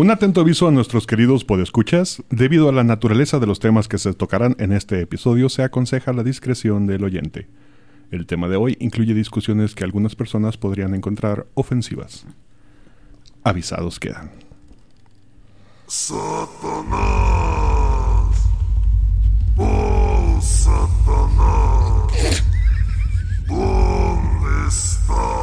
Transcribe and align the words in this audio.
Un 0.00 0.10
atento 0.10 0.40
aviso 0.40 0.66
a 0.66 0.70
nuestros 0.70 1.06
queridos 1.06 1.44
podescuchas. 1.44 2.22
Debido 2.30 2.70
a 2.70 2.72
la 2.72 2.84
naturaleza 2.84 3.38
de 3.38 3.46
los 3.46 3.60
temas 3.60 3.86
que 3.86 3.98
se 3.98 4.14
tocarán 4.14 4.56
en 4.58 4.72
este 4.72 4.98
episodio, 5.02 5.50
se 5.50 5.62
aconseja 5.62 6.14
la 6.14 6.22
discreción 6.22 6.86
del 6.86 7.04
oyente. 7.04 7.48
El 8.10 8.24
tema 8.24 8.48
de 8.48 8.56
hoy 8.56 8.78
incluye 8.80 9.12
discusiones 9.12 9.74
que 9.74 9.84
algunas 9.84 10.16
personas 10.16 10.56
podrían 10.56 10.94
encontrar 10.94 11.48
ofensivas. 11.52 12.24
Avisados 13.44 14.00
quedan. 14.00 14.30
Satanás. 15.86 16.48
Oh, 19.58 20.40
Satanás. 20.40 22.42
¿Dónde 23.46 24.66
estás? 24.66 25.39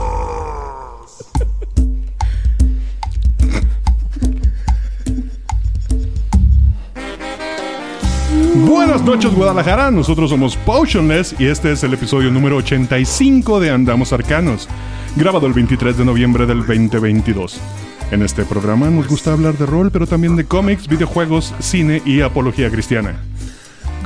Buenas 8.65 9.03
noches 9.03 9.35
Guadalajara, 9.35 9.91
nosotros 9.91 10.31
somos 10.31 10.57
Potionless 10.57 11.35
y 11.39 11.45
este 11.45 11.71
es 11.73 11.83
el 11.83 11.93
episodio 11.93 12.31
número 12.31 12.57
85 12.57 13.59
de 13.59 13.69
Andamos 13.69 14.13
Arcanos, 14.13 14.67
grabado 15.15 15.45
el 15.45 15.53
23 15.53 15.95
de 15.95 16.03
noviembre 16.03 16.47
del 16.47 16.65
2022. 16.65 17.59
En 18.09 18.23
este 18.23 18.45
programa 18.45 18.89
nos 18.89 19.07
gusta 19.07 19.33
hablar 19.33 19.57
de 19.59 19.67
rol, 19.67 19.91
pero 19.91 20.07
también 20.07 20.35
de 20.35 20.45
cómics, 20.45 20.87
videojuegos, 20.87 21.53
cine 21.59 22.01
y 22.03 22.21
apología 22.21 22.71
cristiana. 22.71 23.21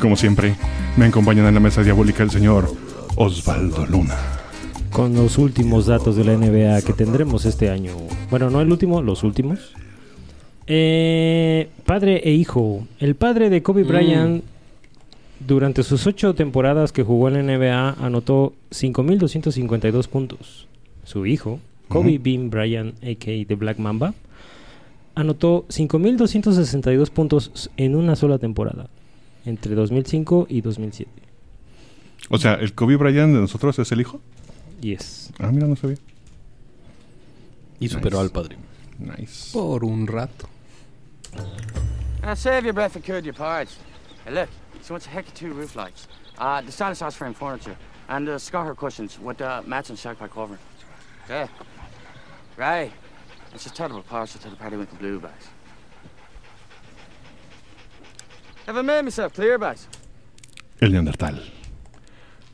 Como 0.02 0.18
siempre, 0.18 0.56
me 0.98 1.06
acompañan 1.06 1.46
en 1.46 1.54
la 1.54 1.60
mesa 1.62 1.82
diabólica 1.82 2.24
el 2.24 2.32
señor 2.32 2.74
Osvaldo 3.16 3.86
Luna. 3.86 4.18
con 4.92 5.14
los 5.14 5.38
últimos 5.38 5.86
datos 5.86 6.18
de 6.18 6.26
la 6.26 6.36
NBA 6.36 6.82
que 6.82 6.92
tendremos 6.92 7.46
este 7.46 7.70
año. 7.70 7.94
Bueno, 8.30 8.50
no 8.50 8.60
el 8.60 8.70
último, 8.70 9.02
los 9.02 9.24
últimos. 9.24 9.72
Eh, 10.68 11.70
padre 11.86 12.22
e 12.24 12.32
hijo. 12.34 12.88
El 13.00 13.16
padre 13.16 13.50
de 13.50 13.62
Kobe 13.64 13.84
Bryant, 13.84 14.44
durante 15.46 15.84
sus 15.84 16.06
ocho 16.08 16.34
temporadas 16.36 16.92
que 16.92 17.04
jugó 17.04 17.28
en 17.30 17.34
la 17.34 17.44
NBA, 17.58 17.96
anotó 18.06 18.54
5.252 18.72 20.08
puntos. 20.08 20.68
Su 21.04 21.26
hijo, 21.26 21.60
Kobe 21.88 22.20
Bean 22.20 22.50
Bryant, 22.50 22.96
a.k.a. 23.04 23.46
The 23.48 23.56
Black 23.56 23.80
Mamba, 23.80 24.14
anotó 25.16 25.66
5.262 25.70 27.10
puntos 27.10 27.70
en 27.76 27.96
una 27.96 28.16
sola 28.16 28.38
temporada, 28.38 28.88
entre 29.46 29.76
2005 29.76 30.48
y 30.50 30.62
2007. 30.62 31.10
O 32.30 32.38
sea, 32.38 32.54
¿el 32.54 32.74
Kobe 32.74 32.96
Bryant 32.96 33.34
de 33.34 33.42
nosotros 33.42 33.78
es 33.80 33.92
el 33.92 34.00
hijo? 34.02 34.22
Yes. 34.80 35.32
Ah, 35.40 35.52
mira, 35.52 35.68
no 35.68 35.76
sabía. 35.76 35.98
Y 37.80 37.90
superó 37.90 38.18
Nice. 38.18 38.24
al 38.26 38.30
padre. 38.32 38.58
Nice. 39.00 39.52
Por 39.52 39.84
un 39.84 40.06
rato. 40.08 40.48
Now 42.22 42.34
save 42.36 42.64
your 42.64 42.74
breath 42.74 42.96
and 42.96 43.04
cool 43.04 43.20
your 43.20 43.34
porridge. 43.34 43.70
Hey, 44.26 44.32
look, 44.32 44.50
so 44.82 44.94
what's 44.94 45.08
a 45.08 45.10
heck 45.10 45.28
of 45.28 45.34
two 45.34 45.54
roof 45.54 45.76
lights? 45.76 46.08
Uh, 46.38 46.62
the 46.62 46.72
stylish 46.72 47.00
house 47.00 47.16
frame 47.16 47.34
furniture, 47.34 47.76
and 48.10 48.28
the 48.28 48.40
scar 48.40 48.74
cushions 48.76 49.20
with 49.20 49.42
uh, 49.42 49.62
mats 49.66 49.90
and 49.90 49.98
shark 49.98 50.20
pie 50.20 50.28
covering. 50.28 50.60
Yeah. 51.30 51.48
Right. 52.58 52.92
It's 53.54 53.64
just 53.64 53.76
terrible 53.76 54.04
partial 54.04 54.40
to 54.42 54.50
the 54.50 54.56
party 54.56 54.78
with 54.78 54.90
the 54.90 54.96
blue 54.98 55.20
bags. 55.20 55.48
Have 58.66 58.78
I 58.78 58.82
made 58.82 59.02
myself 59.04 59.34
clear, 59.34 59.58
bags? 59.58 59.88
El 60.80 60.90
Neandertal. 60.92 61.42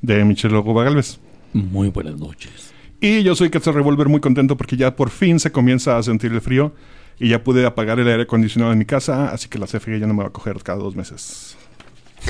De 0.02 0.24
Michelle 0.24 0.54
Logoba 0.54 0.84
Galvez. 0.84 1.20
Muy 1.54 1.90
buenas 1.90 2.20
noches. 2.20 2.74
Y 3.00 3.22
yo 3.24 3.36
soy 3.36 3.50
Quetzal 3.50 3.74
Revolver 3.74 4.10
muy 4.10 4.22
contento 4.22 4.58
porque 4.58 4.76
ya 4.76 4.96
por 4.96 5.10
fin 5.10 5.40
se 5.40 5.52
comienza 5.52 5.98
a 5.98 6.04
sentir 6.04 6.32
el 6.32 6.42
frío 6.42 6.74
y 7.20 7.30
ya 7.30 7.44
pude 7.44 7.66
apagar 7.66 8.00
el 8.00 8.08
aire 8.08 8.24
acondicionado 8.24 8.74
en 8.74 8.80
mi 8.80 8.86
casa, 8.86 9.30
así 9.32 9.50
que 9.50 9.58
la 9.58 9.66
CFE 9.66 10.00
ya 10.00 10.08
no 10.08 10.14
me 10.14 10.24
va 10.24 10.30
a 10.30 10.32
coger 10.32 10.62
cada 10.64 10.80
dos 10.80 10.96
meses. 10.96 11.58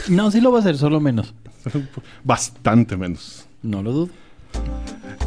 No, 0.09 0.31
sí 0.31 0.41
lo 0.41 0.51
va 0.51 0.59
a 0.59 0.61
hacer, 0.61 0.77
solo 0.77 0.99
menos. 0.99 1.33
Bastante 2.23 2.97
menos. 2.97 3.45
No 3.61 3.81
lo 3.81 3.91
dudo. 3.91 4.09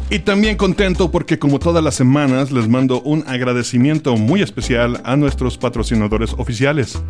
Y 0.09 0.19
también 0.19 0.57
contento 0.57 1.09
porque 1.09 1.39
como 1.39 1.59
todas 1.59 1.83
las 1.83 1.95
semanas 1.95 2.51
les 2.51 2.67
mando 2.67 3.01
un 3.01 3.23
agradecimiento 3.27 4.17
muy 4.17 4.41
especial 4.41 4.99
a 5.05 5.15
nuestros 5.15 5.57
patrocinadores 5.57 6.33
oficiales. 6.37 7.01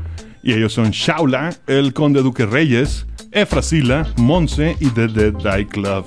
Y 0.44 0.54
ellos 0.54 0.74
son 0.74 0.92
Shaula, 0.92 1.56
el 1.68 1.94
Conde 1.94 2.22
Duque 2.22 2.46
Reyes, 2.46 3.08
Efrasila, 3.32 4.08
Monse 4.18 4.76
y 4.80 4.90
The 4.90 5.08
Dead 5.08 5.34
Die 5.34 5.68
Club. 5.68 6.06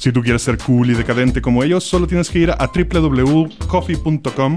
Si 0.00 0.12
tú 0.12 0.22
quieres 0.22 0.40
ser 0.40 0.56
cool 0.56 0.88
y 0.90 0.94
decadente 0.94 1.42
como 1.42 1.62
ellos, 1.62 1.84
solo 1.84 2.06
tienes 2.06 2.30
que 2.30 2.38
ir 2.38 2.50
a 2.50 2.70
www.coffee.com 2.74 4.56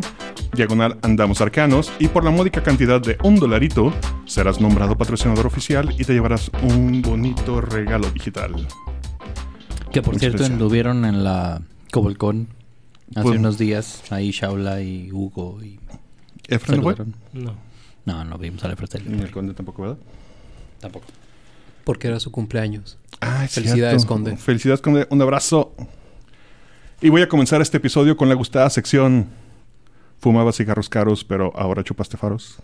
diagonal 0.54 0.98
andamos 1.02 1.42
arcanos 1.42 1.92
y 2.00 2.08
por 2.08 2.24
la 2.24 2.32
módica 2.32 2.64
cantidad 2.64 3.02
de 3.02 3.18
un 3.24 3.36
dolarito 3.36 3.92
serás 4.26 4.62
nombrado 4.62 4.98
patrocinador 4.98 5.46
oficial 5.46 5.94
y 6.00 6.06
te 6.06 6.14
llevarás 6.14 6.50
un 6.62 7.02
bonito 7.02 7.60
regalo 7.60 8.10
digital. 8.12 8.56
Que 9.92 10.02
por 10.02 10.14
Muy 10.14 10.22
cierto 10.22 10.46
anduvieron 10.46 11.04
en 11.04 11.26
la 11.26 11.62
Cobolcón 11.92 12.48
hace 13.12 13.24
Pues- 13.24 13.38
unos 13.38 13.58
días. 13.58 14.02
Ahí 14.14 14.32
Shaula 14.32 14.82
y 14.82 15.12
Hugo 15.12 15.62
y 15.62 15.78
Efra, 16.48 16.78
¿no. 16.78 17.54
No. 18.06 18.24
No, 18.24 18.38
vimos 18.38 18.64
a 18.64 18.70
la 18.70 18.78
Fratelli. 18.78 19.10
Ni 19.10 19.22
el 19.22 19.32
Conde 19.32 19.54
tampoco, 19.54 19.82
¿verdad? 19.82 19.98
Tampoco. 20.80 21.06
Porque 21.84 22.08
era 22.08 22.20
su 22.20 22.32
cumpleaños. 22.32 22.98
Ah, 23.22 23.46
es 23.46 23.54
Felicidades, 23.54 24.02
cierto. 24.02 24.08
Conde. 24.08 24.38
Felicidades, 24.38 24.82
Conde. 24.82 25.08
Un 25.10 25.22
abrazo. 25.22 25.74
Y 27.02 27.10
voy 27.10 27.22
a 27.22 27.28
comenzar 27.28 27.62
este 27.62 27.78
episodio 27.78 28.16
con 28.16 28.30
la 28.30 28.36
gustada 28.36 28.70
sección. 28.70 29.28
Fumaba 30.20 30.54
cigarros 30.54 30.90
caros, 30.90 31.24
pero 31.24 31.52
ahora 31.56 31.84
chupaste 31.84 32.16
faros. 32.16 32.58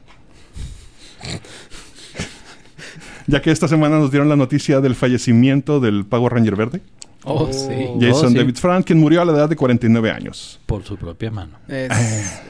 ya 3.27 3.41
que 3.41 3.51
esta 3.51 3.67
semana 3.67 3.99
nos 3.99 4.11
dieron 4.11 4.29
la 4.29 4.37
noticia 4.37 4.79
del 4.79 4.95
fallecimiento 4.95 5.79
del 5.79 6.05
Pago 6.05 6.29
Ranger 6.29 6.55
Verde, 6.55 6.81
Oh, 7.25 7.51
sí. 7.51 7.87
Jason 7.99 8.31
sí. 8.31 8.37
David 8.37 8.55
Frank, 8.55 8.85
quien 8.85 8.99
murió 8.99 9.21
a 9.21 9.25
la 9.25 9.33
edad 9.33 9.49
de 9.49 9.55
49 9.55 10.11
años. 10.11 10.59
Por 10.65 10.83
su 10.85 10.97
propia 10.97 11.29
mano. 11.29 11.57
Es, 11.67 11.91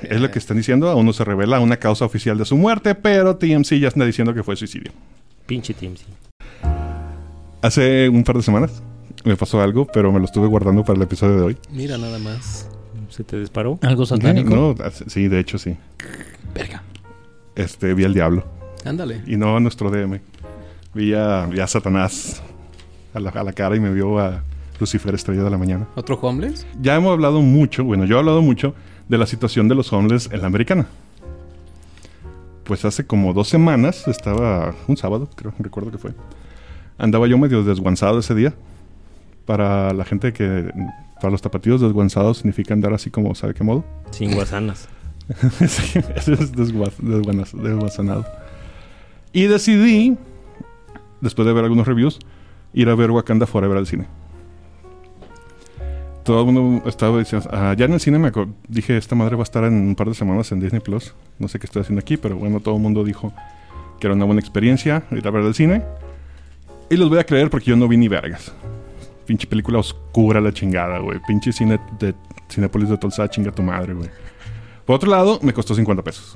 Es 0.03 0.21
lo 0.21 0.29
que 0.29 0.39
están 0.39 0.57
diciendo, 0.57 0.89
aún 0.89 1.05
no 1.05 1.13
se 1.13 1.23
revela 1.23 1.59
una 1.59 1.77
causa 1.77 2.05
oficial 2.05 2.37
de 2.37 2.45
su 2.45 2.55
muerte, 2.55 2.93
pero 2.95 3.35
TMC 3.35 3.79
ya 3.79 3.87
está 3.87 4.05
diciendo 4.05 4.33
que 4.33 4.43
fue 4.43 4.55
suicidio. 4.55 4.91
Pinche 5.47 5.75
sí. 5.79 5.89
Hace 7.61 8.07
un 8.09 8.23
par 8.23 8.37
de 8.37 8.43
semanas 8.43 8.81
me 9.25 9.35
pasó 9.35 9.61
algo, 9.61 9.85
pero 9.85 10.11
me 10.11 10.19
lo 10.19 10.25
estuve 10.25 10.47
guardando 10.47 10.83
para 10.83 10.97
el 10.97 11.03
episodio 11.03 11.35
de 11.35 11.41
hoy. 11.41 11.57
Mira 11.71 11.97
nada 11.97 12.17
más. 12.19 12.69
¿Se 13.09 13.23
te 13.23 13.39
disparó? 13.39 13.79
Algo 13.81 14.05
satánico. 14.05 14.55
No, 14.55 14.75
sí, 15.07 15.27
de 15.27 15.39
hecho 15.39 15.57
sí. 15.57 15.75
Verga. 16.53 16.83
Este, 17.55 17.93
vi 17.93 18.05
al 18.05 18.13
diablo. 18.13 18.45
Ándale. 18.85 19.23
Y 19.27 19.35
no 19.35 19.57
a 19.57 19.59
nuestro 19.59 19.91
DM. 19.91 20.21
Vi 20.93 21.13
a, 21.13 21.47
vi 21.47 21.59
a 21.59 21.67
Satanás 21.67 22.41
a 23.13 23.19
la, 23.19 23.31
a 23.31 23.43
la 23.43 23.51
cara 23.53 23.75
y 23.75 23.79
me 23.79 23.91
vio 23.91 24.19
a 24.19 24.43
Lucifer 24.79 25.13
estrella 25.13 25.43
de 25.43 25.49
la 25.49 25.57
mañana. 25.57 25.87
¿Otro 25.95 26.15
homeless? 26.21 26.65
Ya 26.81 26.95
hemos 26.95 27.11
hablado 27.11 27.41
mucho, 27.41 27.83
bueno, 27.83 28.05
yo 28.05 28.15
he 28.15 28.19
hablado 28.19 28.41
mucho 28.41 28.73
de 29.09 29.17
la 29.17 29.25
situación 29.25 29.67
de 29.67 29.75
los 29.75 29.91
homeless 29.91 30.29
en 30.31 30.41
la 30.41 30.47
americana. 30.47 30.87
Pues 32.63 32.85
hace 32.85 33.05
como 33.05 33.33
dos 33.33 33.49
semanas, 33.49 34.07
estaba 34.07 34.73
un 34.87 34.95
sábado, 34.95 35.27
creo, 35.35 35.53
recuerdo 35.59 35.91
que 35.91 35.97
fue. 35.97 36.11
Andaba 36.99 37.25
yo 37.27 37.37
medio 37.37 37.63
desguanzado 37.63 38.19
ese 38.19 38.35
día. 38.35 38.53
Para 39.45 39.93
la 39.93 40.05
gente 40.05 40.31
que, 40.31 40.71
para 41.15 41.31
los 41.31 41.41
tapatíos, 41.41 41.81
desguanzados 41.81 42.37
significa 42.37 42.73
andar 42.75 42.93
así 42.93 43.09
como, 43.09 43.33
¿sabe 43.33 43.55
qué 43.55 43.63
modo? 43.63 43.83
Sin 44.11 44.33
guasanas. 44.35 44.87
Sí, 45.67 45.99
eso 46.15 46.33
es 46.33 46.51
desgua- 46.53 46.91
desguanas- 47.01 47.53
desguazanado. 47.53 48.25
Y 49.31 49.43
decidí, 49.43 50.17
después 51.21 51.47
de 51.47 51.53
ver 51.53 51.63
algunos 51.63 51.87
reviews, 51.87 52.19
ir 52.73 52.89
a 52.89 52.95
ver 52.95 53.11
Wakanda 53.11 53.45
Forever 53.47 53.77
al 53.77 53.85
cine. 53.87 54.05
Todo 56.23 56.41
el 56.41 56.45
mundo 56.51 56.87
estaba 56.89 57.17
diciendo, 57.17 57.49
ah, 57.51 57.73
ya 57.77 57.85
en 57.85 57.93
el 57.93 57.99
cine 57.99 58.19
me 58.19 58.31
dije, 58.67 58.97
esta 58.97 59.15
madre 59.15 59.35
va 59.35 59.41
a 59.41 59.43
estar 59.43 59.63
en 59.63 59.73
un 59.73 59.95
par 59.95 60.07
de 60.09 60.13
semanas 60.15 60.51
en 60.51 60.59
Disney 60.59 60.81
Plus. 60.81 61.13
No 61.39 61.47
sé 61.47 61.57
qué 61.59 61.65
estoy 61.65 61.81
haciendo 61.81 62.01
aquí, 62.01 62.17
pero 62.17 62.35
bueno, 62.35 62.59
todo 62.59 62.75
el 62.75 62.81
mundo 62.81 63.03
dijo 63.03 63.33
que 63.99 64.07
era 64.07 64.15
una 64.15 64.25
buena 64.25 64.39
experiencia 64.41 65.03
ir 65.11 65.27
a 65.27 65.31
ver 65.31 65.43
el 65.43 65.53
cine. 65.55 65.83
Y 66.89 66.97
los 66.97 67.09
voy 67.09 67.19
a 67.19 67.23
creer 67.23 67.49
porque 67.49 67.67
yo 67.67 67.75
no 67.75 67.87
vi 67.87 67.97
ni 67.97 68.07
vergas. 68.07 68.51
Pinche 69.25 69.45
película 69.47 69.79
oscura 69.79 70.41
la 70.41 70.51
chingada, 70.51 70.97
güey. 70.99 71.19
Pinche 71.27 71.51
cine 71.51 71.79
de 71.99 72.15
Cinepolis 72.49 72.89
de 72.89 72.97
Tulsa, 72.97 73.29
chinga 73.29 73.51
tu 73.51 73.61
madre, 73.61 73.93
güey. 73.93 74.09
Por 74.85 74.95
otro 74.95 75.09
lado, 75.09 75.39
me 75.43 75.53
costó 75.53 75.75
50 75.75 76.03
pesos. 76.03 76.35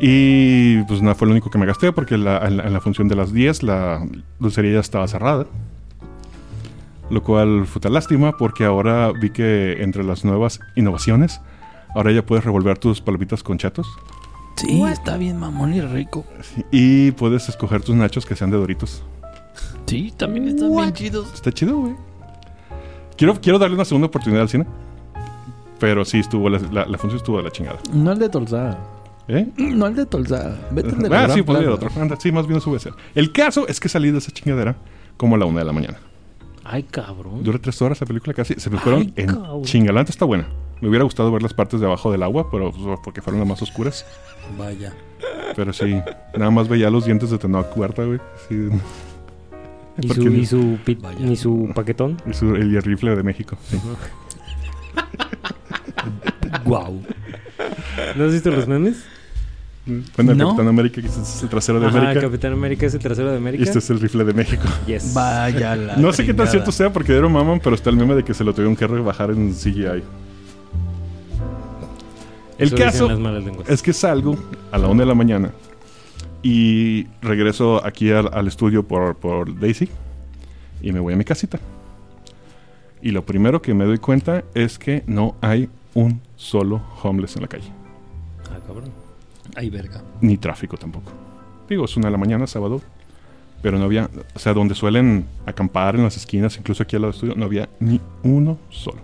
Y 0.00 0.82
pues 0.84 1.02
no 1.02 1.14
fue 1.14 1.26
lo 1.28 1.32
único 1.32 1.50
que 1.50 1.58
me 1.58 1.66
gasté 1.66 1.92
porque 1.92 2.16
la- 2.18 2.38
en, 2.46 2.56
la, 2.56 2.64
en 2.64 2.72
la 2.72 2.80
función 2.80 3.08
de 3.08 3.14
las 3.16 3.32
10 3.32 3.62
la 3.62 4.06
dulcería 4.38 4.74
ya 4.74 4.80
estaba 4.80 5.06
cerrada. 5.08 5.46
Lo 7.10 7.22
cual 7.22 7.66
fue 7.66 7.80
una 7.84 7.90
lástima 7.94 8.36
porque 8.36 8.64
ahora 8.64 9.12
vi 9.12 9.30
que 9.30 9.82
entre 9.82 10.02
las 10.04 10.24
nuevas 10.24 10.60
innovaciones, 10.74 11.40
ahora 11.94 12.12
ya 12.12 12.24
puedes 12.24 12.44
revolver 12.44 12.78
tus 12.78 13.00
palomitas 13.00 13.42
con 13.42 13.58
chatos 13.58 13.86
Sí, 14.56 14.82
está 14.82 15.16
bien 15.16 15.36
mamón 15.38 15.74
y 15.74 15.80
rico. 15.80 16.24
y 16.70 17.10
puedes 17.12 17.48
escoger 17.48 17.82
tus 17.82 17.94
nachos 17.96 18.24
que 18.26 18.36
sean 18.36 18.50
de 18.50 18.56
doritos. 18.56 19.02
Sí, 19.86 20.12
también 20.16 20.48
están 20.48 20.74
bien 20.74 20.92
chidos. 20.92 21.32
Está 21.34 21.52
chido, 21.52 21.78
güey. 21.78 21.94
Quiero, 23.16 23.40
quiero 23.40 23.58
darle 23.58 23.74
una 23.76 23.84
segunda 23.84 24.06
oportunidad 24.06 24.42
al 24.42 24.48
cine. 24.48 24.66
Pero 25.78 26.04
sí, 26.04 26.20
estuvo 26.20 26.48
la, 26.48 26.58
la- 26.72 26.86
la 26.86 26.98
función 26.98 27.18
estuvo 27.18 27.36
de 27.38 27.42
la 27.44 27.50
chingada. 27.50 27.78
No 27.92 28.12
el 28.12 28.18
de 28.18 28.28
Tolza. 28.28 28.78
¿Eh? 29.28 29.48
No 29.56 29.86
el 29.86 29.94
de 29.96 30.06
Tolza. 30.06 30.56
Vete 30.70 30.90
al 30.90 30.98
de 30.98 31.08
la 31.08 31.24
Ah, 31.24 31.28
sí, 31.30 31.42
podría 31.42 31.70
otro. 31.70 31.90
Anda, 32.00 32.16
sí, 32.18 32.30
más 32.32 32.46
bien 32.46 32.60
sube 32.60 32.76
a 32.76 32.80
ser. 32.80 32.92
El 33.14 33.32
caso 33.32 33.66
es 33.68 33.80
que 33.80 33.88
salí 33.88 34.10
de 34.10 34.18
esa 34.18 34.30
chingadera 34.32 34.76
como 35.16 35.34
a 35.34 35.38
la 35.38 35.46
una 35.46 35.60
de 35.60 35.64
la 35.66 35.72
mañana. 35.72 35.98
Ay, 36.64 36.84
cabrón. 36.84 37.42
Dura 37.42 37.58
tres 37.58 37.80
horas 37.82 38.00
la 38.00 38.06
película 38.06 38.32
casi. 38.34 38.54
Se 38.54 38.70
me 38.70 38.78
fueron 38.78 39.00
Ay, 39.02 39.12
en 39.16 39.26
cabrón. 39.26 39.62
chingalante. 39.64 40.10
Está 40.12 40.24
buena. 40.24 40.46
Me 40.84 40.90
hubiera 40.90 41.04
gustado 41.04 41.32
ver 41.32 41.42
las 41.42 41.54
partes 41.54 41.80
de 41.80 41.86
abajo 41.86 42.12
del 42.12 42.22
agua, 42.22 42.50
pero 42.50 42.70
pues, 42.70 43.00
porque 43.02 43.22
fueron 43.22 43.40
las 43.40 43.48
más 43.48 43.62
oscuras. 43.62 44.04
Vaya. 44.58 44.92
Pero 45.56 45.72
sí, 45.72 45.98
nada 46.36 46.50
más 46.50 46.68
veía 46.68 46.90
los 46.90 47.06
dientes 47.06 47.30
de 47.30 47.38
Tenoch 47.38 47.74
Huerta, 47.74 48.04
güey. 48.04 48.18
Sí. 48.50 48.68
¿Y 50.02 50.08
su, 50.10 50.22
y 50.30 50.44
su, 50.44 50.78
y 51.26 51.36
su 51.36 51.72
paquetón? 51.74 52.18
y 52.30 52.34
su- 52.34 52.54
el 52.54 52.82
rifle 52.82 53.16
de 53.16 53.22
México. 53.22 53.56
sí. 53.70 53.80
Guau. 56.66 57.00
¿No 58.16 58.24
has 58.24 58.32
visto 58.32 58.50
los 58.50 58.68
memes? 58.68 59.04
Bueno, 60.16 60.32
el 60.32 60.38
No. 60.38 60.48
Capitán 60.48 60.68
América, 60.68 61.00
que 61.00 61.06
es 61.08 61.42
el 61.42 61.48
trasero 61.48 61.80
de 61.80 61.86
Ajá, 61.86 61.98
América. 61.98 62.20
Capitán 62.26 62.52
América 62.52 62.84
es 62.86 62.92
el 62.94 63.00
trasero 63.00 63.28
de 63.28 63.34
Y 63.34 63.38
América. 63.38 63.64
este 63.64 63.78
es 63.78 63.88
el 63.88 64.00
rifle 64.00 64.24
de 64.24 64.34
México. 64.34 64.64
Yes. 64.86 65.14
Vaya 65.14 65.76
la 65.76 65.96
No 65.96 66.12
sé 66.12 66.26
qué 66.26 66.34
tan 66.34 66.46
cierto 66.48 66.72
sea 66.72 66.92
porque 66.92 67.12
dieron 67.12 67.32
maman, 67.32 67.58
pero 67.62 67.74
está 67.74 67.88
el 67.88 67.96
meme 67.96 68.14
de 68.14 68.22
que 68.22 68.34
se 68.34 68.44
lo 68.44 68.52
tuvieron 68.52 68.76
que 68.76 68.86
rebajar 68.86 69.30
en 69.30 69.54
CGI. 69.54 70.02
El 72.58 72.68
Eso 72.68 72.76
caso 72.76 73.08
es 73.66 73.82
que 73.82 73.92
salgo 73.92 74.36
a 74.70 74.78
la 74.78 74.88
una 74.88 75.02
de 75.02 75.06
la 75.06 75.14
mañana 75.14 75.50
y 76.42 77.06
regreso 77.20 77.84
aquí 77.84 78.12
al, 78.12 78.30
al 78.32 78.46
estudio 78.46 78.86
por, 78.86 79.16
por 79.16 79.58
Daisy 79.58 79.88
y 80.80 80.92
me 80.92 81.00
voy 81.00 81.14
a 81.14 81.16
mi 81.16 81.24
casita. 81.24 81.58
Y 83.02 83.10
lo 83.10 83.24
primero 83.24 83.60
que 83.60 83.74
me 83.74 83.84
doy 83.84 83.98
cuenta 83.98 84.44
es 84.54 84.78
que 84.78 85.02
no 85.06 85.34
hay 85.40 85.68
un 85.94 86.20
solo 86.36 86.82
homeless 87.02 87.36
en 87.36 87.42
la 87.42 87.48
calle. 87.48 87.70
Ah, 88.50 88.58
cabrón. 88.66 88.90
Ay, 89.56 89.70
verga. 89.70 90.02
Ni 90.20 90.36
tráfico 90.36 90.76
tampoco. 90.76 91.12
Digo, 91.68 91.84
es 91.84 91.96
una 91.96 92.06
de 92.06 92.12
la 92.12 92.18
mañana, 92.18 92.46
sábado. 92.46 92.80
Pero 93.62 93.78
no 93.78 93.84
había, 93.84 94.10
o 94.34 94.38
sea, 94.38 94.52
donde 94.52 94.74
suelen 94.74 95.26
acampar 95.46 95.96
en 95.96 96.04
las 96.04 96.16
esquinas, 96.16 96.56
incluso 96.58 96.82
aquí 96.82 96.96
al 96.96 97.02
lado 97.02 97.12
del 97.12 97.16
estudio, 97.16 97.34
no 97.34 97.46
había 97.46 97.68
ni 97.80 98.00
uno 98.22 98.58
solo. 98.68 98.98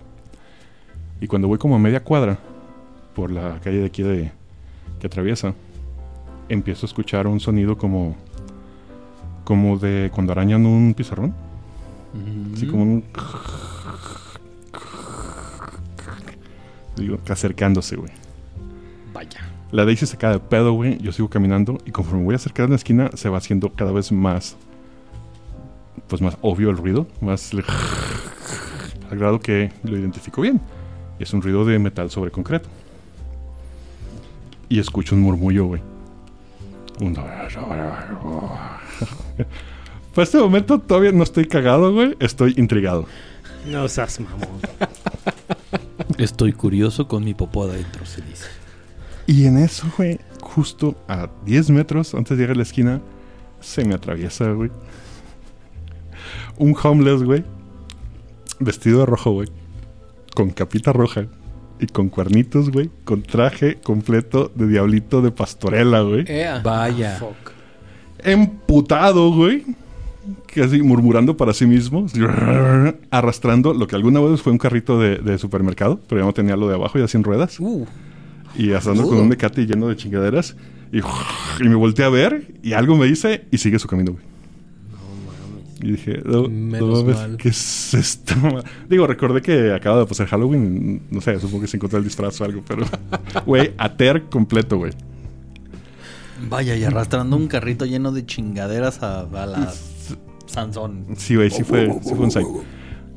Y 1.19 1.27
cuando 1.27 1.47
voy 1.47 1.57
como 1.57 1.75
a 1.75 1.79
media 1.79 2.03
cuadra 2.03 2.37
por 3.15 3.31
la 3.31 3.59
calle 3.59 3.79
de 3.79 3.85
aquí 3.85 4.03
de, 4.03 4.31
que 4.99 5.07
atraviesa, 5.07 5.53
empiezo 6.49 6.85
a 6.85 6.87
escuchar 6.87 7.27
un 7.27 7.39
sonido 7.39 7.77
como, 7.77 8.15
como 9.43 9.77
de 9.77 10.11
cuando 10.13 10.31
arañan 10.31 10.65
un 10.65 10.93
pizarrón. 10.93 11.33
Así 12.53 12.67
como 12.67 12.83
un... 12.83 13.03
Digo, 16.97 17.19
acercándose, 17.27 17.95
güey. 17.95 18.11
Vaya. 19.13 19.39
La 19.71 19.85
Daisy 19.85 20.05
se 20.05 20.17
cae 20.17 20.33
de 20.33 20.39
pedo, 20.39 20.73
güey. 20.73 20.97
Yo 20.99 21.11
sigo 21.13 21.29
caminando 21.29 21.77
y 21.85 21.91
conforme 21.91 22.25
voy 22.25 22.35
acercando 22.35 22.67
a 22.67 22.69
la 22.71 22.75
esquina 22.75 23.09
se 23.15 23.29
va 23.29 23.37
haciendo 23.37 23.71
cada 23.71 23.91
vez 23.91 24.11
más, 24.11 24.57
pues 26.07 26.21
más 26.21 26.37
obvio 26.41 26.69
el 26.69 26.77
ruido, 26.77 27.07
más 27.21 27.51
al 29.09 29.17
grado 29.17 29.39
que 29.39 29.71
lo 29.83 29.97
identifico 29.97 30.41
bien. 30.41 30.59
Es 31.19 31.33
un 31.33 31.41
ruido 31.41 31.63
de 31.65 31.79
metal 31.79 32.11
sobre 32.11 32.31
concreto. 32.31 32.67
Y 34.71 34.79
escucho 34.79 35.15
un 35.15 35.21
murmullo, 35.21 35.65
güey. 35.65 35.81
Un... 37.01 37.13
Para 40.15 40.23
este 40.23 40.37
momento 40.37 40.79
todavía 40.79 41.11
no 41.11 41.23
estoy 41.23 41.45
cagado, 41.45 41.91
güey. 41.93 42.15
Estoy 42.21 42.53
intrigado. 42.55 43.05
No 43.69 43.85
seas 43.89 44.21
mamón. 44.21 44.61
Estoy 46.17 46.53
curioso 46.53 47.09
con 47.09 47.25
mi 47.25 47.33
popó 47.33 47.65
adentro, 47.65 48.05
se 48.05 48.21
dice. 48.21 48.45
Y 49.27 49.45
en 49.45 49.57
eso, 49.57 49.91
güey, 49.97 50.21
justo 50.39 50.95
a 51.09 51.29
10 51.45 51.71
metros 51.71 52.13
antes 52.13 52.37
de 52.37 52.43
llegar 52.43 52.55
a 52.55 52.59
la 52.59 52.63
esquina, 52.63 53.01
se 53.59 53.83
me 53.83 53.93
atraviesa, 53.93 54.53
güey. 54.53 54.71
Un 56.57 56.73
homeless, 56.81 57.23
güey. 57.23 57.43
Vestido 58.61 58.99
de 58.99 59.05
rojo, 59.05 59.31
güey. 59.31 59.49
Con 60.33 60.51
capita 60.51 60.93
roja. 60.93 61.27
Y 61.81 61.87
con 61.87 62.09
cuernitos, 62.09 62.69
güey. 62.69 62.91
Con 63.03 63.23
traje 63.23 63.79
completo 63.83 64.51
de 64.53 64.67
diablito 64.67 65.21
de 65.23 65.31
pastorela, 65.31 66.01
güey. 66.01 66.25
Ea. 66.27 66.61
Vaya. 66.63 67.17
Fuck. 67.17 67.51
Emputado, 68.19 69.31
güey. 69.31 69.65
Casi 70.53 70.83
murmurando 70.83 71.35
para 71.35 71.53
sí 71.53 71.65
mismo. 71.65 72.05
Arrastrando 73.09 73.73
lo 73.73 73.87
que 73.87 73.95
alguna 73.95 74.19
vez 74.19 74.41
fue 74.43 74.51
un 74.51 74.59
carrito 74.59 74.99
de, 74.99 75.17
de 75.17 75.39
supermercado. 75.39 75.99
Pero 76.07 76.21
ya 76.21 76.25
no 76.27 76.33
tenía 76.33 76.55
lo 76.55 76.67
de 76.67 76.75
abajo, 76.75 76.99
ya 76.99 77.07
sin 77.07 77.23
ruedas. 77.23 77.59
Uh. 77.59 77.87
Y 78.55 78.73
asando 78.73 79.07
con 79.07 79.17
un 79.17 79.27
mecate 79.27 79.65
lleno 79.65 79.87
de 79.87 79.95
chingaderas. 79.95 80.55
Y, 80.93 80.99
y 81.59 81.67
me 81.67 81.75
volteé 81.75 82.05
a 82.05 82.09
ver 82.09 82.53
y 82.61 82.73
algo 82.73 82.95
me 82.95 83.07
dice 83.07 83.45
y 83.49 83.57
sigue 83.57 83.79
su 83.79 83.87
camino, 83.87 84.11
güey. 84.11 84.30
Y 85.81 85.91
dije, 85.91 86.21
no, 86.23 86.47
no 86.47 86.87
mames, 86.87 87.15
mal. 87.15 87.37
¿qué 87.37 87.49
es 87.49 87.93
esto? 87.93 88.35
Digo, 88.89 89.07
recordé 89.07 89.41
que 89.41 89.73
acaba 89.73 89.99
de 89.99 90.05
pasar 90.05 90.27
Halloween. 90.27 91.01
No 91.09 91.21
sé, 91.21 91.39
supongo 91.39 91.61
que 91.61 91.67
se 91.67 91.77
encontró 91.77 91.97
el 91.97 92.03
disfraz 92.03 92.39
o 92.41 92.45
algo, 92.45 92.63
pero... 92.67 92.85
Güey, 93.45 93.73
ater 93.77 94.23
completo, 94.23 94.77
güey. 94.77 94.91
Vaya, 96.49 96.75
y 96.75 96.83
arrastrando 96.83 97.35
un 97.35 97.47
carrito 97.47 97.85
lleno 97.85 98.11
de 98.11 98.25
chingaderas 98.25 99.01
a, 99.03 99.21
a 99.21 99.45
la 99.45 99.73
Sansón. 100.45 101.05
Sí, 101.17 101.35
güey, 101.35 101.49
sí 101.49 101.63
fue, 101.63 101.91
sí 102.03 102.13
fue 102.15 102.25
un 102.25 102.31
psych. 102.31 102.47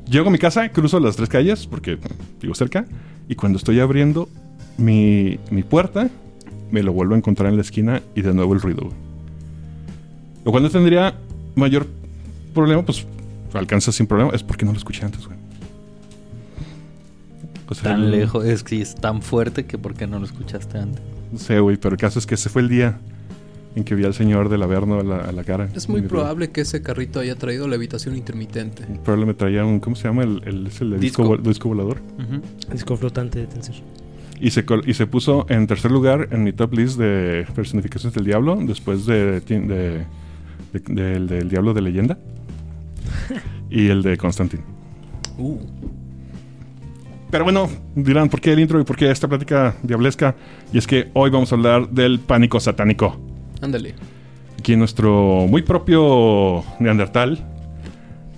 Llego 0.09 0.29
a 0.29 0.31
mi 0.31 0.37
casa, 0.37 0.69
cruzo 0.69 0.99
las 0.99 1.15
tres 1.15 1.29
calles, 1.29 1.65
porque 1.67 1.97
vivo 2.41 2.53
cerca, 2.53 2.85
y 3.27 3.35
cuando 3.35 3.57
estoy 3.57 3.79
abriendo 3.79 4.29
mi, 4.77 5.39
mi 5.49 5.63
puerta, 5.63 6.09
me 6.71 6.83
lo 6.83 6.93
vuelvo 6.93 7.15
a 7.15 7.17
encontrar 7.17 7.49
en 7.49 7.55
la 7.55 7.61
esquina 7.61 8.01
y 8.13 8.21
de 8.21 8.33
nuevo 8.33 8.53
el 8.53 8.61
ruido. 8.61 8.83
güey. 8.83 8.95
Lo 10.45 10.51
cual 10.51 10.63
no 10.63 10.69
tendría 10.69 11.15
mayor 11.55 11.87
problema, 12.55 12.83
pues 12.83 13.05
alcanza 13.53 13.91
sin 13.91 14.07
problema, 14.07 14.31
es 14.33 14.41
porque 14.41 14.65
no 14.65 14.71
lo 14.71 14.77
escuché 14.79 15.05
antes, 15.05 15.25
güey. 15.27 15.37
O 17.67 17.73
sea, 17.73 17.91
Tan 17.91 18.03
el- 18.03 18.11
lejos, 18.11 18.45
es 18.45 18.63
que 18.63 18.81
es 18.81 18.95
tan 18.95 19.21
fuerte 19.21 19.65
que 19.65 19.77
por 19.77 19.93
qué 19.95 20.07
no 20.07 20.19
lo 20.19 20.25
escuchaste 20.25 20.77
antes. 20.77 21.01
No 21.31 21.39
sé, 21.39 21.59
güey, 21.59 21.77
pero 21.77 21.93
el 21.95 21.99
caso 21.99 22.19
es 22.19 22.25
que 22.25 22.35
ese 22.35 22.49
fue 22.49 22.61
el 22.61 22.69
día 22.69 22.99
en 23.75 23.83
que 23.83 23.95
vi 23.95 24.05
al 24.05 24.13
señor 24.13 24.49
del 24.49 24.61
Averno 24.63 24.99
a 24.99 25.03
la, 25.03 25.17
a 25.17 25.31
la 25.31 25.43
cara. 25.43 25.67
Es 25.75 25.89
muy 25.89 26.01
probable 26.01 26.49
que 26.51 26.61
ese 26.61 26.81
carrito 26.81 27.19
haya 27.19 27.35
traído 27.35 27.67
levitación 27.67 28.15
intermitente. 28.15 28.83
Probablemente 29.03 29.39
traía 29.39 29.65
un, 29.65 29.79
¿cómo 29.79 29.95
se 29.95 30.07
llama? 30.07 30.23
El, 30.23 30.41
el, 30.45 30.67
es 30.67 30.79
el 30.81 30.91
de 30.91 30.97
disco, 30.99 31.23
Disco. 31.23 31.37
vo- 31.37 31.41
disco 31.41 31.67
volador. 31.69 31.97
Disco 32.71 32.95
flotante 32.97 33.39
de 33.39 33.47
Tensor. 33.47 33.75
Y 34.39 34.51
se, 34.51 34.65
col- 34.65 34.83
y 34.85 34.93
se 34.93 35.07
puso 35.07 35.45
en 35.49 35.65
tercer 35.65 35.91
lugar 35.91 36.27
en 36.31 36.43
mi 36.43 36.53
top 36.53 36.73
list 36.73 36.97
de 36.99 37.45
personificaciones 37.55 38.13
del 38.13 38.25
diablo, 38.25 38.57
después 38.61 39.05
de, 39.05 39.39
del 40.71 41.49
diablo 41.49 41.73
de 41.73 41.81
leyenda 41.81 42.17
y 43.69 43.87
el 43.87 44.01
de 44.01 44.17
Constantine. 44.17 44.63
Uh. 45.37 45.57
Pero 47.31 47.43
bueno, 47.43 47.69
dirán, 47.95 48.29
¿por 48.29 48.39
qué 48.39 48.53
el 48.53 48.59
intro 48.59 48.79
y 48.79 48.83
por 48.83 48.95
qué 48.95 49.11
esta 49.11 49.27
plática 49.27 49.75
diablesca? 49.83 50.35
Y 50.71 50.77
es 50.77 50.87
que 50.87 51.09
hoy 51.13 51.29
vamos 51.29 51.51
a 51.51 51.55
hablar 51.55 51.89
del 51.89 52.19
pánico 52.19 52.59
satánico. 52.59 53.19
Ándale. 53.61 53.95
Aquí 54.59 54.73
en 54.73 54.79
nuestro 54.79 55.45
muy 55.49 55.61
propio 55.63 56.63
Neandertal. 56.79 57.45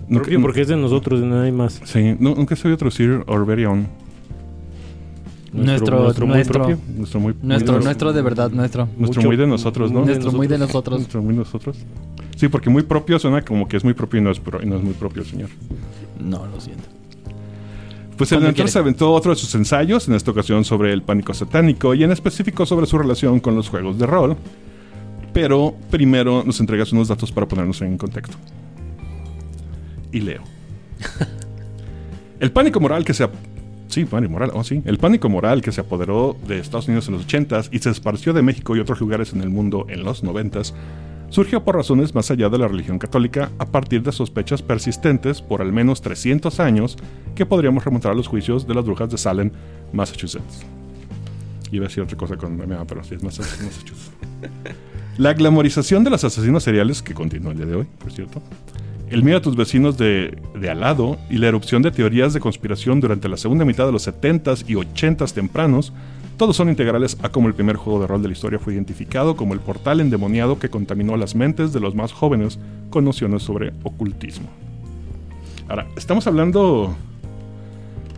Nunca- 0.07 0.23
Propio 0.23 0.41
porque 0.41 0.61
es 0.61 0.67
de 0.69 0.77
nosotros, 0.77 1.19
de 1.19 1.27
nadie 1.27 1.51
más. 1.51 1.81
Sí, 1.83 2.15
nu- 2.17 2.33
nunca 2.35 2.55
se 2.55 2.67
oído 2.67 2.77
traducir 2.77 3.23
Our 3.27 3.45
Own. 5.53 5.65
Nuestro- 5.65 6.03
nuestro 6.03 6.25
muy 6.27 6.35
nuestro. 6.35 6.53
propio. 6.63 6.77
Nuestro 6.97 7.19
muy, 7.19 7.33
Nuestro, 7.41 7.73
muy- 7.75 7.83
nuestro 7.83 8.13
de 8.13 8.21
verdad, 8.21 8.51
nuestro. 8.51 8.85
nuestro 8.97 9.19
mucho- 9.21 9.27
muy 9.27 9.37
de 9.37 9.47
nosotros, 9.47 9.91
¿no? 9.91 10.01
de 10.01 10.05
Nuestro 10.07 10.31
muy 10.31 10.47
de 10.47 10.57
nosotros. 10.57 10.99
Nuestro 10.99 11.21
muy 11.21 11.35
nosotros. 11.35 11.77
Sí, 12.35 12.47
porque 12.49 12.69
muy 12.69 12.83
propio 12.83 13.17
suena 13.19 13.43
como 13.43 13.67
que 13.67 13.77
es 13.77 13.83
muy 13.83 13.93
propio 13.93 14.19
y 14.19 14.23
no 14.23 14.31
es, 14.31 14.39
pro- 14.39 14.61
y 14.61 14.65
no 14.65 14.75
es 14.77 14.83
muy 14.83 14.93
propio, 14.93 15.23
señor. 15.25 15.49
No, 16.19 16.45
lo 16.47 16.59
siento. 16.59 16.83
Pues 18.17 18.31
el 18.31 18.39
entonces 18.39 18.73
quiere. 18.73 18.79
aventó 18.79 19.11
otro 19.13 19.31
de 19.31 19.35
sus 19.37 19.53
ensayos, 19.55 20.07
en 20.07 20.15
esta 20.15 20.31
ocasión 20.31 20.65
sobre 20.65 20.91
el 20.91 21.03
pánico 21.03 21.33
satánico 21.33 21.93
y 21.93 22.03
en 22.03 22.11
específico 22.11 22.65
sobre 22.65 22.85
su 22.87 22.97
relación 22.97 23.39
con 23.39 23.55
los 23.55 23.69
juegos 23.69 23.97
de 23.99 24.05
rol. 24.07 24.35
Pero 25.33 25.75
primero 25.91 26.43
nos 26.43 26.59
entregas 26.59 26.91
unos 26.91 27.07
datos 27.09 27.31
para 27.31 27.47
ponernos 27.47 27.79
en 27.83 27.95
contexto. 27.97 28.35
Y 30.11 30.21
leo. 30.21 30.41
el 32.39 32.51
pánico 32.51 32.79
moral 32.79 33.05
que 33.05 33.13
se... 33.13 33.27
Sí, 33.87 34.05
pánico 34.05 34.33
moral, 34.33 34.51
oh 34.53 34.63
sí. 34.63 34.81
El 34.85 34.97
pánico 34.97 35.29
moral 35.29 35.61
que 35.61 35.71
se 35.71 35.81
apoderó 35.81 36.35
de 36.47 36.59
Estados 36.59 36.87
Unidos 36.87 37.07
en 37.07 37.13
los 37.15 37.25
80s 37.27 37.69
y 37.71 37.79
se 37.79 37.89
esparció 37.89 38.33
de 38.33 38.41
México 38.41 38.75
y 38.75 38.79
otros 38.79 38.99
lugares 38.99 39.33
en 39.33 39.41
el 39.41 39.49
mundo 39.49 39.85
en 39.89 40.03
los 40.03 40.23
90s 40.23 40.73
surgió 41.29 41.63
por 41.63 41.75
razones 41.75 42.15
más 42.15 42.31
allá 42.31 42.47
de 42.49 42.57
la 42.57 42.67
religión 42.67 42.99
católica 42.99 43.49
a 43.59 43.65
partir 43.65 44.01
de 44.03 44.11
sospechas 44.13 44.61
persistentes 44.61 45.41
por 45.41 45.61
al 45.61 45.73
menos 45.73 46.01
300 46.01 46.59
años 46.59 46.97
que 47.35 47.45
podríamos 47.45 47.83
remontar 47.83 48.11
a 48.13 48.15
los 48.15 48.27
juicios 48.27 48.65
de 48.67 48.73
las 48.75 48.85
brujas 48.85 49.09
de 49.09 49.17
Salem, 49.17 49.51
Massachusetts. 49.93 50.61
Iba 51.71 51.85
a 51.85 51.87
decir 51.89 52.03
otra 52.03 52.15
cosa 52.17 52.37
con 52.37 52.55
MMA, 52.57 52.85
pero 52.85 53.03
sí 53.03 53.15
es 53.15 53.23
Massa- 53.23 53.43
Massachusetts. 53.43 54.11
La 55.17 55.33
glamorización 55.33 56.03
de 56.03 56.11
los 56.11 56.23
asesinos 56.23 56.63
seriales, 56.63 57.01
que 57.01 57.13
continúa 57.13 57.51
el 57.51 57.57
día 57.57 57.65
de 57.67 57.75
hoy, 57.75 57.87
por 57.99 58.11
cierto, 58.11 58.41
el 59.09 59.23
miedo 59.23 59.37
a 59.37 59.41
tus 59.41 59.55
vecinos 59.55 59.97
de, 59.97 60.37
de 60.59 60.69
al 60.69 60.81
lado 60.81 61.17
y 61.29 61.37
la 61.37 61.47
erupción 61.47 61.81
de 61.81 61.91
teorías 61.91 62.33
de 62.33 62.39
conspiración 62.39 62.99
durante 62.99 63.29
la 63.29 63.37
segunda 63.37 63.65
mitad 63.65 63.85
de 63.85 63.91
los 63.91 64.07
70s 64.07 64.65
y 64.67 64.73
80s 64.73 65.33
tempranos, 65.33 65.93
todos 66.37 66.55
son 66.55 66.69
integrales 66.69 67.17
a 67.23 67.29
cómo 67.29 67.47
el 67.47 67.55
primer 67.55 67.77
juego 67.77 67.99
de 67.99 68.07
rol 68.07 68.21
de 68.21 68.27
la 68.27 68.33
historia 68.33 68.59
fue 68.59 68.73
identificado 68.73 69.35
como 69.35 69.55
el 69.55 69.59
portal 69.59 70.01
endemoniado 70.01 70.59
que 70.59 70.69
contaminó 70.69 71.17
las 71.17 71.33
mentes 71.33 71.73
de 71.73 71.79
los 71.79 71.95
más 71.95 72.11
jóvenes 72.11 72.59
con 72.89 73.05
nociones 73.05 73.41
sobre 73.41 73.73
ocultismo. 73.83 74.47
Ahora, 75.67 75.87
estamos 75.97 76.27
hablando 76.27 76.95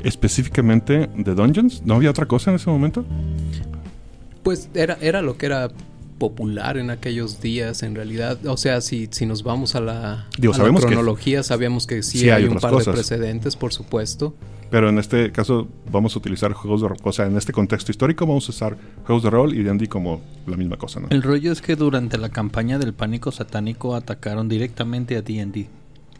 específicamente 0.04 1.10
de 1.16 1.34
Dungeons. 1.34 1.82
¿No 1.86 1.96
había 1.96 2.10
otra 2.10 2.26
cosa 2.26 2.52
en 2.52 2.58
ese 2.58 2.70
momento? 2.70 3.06
Pues 4.44 4.70
era, 4.74 4.98
era 5.02 5.22
lo 5.22 5.38
que 5.38 5.46
era 5.46 5.70
popular 6.20 6.78
en 6.78 6.92
aquellos 6.92 7.42
días, 7.42 7.82
en 7.82 7.96
realidad. 7.96 8.38
O 8.46 8.58
sea, 8.58 8.82
si, 8.82 9.08
si 9.12 9.26
nos 9.26 9.42
vamos 9.42 9.74
a 9.76 9.82
la, 9.82 10.28
Digo, 10.38 10.54
a 10.54 10.58
la 10.60 10.66
que- 10.72 10.86
cronología, 10.86 11.42
sabíamos 11.42 11.88
que 11.88 12.04
sí, 12.04 12.20
Sí 12.20 12.30
hay 12.30 12.44
hay 12.44 12.50
un 12.50 12.60
par 12.60 12.72
cosas. 12.72 12.88
de 12.88 12.92
precedentes, 12.94 13.56
por 13.56 13.74
supuesto. 13.74 14.36
Pero 14.70 14.88
en 14.90 15.00
este 15.00 15.32
caso 15.32 15.68
vamos 15.92 16.16
a 16.16 16.20
utilizar 16.20 16.54
juegos 16.54 16.82
de 16.84 16.90
rol. 16.90 16.98
O 17.02 17.12
sea, 17.12 17.26
en 17.26 17.36
este 17.38 17.52
contexto 17.52 17.92
histórico 17.92 18.28
vamos 18.28 18.48
a 18.48 18.52
usar 18.52 18.78
juegos 19.04 19.24
de 19.24 19.32
rol 19.32 19.56
y 19.56 19.64
D&D 19.64 19.88
como 19.88 20.22
la 20.46 20.58
misma 20.58 20.78
cosa, 20.78 21.00
¿no? 21.00 21.08
El 21.10 21.24
rollo 21.24 21.52
es 21.52 21.62
que 21.64 21.76
durante 21.76 22.20
la 22.20 22.30
campaña 22.30 22.78
del 22.78 22.94
pánico 22.94 23.32
satánico 23.32 23.96
atacaron 23.96 24.48
directamente 24.48 25.18
a 25.18 25.24
D&D, 25.24 25.68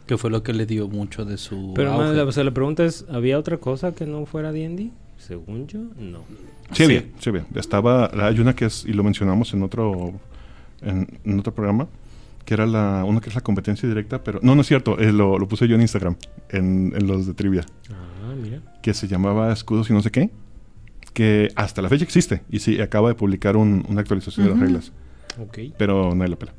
que 0.06 0.18
fue 0.18 0.30
lo 0.30 0.42
que 0.42 0.52
le 0.52 0.66
dio 0.66 0.88
mucho 0.88 1.24
de 1.24 1.38
su 1.38 1.74
Pero 1.76 1.92
auge. 1.92 2.12
la, 2.16 2.24
o 2.24 2.32
sea, 2.32 2.42
la 2.42 2.50
pregunta 2.50 2.84
es, 2.84 3.04
¿había 3.08 3.38
otra 3.38 3.58
cosa 3.58 3.94
que 3.94 4.04
no 4.06 4.26
fuera 4.26 4.50
D&D? 4.50 4.90
Según 5.26 5.66
yo, 5.66 5.78
no. 5.98 6.24
Sí, 6.72 6.84
había, 6.84 7.04
sí 7.18 7.28
había. 7.30 7.46
Estaba, 7.54 8.10
hay 8.26 8.40
una 8.40 8.54
que 8.56 8.64
es, 8.64 8.84
y 8.86 8.92
lo 8.92 9.04
mencionamos 9.04 9.52
en 9.54 9.62
otro, 9.62 10.12
en, 10.80 11.06
en 11.24 11.38
otro 11.38 11.54
programa, 11.54 11.86
que 12.44 12.54
era 12.54 12.66
la, 12.66 13.04
una 13.06 13.20
que 13.20 13.28
es 13.28 13.34
la 13.34 13.40
competencia 13.42 13.88
directa, 13.88 14.24
pero, 14.24 14.40
no, 14.42 14.54
no 14.54 14.62
es 14.62 14.66
cierto, 14.66 14.98
eh, 14.98 15.12
lo, 15.12 15.38
lo 15.38 15.46
puse 15.46 15.68
yo 15.68 15.74
en 15.76 15.82
Instagram, 15.82 16.16
en, 16.48 16.92
en 16.96 17.06
los 17.06 17.26
de 17.26 17.34
trivia, 17.34 17.64
Ah, 17.90 18.34
mira. 18.40 18.60
que 18.82 18.94
se 18.94 19.06
llamaba 19.08 19.52
Escudos 19.52 19.90
y 19.90 19.92
no 19.92 20.00
sé 20.02 20.10
qué, 20.10 20.30
que 21.12 21.48
hasta 21.54 21.82
la 21.82 21.88
fecha 21.90 22.04
existe, 22.04 22.42
y 22.50 22.60
sí, 22.60 22.80
acaba 22.80 23.08
de 23.10 23.14
publicar 23.14 23.56
un- 23.56 23.84
una 23.88 24.00
actualización 24.00 24.46
de 24.46 24.52
las 24.52 24.60
reglas, 24.60 24.92
Ok. 25.40 25.58
pero 25.76 26.14
no 26.14 26.24
hay 26.24 26.30
la 26.30 26.36
pela. 26.36 26.54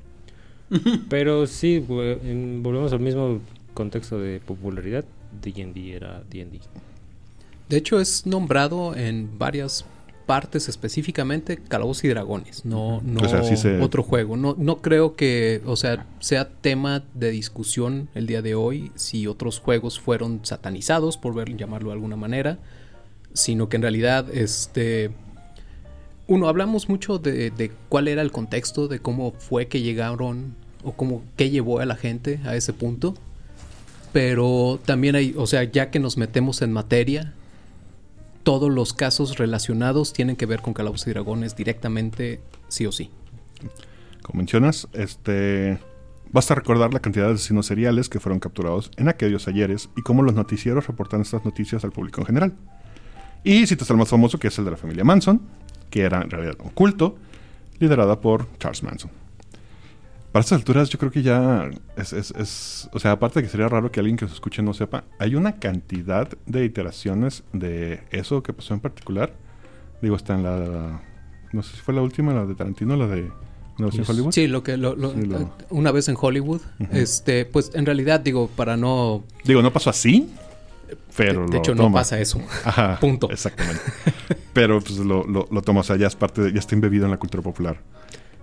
Pero 1.09 1.47
sí, 1.47 1.79
volvemos 1.79 2.93
al 2.93 3.01
mismo 3.01 3.41
contexto 3.73 4.17
de 4.19 4.39
popularidad. 4.39 5.03
D&D 5.41 5.93
era 5.93 6.23
D&D. 6.29 6.59
De 7.71 7.77
hecho, 7.77 7.99
es 7.99 8.25
nombrado 8.27 8.95
en 8.95 9.39
varias 9.39 9.85
partes 10.27 10.69
específicamente 10.69 11.57
Calabozos 11.57 12.03
y 12.03 12.07
Dragones, 12.09 12.63
no, 12.63 13.01
no 13.03 13.21
O 13.21 13.27
sea, 13.27 13.43
sí 13.43 13.57
se- 13.57 13.79
otro 13.79 14.03
juego. 14.03 14.37
No, 14.37 14.55
no 14.57 14.77
creo 14.77 15.15
que, 15.15 15.61
o 15.65 15.75
sea, 15.75 16.05
sea 16.19 16.47
tema 16.49 17.03
de 17.15 17.31
discusión 17.31 18.07
el 18.13 18.27
día 18.27 18.41
de 18.41 18.53
hoy 18.55 18.91
si 18.95 19.25
otros 19.25 19.59
juegos 19.59 19.99
fueron 19.99 20.41
satanizados, 20.43 21.17
por 21.17 21.33
ver, 21.33 21.55
llamarlo 21.57 21.89
de 21.89 21.93
alguna 21.95 22.15
manera, 22.15 22.59
sino 23.33 23.67
que 23.67 23.77
en 23.77 23.81
realidad, 23.81 24.25
este, 24.33 25.11
uno, 26.27 26.47
hablamos 26.47 26.87
mucho 26.87 27.17
de, 27.17 27.49
de 27.51 27.71
cuál 27.89 28.07
era 28.07 28.21
el 28.21 28.31
contexto, 28.31 28.87
de 28.87 28.99
cómo 28.99 29.33
fue 29.39 29.67
que 29.67 29.81
llegaron 29.81 30.55
o 30.83 30.91
cómo, 30.93 31.23
qué 31.35 31.49
llevó 31.49 31.79
a 31.79 31.85
la 31.85 31.95
gente 31.95 32.39
a 32.45 32.55
ese 32.55 32.73
punto. 32.73 33.15
Pero 34.13 34.79
también 34.85 35.15
hay, 35.15 35.33
o 35.37 35.47
sea, 35.47 35.63
ya 35.63 35.89
que 35.89 35.99
nos 35.99 36.17
metemos 36.17 36.61
en 36.61 36.71
materia, 36.73 37.33
todos 38.43 38.71
los 38.71 38.93
casos 38.93 39.37
relacionados 39.37 40.13
tienen 40.13 40.35
que 40.35 40.45
ver 40.45 40.61
con 40.61 40.73
Calabozos 40.73 41.07
y 41.07 41.11
Dragones 41.11 41.55
directamente, 41.55 42.41
sí 42.67 42.85
o 42.85 42.91
sí. 42.91 43.09
Como 44.21 44.37
mencionas, 44.37 44.87
este, 44.93 45.79
basta 46.31 46.55
recordar 46.55 46.93
la 46.93 46.99
cantidad 46.99 47.27
de 47.27 47.33
asesinos 47.33 47.65
seriales 47.65 48.09
que 48.09 48.19
fueron 48.19 48.39
capturados 48.39 48.91
en 48.97 49.09
aquellos 49.09 49.47
ayeres 49.47 49.89
y 49.95 50.01
cómo 50.01 50.23
los 50.23 50.33
noticieros 50.33 50.87
reportan 50.87 51.21
estas 51.21 51.45
noticias 51.45 51.83
al 51.83 51.91
público 51.91 52.21
en 52.21 52.27
general. 52.27 52.53
Y 53.43 53.65
citas 53.65 53.89
el 53.89 53.97
más 53.97 54.09
famoso, 54.09 54.37
que 54.37 54.47
es 54.47 54.57
el 54.59 54.65
de 54.65 54.71
la 54.71 54.77
familia 54.77 55.03
Manson, 55.03 55.41
que 55.89 56.01
era 56.01 56.21
en 56.21 56.29
realidad 56.29 56.55
un 56.63 56.69
culto, 56.69 57.17
liderada 57.79 58.21
por 58.21 58.47
Charles 58.59 58.83
Manson. 58.83 59.20
Para 60.31 60.41
estas 60.41 60.59
alturas 60.59 60.89
yo 60.89 60.97
creo 60.97 61.11
que 61.11 61.21
ya 61.23 61.69
es, 61.97 62.13
es- 62.13 62.31
es- 62.31 62.89
o 62.93 62.99
sea, 62.99 63.11
aparte 63.11 63.39
de 63.39 63.43
que 63.45 63.51
sería 63.51 63.67
raro 63.67 63.91
que 63.91 63.99
alguien 63.99 64.15
que 64.15 64.27
se 64.27 64.33
escuche 64.33 64.61
no 64.61 64.73
sepa, 64.73 65.03
hay 65.19 65.35
una 65.35 65.57
cantidad 65.59 66.29
de 66.45 66.63
iteraciones 66.63 67.43
de 67.51 68.01
eso 68.11 68.41
que 68.41 68.53
pasó 68.53 68.73
en 68.73 68.79
particular. 68.79 69.33
Digo, 70.01 70.15
está 70.15 70.35
en 70.35 70.43
la, 70.43 71.01
no 71.51 71.63
sé 71.63 71.75
si 71.75 71.81
fue 71.81 71.93
la 71.93 72.01
última, 72.01 72.33
la 72.33 72.45
de 72.45 72.55
Tarantino, 72.55 72.95
la 72.95 73.07
de 73.07 73.29
Una 73.77 73.87
vez 73.87 73.95
en 73.95 74.01
Yes. 74.01 74.09
Hollywood. 74.09 74.31
Sí, 74.31 74.47
lo 74.47 74.63
que 74.63 74.77
lo- 74.77 74.95
lo- 74.95 75.11
Sí, 75.13 75.21
lo- 75.25 75.51
una 75.69 75.91
vez 75.91 76.07
en 76.07 76.15
Hollywood, 76.19 76.61
este, 76.91 77.45
pues 77.45 77.71
en 77.73 77.85
realidad 77.85 78.19
digo 78.21 78.47
para 78.55 78.77
no, 78.77 79.23
Digo, 79.43 79.61
no 79.61 79.73
pasó 79.73 79.89
así, 79.89 80.29
pero 81.17 81.45
de, 81.45 81.51
de 81.51 81.57
hecho 81.57 81.75
no 81.75 81.91
pasa 81.91 82.19
eso. 82.19 82.39
Ajá, 82.63 82.97
Punto. 83.01 83.29
Exactamente. 83.29 83.81
Pero 84.53 84.79
pues 84.81 84.97
lo, 84.97 85.25
lo, 85.25 85.47
lo 85.51 85.61
toma, 85.61 85.79
o 85.81 85.83
sea, 85.83 85.95
ya 85.97 86.07
es 86.07 86.15
parte, 86.15 86.41
de- 86.41 86.53
ya 86.53 86.59
está 86.59 86.73
embebido 86.75 87.05
en 87.05 87.11
la 87.11 87.17
cultura 87.17 87.41
popular. 87.43 87.77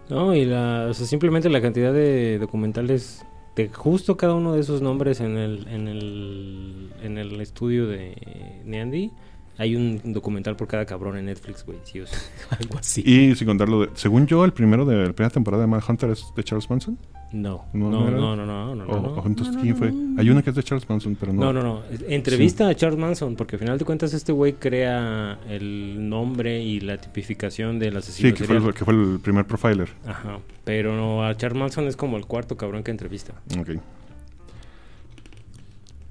No, 0.08 0.34
y 0.34 0.44
la, 0.44 0.86
o 0.88 0.94
sea, 0.94 1.06
simplemente 1.06 1.50
la 1.50 1.60
cantidad 1.60 1.92
de 1.92 2.38
documentales 2.38 3.26
de 3.54 3.68
justo 3.68 4.16
cada 4.16 4.34
uno 4.34 4.54
de 4.54 4.60
esos 4.60 4.80
nombres 4.80 5.20
en 5.20 5.36
el, 5.36 5.66
en 5.68 5.88
el, 5.88 6.92
en 7.02 7.18
el 7.18 7.40
estudio 7.40 7.86
de 7.86 8.62
Neandy. 8.64 9.12
Hay 9.58 9.74
un 9.74 10.00
documental 10.12 10.54
por 10.56 10.68
cada 10.68 10.86
cabrón 10.86 11.18
en 11.18 11.26
Netflix, 11.26 11.66
güey. 11.66 11.78
Sí, 11.82 12.00
o 12.00 12.06
sea. 12.06 12.18
Algo 12.58 12.78
así. 12.78 13.02
Y 13.04 13.34
sin 13.34 13.46
contarlo 13.48 13.80
de, 13.80 13.90
según 13.94 14.26
yo, 14.26 14.44
el 14.44 14.52
primero 14.52 14.84
de 14.84 14.96
la 15.08 15.12
primera 15.12 15.30
temporada 15.30 15.62
de 15.64 15.66
Manhunter 15.66 16.10
es 16.10 16.24
de 16.36 16.44
Charles 16.44 16.70
Manson. 16.70 16.96
No, 17.30 17.66
No, 17.74 17.90
no, 17.90 18.10
no 18.10 18.10
no, 18.10 18.36
no, 18.36 18.46
no, 18.46 18.74
no, 18.74 18.84
no, 18.86 18.92
o, 18.92 19.00
no. 19.02 19.08
o 19.20 19.26
entonces, 19.26 19.52
No, 19.54 19.58
no, 19.58 19.62
¿quién 19.64 19.76
fue? 19.76 19.92
no. 19.92 20.18
Hay 20.18 20.30
una 20.30 20.42
que 20.42 20.48
es 20.48 20.56
de 20.56 20.62
Charles 20.62 20.88
Manson, 20.88 21.14
pero 21.18 21.32
no. 21.34 21.52
No, 21.52 21.52
no, 21.52 21.62
no. 21.62 21.82
Entrevista 22.08 22.68
a 22.68 22.74
Charles 22.74 22.98
Manson, 22.98 23.36
porque 23.36 23.56
al 23.56 23.60
final 23.60 23.76
de 23.78 23.84
cuentas 23.84 24.14
este 24.14 24.32
güey 24.32 24.54
crea 24.54 25.38
el 25.48 26.08
nombre 26.08 26.62
y 26.62 26.80
la 26.80 26.96
tipificación 26.98 27.78
del 27.78 27.96
asesino 27.98 28.30
Sí, 28.30 28.34
que 28.34 28.44
fue, 28.44 28.56
el, 28.56 28.72
que 28.72 28.84
fue 28.84 28.94
el 28.94 29.18
primer 29.20 29.44
profiler. 29.44 29.90
Ajá. 30.06 30.38
Pero 30.64 30.96
no, 30.96 31.22
a 31.26 31.36
Charles 31.36 31.58
Manson 31.58 31.86
es 31.86 31.96
como 31.96 32.16
el 32.16 32.24
cuarto 32.24 32.56
cabrón 32.56 32.82
que 32.82 32.92
entrevista. 32.92 33.34
Ok. 33.58 33.72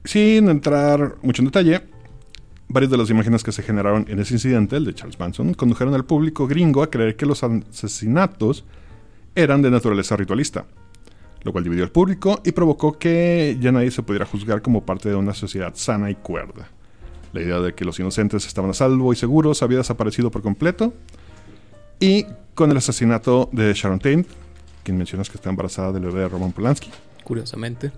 Sin 0.04 0.48
entrar 0.50 1.16
mucho 1.22 1.42
en 1.42 1.48
detalle, 1.48 1.82
varias 2.70 2.92
de 2.92 2.98
las 2.98 3.10
imágenes 3.10 3.44
que 3.44 3.52
se 3.52 3.64
generaron 3.64 4.06
en 4.10 4.20
ese 4.20 4.34
incidente, 4.34 4.78
el 4.78 4.86
de 4.86 4.94
Charles 4.94 5.20
Manson, 5.20 5.54
condujeron 5.54 5.94
al 5.94 6.06
público 6.06 6.48
gringo 6.48 6.84
a 6.84 6.90
creer 6.90 7.16
que 7.16 7.26
los 7.26 7.44
asesinatos 7.44 8.66
eran 9.36 9.62
de 9.62 9.72
naturaleza 9.72 10.16
ritualista, 10.16 10.66
lo 11.44 11.52
cual 11.52 11.64
dividió 11.64 11.84
al 11.84 11.92
público 11.92 12.42
y 12.44 12.52
provocó 12.52 12.98
que 12.98 13.58
ya 13.60 13.72
nadie 13.72 13.92
se 13.92 14.04
pudiera 14.04 14.26
juzgar 14.26 14.62
como 14.62 14.86
parte 14.86 15.10
de 15.10 15.16
una 15.16 15.34
sociedad 15.34 15.74
sana 15.76 16.10
y 16.10 16.16
cuerda. 16.16 16.70
La 17.34 17.42
idea 17.42 17.60
de 17.60 17.74
que 17.74 17.86
los 17.86 18.00
inocentes 18.00 18.48
estaban 18.48 18.72
a 18.72 18.74
salvo 18.74 19.14
y 19.14 19.16
seguros 19.16 19.62
había 19.62 19.78
desaparecido 19.78 20.32
por 20.32 20.42
completo. 20.42 20.94
Y 22.00 22.26
con 22.56 22.72
el 22.72 22.78
asesinato 22.78 23.50
de 23.52 23.74
Sharon 23.74 24.00
Tate, 24.00 24.26
quien 24.84 24.98
mencionas 24.98 25.30
que 25.30 25.36
está 25.36 25.50
embarazada 25.50 25.92
del 25.92 26.04
bebé 26.04 26.22
de 26.22 26.30
Roman 26.30 26.52
Polanski, 26.52 26.90
Curiosamente. 27.28 27.92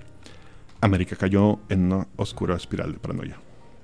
América 0.81 1.15
cayó 1.15 1.59
en 1.69 1.91
una 1.91 2.07
oscura 2.15 2.55
espiral 2.55 2.93
de 2.93 2.97
paranoia. 2.97 3.37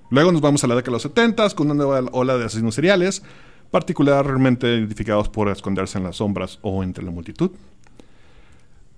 Luego 0.10 0.32
nos 0.32 0.42
vamos 0.42 0.64
a 0.64 0.68
la 0.68 0.76
década 0.76 0.92
de 0.92 0.96
los 0.96 1.02
70 1.04 1.50
con 1.52 1.72
una 1.72 1.84
nueva 1.84 2.08
ola 2.12 2.38
de 2.38 2.46
asesinos 2.46 2.76
seriales, 2.76 3.24
particularmente 3.72 4.68
identificados 4.68 5.30
por 5.30 5.50
esconderse 5.50 5.98
en 5.98 6.04
las 6.04 6.18
sombras 6.18 6.60
o 6.62 6.84
entre 6.84 7.04
la 7.04 7.12
multitud. 7.12 7.52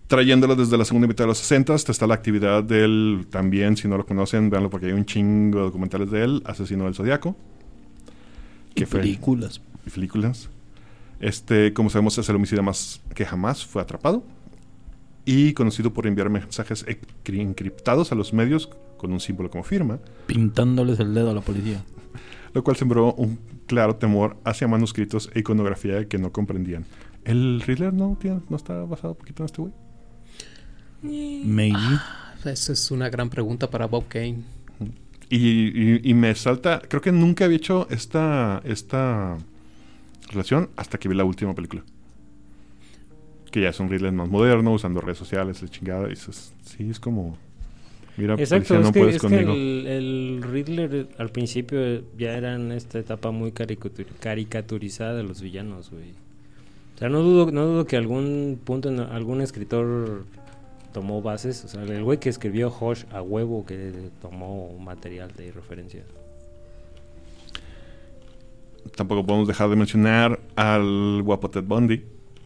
Trayéndolo 0.07 0.55
desde 0.55 0.77
la 0.77 0.85
segunda 0.85 1.07
mitad 1.07 1.25
de 1.25 1.29
los 1.29 1.37
60 1.39 1.75
está 1.75 2.07
la 2.07 2.13
actividad 2.13 2.63
del, 2.63 3.27
también, 3.29 3.75
si 3.75 3.87
no 3.89 3.97
lo 3.97 4.05
conocen, 4.05 4.49
véanlo 4.49 4.69
porque 4.69 4.85
hay 4.87 4.93
un 4.93 5.05
chingo 5.05 5.57
de 5.59 5.63
documentales 5.65 6.09
de 6.11 6.23
él, 6.23 6.41
Asesino 6.45 6.85
del 6.85 6.95
Zodiaco. 6.95 7.35
Y 8.71 8.75
que 8.75 8.85
fue- 8.85 9.01
películas. 9.01 9.59
y 9.85 9.89
películas. 9.89 10.49
Este, 11.19 11.73
como 11.73 11.89
sabemos, 11.89 12.17
es 12.17 12.29
el 12.29 12.35
homicida 12.37 12.61
más 12.61 13.01
que 13.15 13.25
jamás 13.25 13.65
fue 13.65 13.81
atrapado. 13.81 14.23
Y 15.25 15.51
conocido 15.53 15.91
por 15.91 16.07
enviar 16.07 16.29
mensajes 16.29 16.85
ecri- 16.85 17.41
encriptados 17.41 18.13
a 18.13 18.15
los 18.15 18.31
medios 18.33 18.69
con 18.97 19.11
un 19.11 19.19
símbolo 19.19 19.49
como 19.49 19.63
firma, 19.63 19.99
Pintándoles 20.25 20.99
el 20.99 21.13
dedo 21.13 21.29
a 21.31 21.33
la 21.33 21.41
policía. 21.41 21.83
lo 22.53 22.63
cual 22.63 22.75
sembró 22.77 23.13
un 23.13 23.39
claro 23.67 23.95
temor 23.95 24.37
hacia 24.43 24.67
manuscritos 24.67 25.29
e 25.33 25.39
iconografía 25.39 26.07
que 26.07 26.17
no 26.17 26.31
comprendían. 26.31 26.85
¿El 27.25 27.61
Riddler 27.61 27.93
no, 27.93 28.17
tiene- 28.19 28.41
no 28.49 28.55
está 28.57 28.83
basado 28.85 29.09
un 29.13 29.17
poquito 29.19 29.43
en 29.43 29.45
este 29.45 29.61
güey? 29.61 29.73
Maybe. 31.03 31.99
Esa 32.45 32.73
es 32.73 32.91
una 32.91 33.09
gran 33.09 33.29
pregunta 33.29 33.69
para 33.69 33.85
Bob 33.87 34.07
Kane. 34.07 34.37
Y, 35.29 35.37
y- 35.37 36.01
y 36.03 36.13
me 36.13 36.33
salta, 36.35 36.81
creo 36.87 37.01
que 37.01 37.11
nunca 37.11 37.45
había 37.45 37.57
hecho 37.57 37.87
esta, 37.89 38.61
esta 38.63 39.37
relación 40.29 40.69
hasta 40.77 40.97
que 40.97 41.09
vi 41.09 41.15
la 41.15 41.25
última 41.25 41.53
película. 41.53 41.83
Que 43.51 43.61
ya 43.61 43.69
es 43.69 43.79
un 43.79 43.89
Riddler 43.89 44.13
más 44.13 44.29
moderno, 44.29 44.71
usando 44.73 45.01
redes 45.01 45.17
sociales, 45.17 45.61
la 45.61 45.67
chingada. 45.67 46.07
Y 46.07 46.11
dices, 46.11 46.53
sí, 46.63 46.89
es 46.89 46.99
como, 46.99 47.37
mira, 48.17 48.33
Exacto, 48.35 48.75
policía, 48.75 48.79
es, 48.79 48.85
no 48.85 48.91
que, 48.91 48.99
puedes 48.99 49.15
es 49.15 49.21
que 49.21 49.39
el, 49.39 49.87
el 49.87 50.43
Riddler 50.43 51.07
al 51.17 51.29
principio 51.29 51.79
eh, 51.85 52.03
ya 52.17 52.37
era 52.37 52.55
en 52.55 52.71
esta 52.71 52.99
etapa 52.99 53.31
muy 53.31 53.51
caricatur- 53.51 54.07
caricaturizada 54.19 55.15
de 55.15 55.23
los 55.23 55.41
villanos, 55.41 55.91
güey. 55.91 56.11
O 56.95 56.97
sea, 56.99 57.09
no 57.09 57.21
dudo, 57.21 57.51
no 57.51 57.65
dudo 57.65 57.85
que 57.85 57.95
algún 57.95 58.59
punto, 58.63 58.89
en 58.89 58.99
algún 58.99 59.41
escritor 59.41 60.25
tomó 60.93 61.21
bases. 61.21 61.63
O 61.63 61.67
sea, 61.67 61.83
el 61.83 62.03
güey 62.03 62.19
que 62.19 62.29
escribió 62.29 62.69
Hosh 62.69 63.03
a 63.11 63.21
huevo 63.21 63.65
que 63.67 64.09
tomó 64.19 64.75
material 64.79 65.31
de 65.37 65.51
referencia. 65.51 66.01
Tampoco 68.95 69.25
podemos 69.25 69.47
dejar 69.47 69.69
de 69.69 69.75
mencionar 69.75 70.39
al 70.55 71.21
guapo 71.23 71.49
Ted 71.49 71.63
Bundy. 71.63 72.03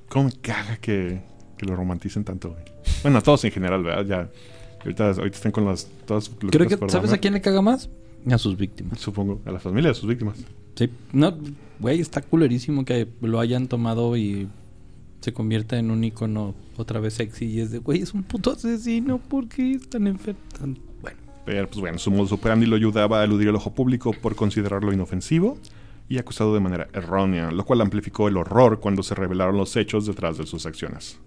¿Cómo 0.09 0.25
me 0.25 0.33
caga 0.41 0.77
que, 0.77 1.21
que 1.57 1.65
lo 1.65 1.75
romanticen 1.75 2.23
tanto, 2.25 2.49
güey? 2.49 2.63
Bueno, 3.03 3.19
a 3.19 3.21
todos 3.21 3.45
en 3.45 3.51
general, 3.51 3.83
¿verdad? 3.83 4.05
Ya. 4.05 4.29
Ahorita, 4.83 5.09
ahorita 5.09 5.37
están 5.37 5.51
con 5.51 5.65
las. 5.65 5.87
Todas 6.05 6.29
Creo 6.49 6.67
que, 6.67 6.77
¿sabes 6.89 7.13
a 7.13 7.17
quién 7.17 7.33
le 7.33 7.41
caga 7.41 7.61
más? 7.61 7.89
A 8.29 8.37
sus 8.37 8.57
víctimas. 8.57 8.99
Supongo, 8.99 9.41
a 9.45 9.51
la 9.51 9.59
familia 9.59 9.89
de 9.89 9.95
sus 9.95 10.07
víctimas. 10.07 10.37
Sí. 10.75 10.89
No, 11.11 11.37
güey, 11.79 11.99
está 11.99 12.21
culerísimo 12.21 12.85
que 12.85 13.07
lo 13.21 13.39
hayan 13.39 13.67
tomado 13.67 14.15
y 14.15 14.47
se 15.21 15.33
convierta 15.33 15.77
en 15.77 15.91
un 15.91 16.03
icono 16.03 16.55
otra 16.77 16.99
vez 16.99 17.15
sexy. 17.15 17.45
Y 17.45 17.59
es 17.61 17.71
de, 17.71 17.79
güey, 17.79 18.01
es 18.01 18.13
un 18.13 18.23
puto 18.23 18.51
asesino. 18.51 19.17
¿Por 19.17 19.47
qué 19.47 19.71
es 19.71 19.89
tan 19.89 20.07
enfermo? 20.07 20.39
Bueno, 21.01 21.17
Pero, 21.45 21.67
pues 21.67 21.79
bueno, 21.79 21.97
su 21.97 22.11
modus 22.11 22.31
operandi 22.31 22.65
lo 22.65 22.75
ayudaba 22.75 23.21
a 23.21 23.23
eludir 23.23 23.47
el 23.47 23.55
ojo 23.55 23.73
público 23.73 24.13
por 24.13 24.35
considerarlo 24.35 24.93
inofensivo 24.93 25.57
y 26.09 26.17
acusado 26.17 26.53
de 26.53 26.59
manera 26.59 26.89
errónea, 26.93 27.51
lo 27.51 27.63
cual 27.63 27.81
amplificó 27.81 28.27
el 28.27 28.37
horror 28.37 28.79
cuando 28.79 29.01
se 29.01 29.15
revelaron 29.15 29.57
los 29.57 29.75
hechos 29.77 30.05
detrás 30.05 30.37
de 30.37 30.45
sus 30.45 30.65
acciones. 30.65 31.17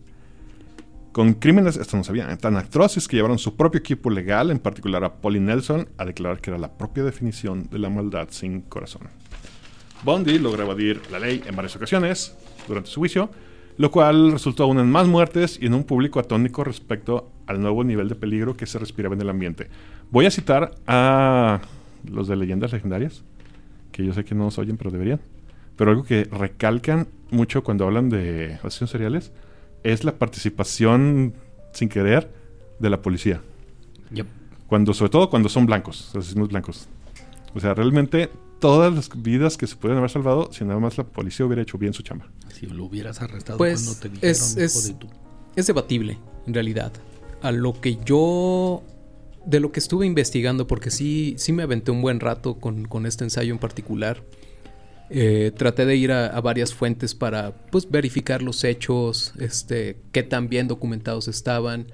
Con 1.15 1.35
crímenes, 1.35 1.77
esto 1.77 1.97
no 1.97 2.03
sabía, 2.03 2.37
tan 2.39 2.57
atroces 2.57 3.07
que 3.07 3.15
llevaron 3.15 3.39
su 3.39 3.55
propio 3.55 3.79
equipo 3.79 4.11
legal, 4.11 4.51
en 4.51 4.59
particular 4.59 5.05
a 5.05 5.15
Polly 5.15 5.39
Nelson, 5.39 5.89
a 5.97 6.05
declarar 6.05 6.41
que 6.41 6.51
era 6.51 6.59
la 6.59 6.77
propia 6.77 7.05
definición 7.05 7.69
de 7.71 7.79
la 7.79 7.89
maldad 7.89 8.27
sin 8.31 8.63
corazón. 8.63 9.03
Bundy 10.03 10.41
logró 10.41 10.65
evadir 10.65 11.01
la 11.13 11.21
ley 11.21 11.41
en 11.47 11.55
varias 11.55 11.77
ocasiones 11.77 12.37
durante 12.67 12.91
su 12.91 12.99
juicio, 12.99 13.31
lo 13.77 13.93
cual 13.93 14.33
resultó 14.33 14.65
aún 14.65 14.81
en 14.81 14.91
más 14.91 15.07
muertes 15.07 15.57
y 15.63 15.67
en 15.67 15.75
un 15.75 15.85
público 15.85 16.19
atónico 16.19 16.65
respecto 16.65 17.31
al 17.47 17.61
nuevo 17.61 17.85
nivel 17.85 18.09
de 18.09 18.17
peligro 18.17 18.57
que 18.57 18.67
se 18.67 18.81
respiraba 18.81 19.15
en 19.15 19.21
el 19.21 19.31
ambiente. 19.31 19.69
Voy 20.11 20.27
a 20.27 20.33
citar 20.33 20.73
a 20.89 21.61
los 22.11 22.27
de 22.27 22.35
leyendas 22.35 22.73
legendarias, 22.73 23.23
que 23.93 24.05
yo 24.05 24.13
sé 24.15 24.25
que 24.25 24.35
no 24.35 24.43
nos 24.47 24.59
oyen, 24.59 24.77
pero 24.77 24.91
deberían. 24.91 25.21
Pero 25.77 25.93
algo 25.93 26.03
que 26.03 26.25
recalcan 26.25 27.07
mucho 27.31 27.63
cuando 27.63 27.85
hablan 27.85 28.11
de 28.11 28.59
asesinos 28.65 28.91
seriales 28.91 29.31
es 29.85 30.03
la 30.05 30.19
participación 30.19 31.35
sin 31.73 31.89
querer 31.89 32.31
de 32.79 32.91
la 32.91 33.01
policía. 33.03 33.41
Yep. 34.13 34.27
Cuando, 34.67 34.93
sobre 34.95 35.11
todo 35.11 35.31
cuando 35.31 35.49
son 35.49 35.67
blancos, 35.67 36.11
asesinos 36.17 36.49
blancos. 36.49 36.89
O 37.55 37.61
sea, 37.61 37.75
realmente 37.75 38.31
todas 38.61 38.93
las 38.95 39.11
vidas 39.23 39.57
que 39.57 39.67
se 39.67 39.77
pueden 39.77 39.99
haber 39.99 40.11
salvado 40.11 40.51
si 40.53 40.65
nada 40.65 40.81
más 40.81 40.97
la 40.99 41.05
policía 41.05 41.45
hubiera 41.47 41.63
hecho 41.63 41.79
bien 41.79 41.93
su 41.93 42.03
chamba. 42.03 42.27
si 42.49 42.67
lo 42.67 42.85
hubieras 42.85 43.21
arrestado 43.21 43.59
Pues, 43.59 43.83
cuando 43.85 44.01
te 44.01 44.09
dijeron, 44.09 44.31
es- 44.31 44.53
hijo 44.53 44.61
es- 44.65 44.87
de 44.89 44.95
tu... 44.95 45.09
Es 45.57 45.67
debatible, 45.69 46.19
en 46.47 46.55
realidad. 46.55 46.93
A 47.43 47.53
lo 47.53 47.81
que 47.81 47.99
yo. 48.05 48.83
De 49.47 49.61
lo 49.61 49.71
que 49.71 49.79
estuve 49.81 50.07
investigando, 50.07 50.67
porque 50.67 50.91
sí, 50.91 51.35
sí 51.37 51.53
me 51.53 51.63
aventé 51.63 51.91
un 51.91 52.01
buen 52.01 52.19
rato 52.19 52.55
con, 52.55 52.87
con 52.87 53.05
este 53.07 53.23
ensayo 53.25 53.53
en 53.53 53.59
particular. 53.59 54.23
Eh, 55.11 55.53
traté 55.57 55.85
de 55.85 55.97
ir 55.97 56.13
a, 56.13 56.41
varias 56.41 56.73
fuentes 56.73 57.15
para 57.15 57.53
pues 57.71 57.91
verificar 57.91 58.43
los 58.43 58.65
hechos, 58.65 59.35
este, 59.39 59.99
qué 60.13 60.23
tan 60.23 60.49
bien 60.49 60.69
documentados 60.69 61.29
estaban. 61.29 61.87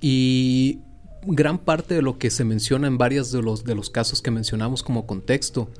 Y 0.00 0.80
gran 1.24 1.58
parte 1.58 1.94
de 1.94 2.02
lo 2.02 2.18
que 2.18 2.30
se 2.30 2.44
menciona 2.44 2.88
en 2.88 2.98
varios 2.98 3.30
de 3.30 3.42
los, 3.42 3.64
de 3.64 3.74
los 3.74 3.90
casos 3.90 4.20
que 4.22 4.30
mencionamos 4.30 4.82
como 4.82 5.06
contexto 5.06 5.70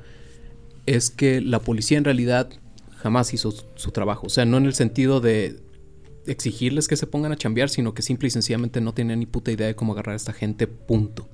es 0.85 1.09
que 1.09 1.41
la 1.41 1.59
policía 1.59 1.97
en 1.97 2.05
realidad 2.05 2.49
jamás 2.95 3.33
hizo 3.33 3.51
su, 3.51 3.65
su 3.75 3.91
trabajo. 3.91 4.27
O 4.27 4.29
sea, 4.29 4.45
no 4.45 4.57
en 4.57 4.65
el 4.65 4.73
sentido 4.73 5.19
de 5.19 5.59
exigirles 6.25 6.87
que 6.87 6.95
se 6.95 7.07
pongan 7.07 7.33
a 7.33 7.37
chambear, 7.37 7.69
sino 7.69 7.93
que 7.93 8.01
simple 8.01 8.27
y 8.27 8.31
sencillamente 8.31 8.79
no 8.79 8.93
tenían 8.93 9.19
ni 9.19 9.25
puta 9.25 9.51
idea 9.51 9.67
de 9.67 9.75
cómo 9.75 9.93
agarrar 9.93 10.13
a 10.13 10.17
esta 10.17 10.33
gente, 10.33 10.67
punto. 10.67 11.27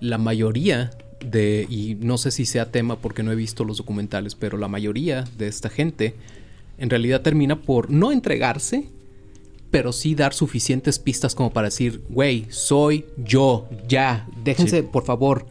La 0.00 0.18
mayoría 0.18 0.90
de, 1.24 1.66
y 1.68 1.96
no 2.00 2.18
sé 2.18 2.30
si 2.30 2.46
sea 2.46 2.70
tema 2.70 2.96
porque 2.96 3.22
no 3.22 3.32
he 3.32 3.36
visto 3.36 3.64
los 3.64 3.78
documentales, 3.78 4.34
pero 4.34 4.58
la 4.58 4.68
mayoría 4.68 5.24
de 5.36 5.48
esta 5.48 5.68
gente 5.68 6.14
en 6.78 6.90
realidad 6.90 7.22
termina 7.22 7.62
por 7.62 7.90
no 7.90 8.12
entregarse, 8.12 8.88
pero 9.70 9.92
sí 9.92 10.14
dar 10.14 10.34
suficientes 10.34 10.98
pistas 10.98 11.34
como 11.34 11.52
para 11.52 11.68
decir, 11.68 12.02
güey, 12.08 12.46
soy 12.50 13.06
yo, 13.16 13.68
ya, 13.88 14.28
déjense, 14.44 14.82
por 14.82 15.04
favor, 15.04 15.46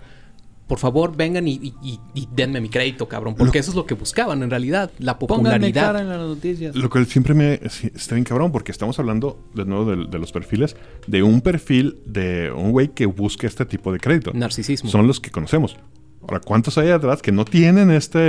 por 0.71 0.79
favor, 0.79 1.17
vengan 1.17 1.49
y, 1.49 1.55
y- 1.55 1.73
y- 1.83 1.99
y 2.13 2.29
denme 2.33 2.61
mi 2.61 2.69
crédito, 2.69 3.05
cabrón, 3.09 3.35
porque 3.35 3.59
eso 3.59 3.71
es 3.71 3.75
lo 3.75 3.85
que 3.85 3.93
buscaban 3.93 4.41
en 4.41 4.49
realidad, 4.49 4.89
la 4.99 5.19
Pónganme 5.19 5.73
cara 5.73 5.89
popularidad. 5.89 6.01
en 6.01 6.07
las 6.07 6.19
noticias. 6.29 6.73
Lo 6.77 6.89
cual 6.89 7.05
siempre 7.07 7.33
me 7.33 7.59
sí, 7.69 7.91
está 7.93 8.15
bien 8.15 8.23
cabrón 8.23 8.53
porque 8.53 8.71
estamos 8.71 8.97
hablando 8.97 9.37
de 9.53 9.65
nuevo 9.65 9.83
de, 9.93 10.05
de 10.07 10.17
los 10.17 10.31
perfiles 10.31 10.77
de 11.07 11.23
un 11.23 11.41
perfil 11.41 11.97
de 12.05 12.53
un 12.55 12.71
güey 12.71 12.87
que 12.93 13.05
busca 13.05 13.47
este 13.47 13.65
tipo 13.65 13.91
de 13.91 13.99
crédito. 13.99 14.31
Narcisismo. 14.33 14.89
Son 14.89 15.07
los 15.07 15.19
que 15.19 15.29
conocemos. 15.29 15.75
Ahora, 16.21 16.39
¿cuántos 16.39 16.77
hay 16.77 16.91
atrás 16.91 17.21
que 17.21 17.33
no 17.33 17.43
tienen 17.43 17.91
esta 17.91 18.21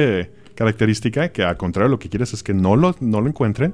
característica? 0.57 1.29
Que 1.31 1.45
al 1.45 1.57
contrario 1.57 1.89
lo 1.91 2.01
que 2.01 2.09
quieres 2.09 2.33
es 2.33 2.43
que 2.43 2.55
no 2.55 2.75
lo, 2.75 2.97
no 2.99 3.21
lo 3.21 3.29
encuentren. 3.29 3.73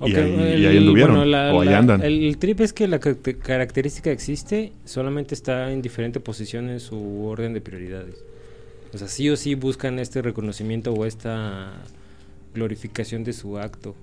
Y 0.00 0.14
ahí- 0.16 0.34
el- 0.52 0.60
y 0.62 0.66
ahí 0.66 0.76
anduvieron, 0.78 1.16
bueno, 1.16 1.24
la- 1.30 1.54
o 1.54 1.60
ahí 1.62 1.68
la- 1.68 1.78
andan. 1.78 2.02
El, 2.02 2.36
trip 2.38 2.60
es 2.60 2.72
que 2.72 2.88
la 2.88 2.98
ca- 2.98 3.16
característica 3.42 4.10
existe, 4.10 4.72
solamente 4.84 5.34
está 5.34 5.70
en 5.72 5.82
diferente 5.82 6.20
posición 6.20 6.68
en 6.68 6.80
su 6.80 7.24
orden 7.26 7.52
de 7.54 7.60
prioridades. 7.60 8.16
O 8.92 8.98
sea, 8.98 9.08
sí 9.08 9.28
o 9.30 9.36
sí 9.36 9.54
buscan 9.54 9.98
este 9.98 10.20
reconocimiento 10.22 10.92
o 10.92 11.04
esta 11.06 11.72
glorificación 12.54 13.24
de 13.24 13.32
su 13.32 13.58
acto. 13.58 13.94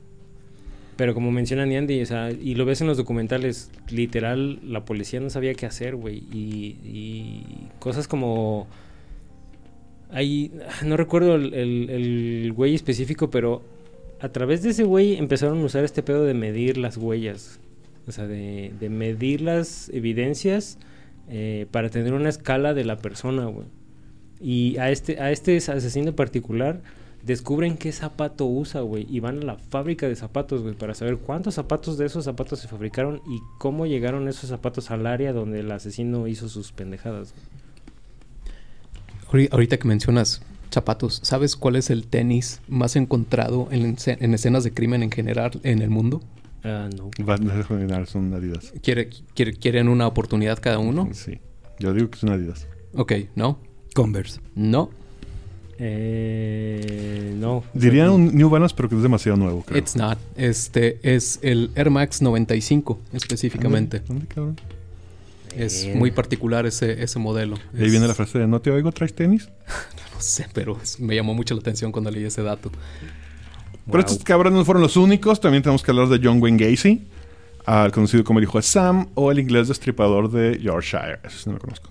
Pero 0.97 1.13
como 1.13 1.31
menciona 1.31 1.63
Andy, 1.63 2.01
o 2.01 2.05
sea, 2.05 2.31
y 2.31 2.55
lo 2.55 2.65
ves 2.65 2.81
en 2.81 2.87
los 2.87 2.97
documentales, 2.97 3.71
literal, 3.89 4.59
la 4.63 4.85
policía 4.85 5.19
no 5.19 5.29
sabía 5.29 5.53
qué 5.55 5.65
hacer, 5.65 5.95
güey. 5.95 6.23
Y, 6.31 6.77
y 6.85 7.43
cosas 7.79 8.07
como... 8.07 8.67
Hay, 10.11 10.51
no 10.85 10.97
recuerdo 10.97 11.35
el, 11.35 11.53
el- 11.53 11.89
el 11.89 12.53
güey 12.53 12.75
específico, 12.75 13.29
pero 13.29 13.61
a 14.21 14.29
través 14.29 14.61
de 14.63 14.69
ese 14.69 14.83
güey 14.83 15.15
empezaron 15.17 15.59
a 15.61 15.65
usar 15.65 15.83
este 15.83 16.03
pedo 16.03 16.23
de 16.25 16.33
medir 16.33 16.77
las 16.77 16.97
huellas. 16.97 17.59
O 18.07 18.11
sea, 18.11 18.27
de, 18.27 18.71
medir 18.89 19.41
las 19.41 19.89
evidencias 19.89 20.77
eh, 21.29 21.67
para 21.71 21.89
tener 21.89 22.13
una 22.13 22.29
escala 22.29 22.73
de 22.73 22.83
la 22.83 22.97
persona, 22.97 23.45
güey. 23.45 23.67
Y 24.39 24.77
a 24.77 24.89
este, 24.89 25.19
a 25.21 25.31
este 25.31 25.55
asesino 25.57 26.13
particular 26.15 26.81
descubren 27.23 27.77
qué 27.77 27.91
zapato 27.91 28.45
usa, 28.45 28.81
güey. 28.81 29.05
Y 29.07 29.19
van 29.19 29.39
a 29.39 29.45
la 29.45 29.55
fábrica 29.57 30.07
de 30.07 30.15
zapatos, 30.15 30.63
güey, 30.63 30.73
para 30.73 30.95
saber 30.95 31.17
cuántos 31.17 31.53
zapatos 31.53 31.97
de 31.99 32.07
esos 32.07 32.25
zapatos 32.25 32.59
se 32.59 32.67
fabricaron 32.67 33.21
y 33.29 33.39
cómo 33.59 33.85
llegaron 33.85 34.27
esos 34.27 34.49
zapatos 34.49 34.89
al 34.89 35.05
área 35.05 35.31
donde 35.31 35.59
el 35.59 35.71
asesino 35.71 36.27
hizo 36.27 36.49
sus 36.49 36.71
pendejadas. 36.71 37.35
Ahori- 39.29 39.49
Ahorita 39.51 39.77
que 39.77 39.87
mencionas 39.87 40.41
zapatos, 40.71 41.19
¿sabes 41.23 41.55
cuál 41.55 41.75
es 41.75 41.89
el 41.89 42.07
tenis 42.07 42.61
más 42.67 42.95
encontrado 42.95 43.67
en, 43.71 43.97
en 44.05 44.33
escenas 44.33 44.63
de 44.63 44.73
crimen 44.73 45.03
en 45.03 45.11
general 45.11 45.59
en 45.63 45.81
el 45.81 45.89
mundo? 45.89 46.21
Ah, 46.63 46.89
no. 46.95 47.09
Van 47.23 48.07
son 48.07 48.33
Adidas. 48.33 48.71
¿Quiere, 48.83 49.09
quiere- 49.35 49.53
¿Quieren 49.53 49.87
una 49.89 50.07
oportunidad 50.07 50.59
cada 50.61 50.79
uno? 50.79 51.09
Sí. 51.13 51.39
Yo 51.79 51.93
digo 51.93 52.09
que 52.09 52.19
son 52.19 52.29
Adidas. 52.29 52.67
Ok, 52.93 53.13
no, 53.35 53.59
Converse. 53.95 54.39
no, 54.55 54.91
Eh, 55.83 57.35
no. 57.39 57.63
Dirían 57.73 58.09
un 58.11 58.35
New 58.35 58.49
Balance, 58.49 58.73
pero 58.77 58.87
que 58.89 58.95
es 58.95 59.01
demasiado 59.01 59.37
nuevo, 59.37 59.63
creo. 59.63 59.79
it's 59.79 59.95
not. 59.95 60.17
Este 60.35 60.99
es 61.01 61.39
el 61.41 61.71
Air 61.75 61.89
Max 61.89 62.21
95 62.21 62.99
específicamente. 63.13 63.97
Ándale, 63.97 64.11
ándale, 64.13 64.27
cabrón. 64.33 64.55
Es 65.55 65.87
muy 65.95 66.11
particular 66.11 66.65
ese, 66.65 67.03
ese 67.03 67.19
modelo. 67.19 67.55
Ahí 67.73 67.85
Es- 67.85 67.91
viene 67.91 68.07
la 68.07 68.13
frase 68.15 68.39
de 68.39 68.47
¿no 68.47 68.61
te 68.61 68.71
oigo, 68.71 68.91
traes 68.91 69.13
tenis? 69.13 69.49
No 70.13 70.21
sé, 70.21 70.45
pero 70.53 70.77
es- 70.83 70.99
me 70.99 71.15
llamó 71.15 71.33
mucho 71.33 71.55
la 71.55 71.61
atención 71.61 71.91
cuando 71.91 72.11
leí 72.11 72.23
ese 72.23 72.43
dato. 72.43 72.71
Pero 73.87 73.99
estos 73.99 74.23
cabrones 74.23 74.59
no 74.59 74.65
fueron 74.65 74.83
los 74.83 74.95
únicos. 74.95 75.41
También 75.41 75.63
tenemos 75.63 75.81
que 75.81 75.89
hablar 75.89 76.07
de 76.09 76.19
John 76.23 76.39
Wayne 76.41 76.63
Gacy, 76.63 77.07
al 77.65 77.91
conocido 77.91 78.23
como 78.23 78.37
el 78.37 78.43
hijo 78.43 78.59
de 78.59 78.61
Sam, 78.61 79.07
o 79.15 79.31
el 79.31 79.39
inglés 79.39 79.67
destripador 79.67 80.29
de 80.31 80.59
Yorkshire. 80.61 81.19
Eso 81.23 81.37
sí 81.39 81.43
no 81.49 81.53
lo 81.53 81.59
conozco. 81.59 81.89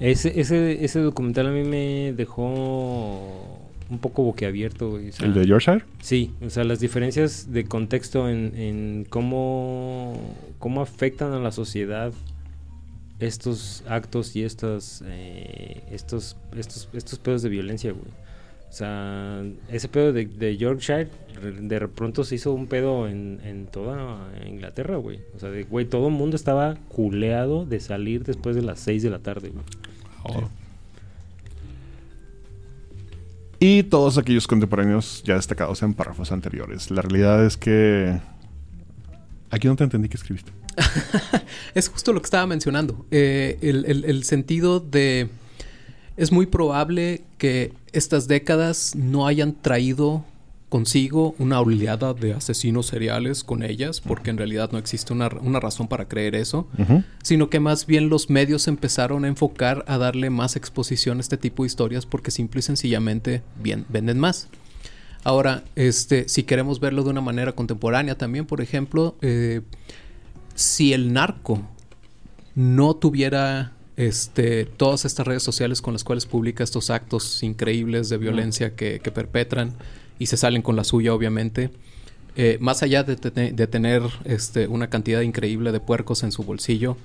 Ese, 0.00 0.40
ese, 0.40 0.84
ese 0.84 0.98
documental 0.98 1.46
a 1.46 1.50
mí 1.50 1.62
me 1.62 2.12
dejó 2.16 3.68
un 3.88 3.98
poco 4.00 4.24
boquiabierto. 4.24 4.90
güey, 4.90 5.10
o 5.10 5.12
sea, 5.12 5.26
¿El 5.26 5.34
de 5.34 5.46
Yorkshire? 5.46 5.84
Sí, 6.02 6.32
o 6.44 6.50
sea, 6.50 6.64
las 6.64 6.80
diferencias 6.80 7.52
de 7.52 7.64
contexto 7.66 8.28
en, 8.28 8.52
en 8.56 9.06
cómo, 9.08 10.18
cómo 10.58 10.80
afectan 10.82 11.32
a 11.34 11.38
la 11.38 11.52
sociedad 11.52 12.12
estos 13.20 13.84
actos 13.86 14.34
y 14.34 14.42
estos, 14.44 15.02
eh, 15.06 15.82
estos, 15.90 16.36
estos, 16.56 16.88
estos 16.92 17.18
pedos 17.18 17.42
de 17.42 17.48
violencia, 17.50 17.92
güey. 17.92 18.10
O 18.68 18.72
sea, 18.72 19.42
ese 19.68 19.88
pedo 19.88 20.12
de, 20.12 20.26
de 20.26 20.56
Yorkshire 20.56 21.08
re- 21.42 21.52
de 21.60 21.88
pronto 21.88 22.22
se 22.24 22.36
hizo 22.36 22.52
un 22.52 22.66
pedo 22.68 23.08
en, 23.08 23.40
en 23.44 23.66
toda 23.66 24.30
Inglaterra, 24.46 24.96
güey. 24.96 25.20
O 25.34 25.40
sea, 25.40 25.50
de, 25.50 25.64
güey, 25.64 25.86
todo 25.86 26.06
el 26.08 26.14
mundo 26.14 26.36
estaba 26.36 26.76
culeado 26.88 27.66
de 27.66 27.80
salir 27.80 28.22
después 28.24 28.54
de 28.56 28.62
las 28.62 28.78
6 28.80 29.02
de 29.02 29.10
la 29.10 29.18
tarde, 29.18 29.50
güey. 29.50 29.64
Y 33.58 33.82
todos 33.82 34.16
aquellos 34.16 34.46
contemporáneos 34.46 35.22
ya 35.24 35.34
destacados 35.34 35.82
en 35.82 35.92
párrafos 35.92 36.32
anteriores. 36.32 36.90
La 36.90 37.02
realidad 37.02 37.44
es 37.44 37.56
que... 37.56 38.18
Aquí 39.50 39.66
no 39.66 39.76
te 39.76 39.84
entendí 39.84 40.08
que 40.08 40.16
escribiste. 40.16 40.52
Es 41.74 41.88
justo 41.88 42.12
lo 42.12 42.20
que 42.20 42.26
estaba 42.26 42.46
mencionando. 42.46 43.04
Eh, 43.10 43.58
el, 43.62 43.84
el- 43.86 44.04
el 44.04 44.24
sentido 44.24 44.80
de... 44.80 45.28
Es 46.16 46.32
muy 46.32 46.46
probable 46.46 47.22
que 47.38 47.72
estas 47.92 48.28
décadas 48.28 48.94
no 48.94 49.26
hayan 49.26 49.54
traído 49.54 50.24
consigo 50.68 51.34
una 51.38 51.60
oleada 51.60 52.12
de 52.14 52.34
asesinos 52.34 52.86
seriales 52.86 53.42
con 53.42 53.62
ellas, 53.62 54.00
porque 54.00 54.30
en 54.30 54.36
realidad 54.36 54.70
no 54.70 54.78
existe 54.78 55.12
una, 55.12 55.28
una 55.40 55.58
razón 55.60 55.88
para 55.88 56.06
creer 56.08 56.34
eso, 56.36 56.68
sino 57.22 57.48
que 57.50 57.58
más 57.58 57.86
bien 57.86 58.08
los 58.08 58.28
medios 58.30 58.68
empezaron 58.68 59.24
a 59.24 59.28
enfocar 59.28 59.84
a 59.88 59.98
darle 59.98 60.30
más 60.30 60.54
exposición 60.56 61.18
a 61.18 61.20
este 61.22 61.36
tipo 61.38 61.62
de 61.62 61.68
historias 61.68 62.06
porque 62.06 62.30
simple 62.30 62.60
y 62.60 62.62
sencillamente 62.62 63.42
bien, 63.60 63.84
venden 63.88 64.18
más. 64.20 64.48
Ahora, 65.24 65.64
este, 65.74 66.28
si 66.28 66.42
queremos 66.44 66.80
verlo 66.80 67.02
de 67.02 67.10
una 67.10 67.20
manera 67.20 67.52
contemporánea 67.52 68.16
también, 68.16 68.46
por 68.46 68.60
ejemplo, 68.60 69.16
eh, 69.22 69.62
si 70.60 70.92
el 70.92 71.12
narco 71.12 71.62
no 72.54 72.94
tuviera 72.94 73.72
este, 73.96 74.64
todas 74.66 75.04
estas 75.04 75.26
redes 75.26 75.42
sociales 75.42 75.80
con 75.80 75.92
las 75.94 76.04
cuales 76.04 76.26
publica 76.26 76.62
estos 76.64 76.90
actos 76.90 77.42
increíbles 77.42 78.08
de 78.08 78.18
violencia 78.18 78.74
que, 78.74 79.00
que 79.00 79.10
perpetran 79.10 79.74
y 80.18 80.26
se 80.26 80.36
salen 80.36 80.62
con 80.62 80.76
la 80.76 80.84
suya, 80.84 81.14
obviamente, 81.14 81.70
eh, 82.36 82.58
más 82.60 82.82
allá 82.82 83.02
de, 83.04 83.16
te- 83.16 83.52
de 83.52 83.66
tener 83.66 84.02
este, 84.24 84.66
una 84.66 84.88
cantidad 84.88 85.20
increíble 85.22 85.72
de 85.72 85.80
puercos 85.80 86.22
en 86.22 86.32
su 86.32 86.42
bolsillo, 86.44 86.96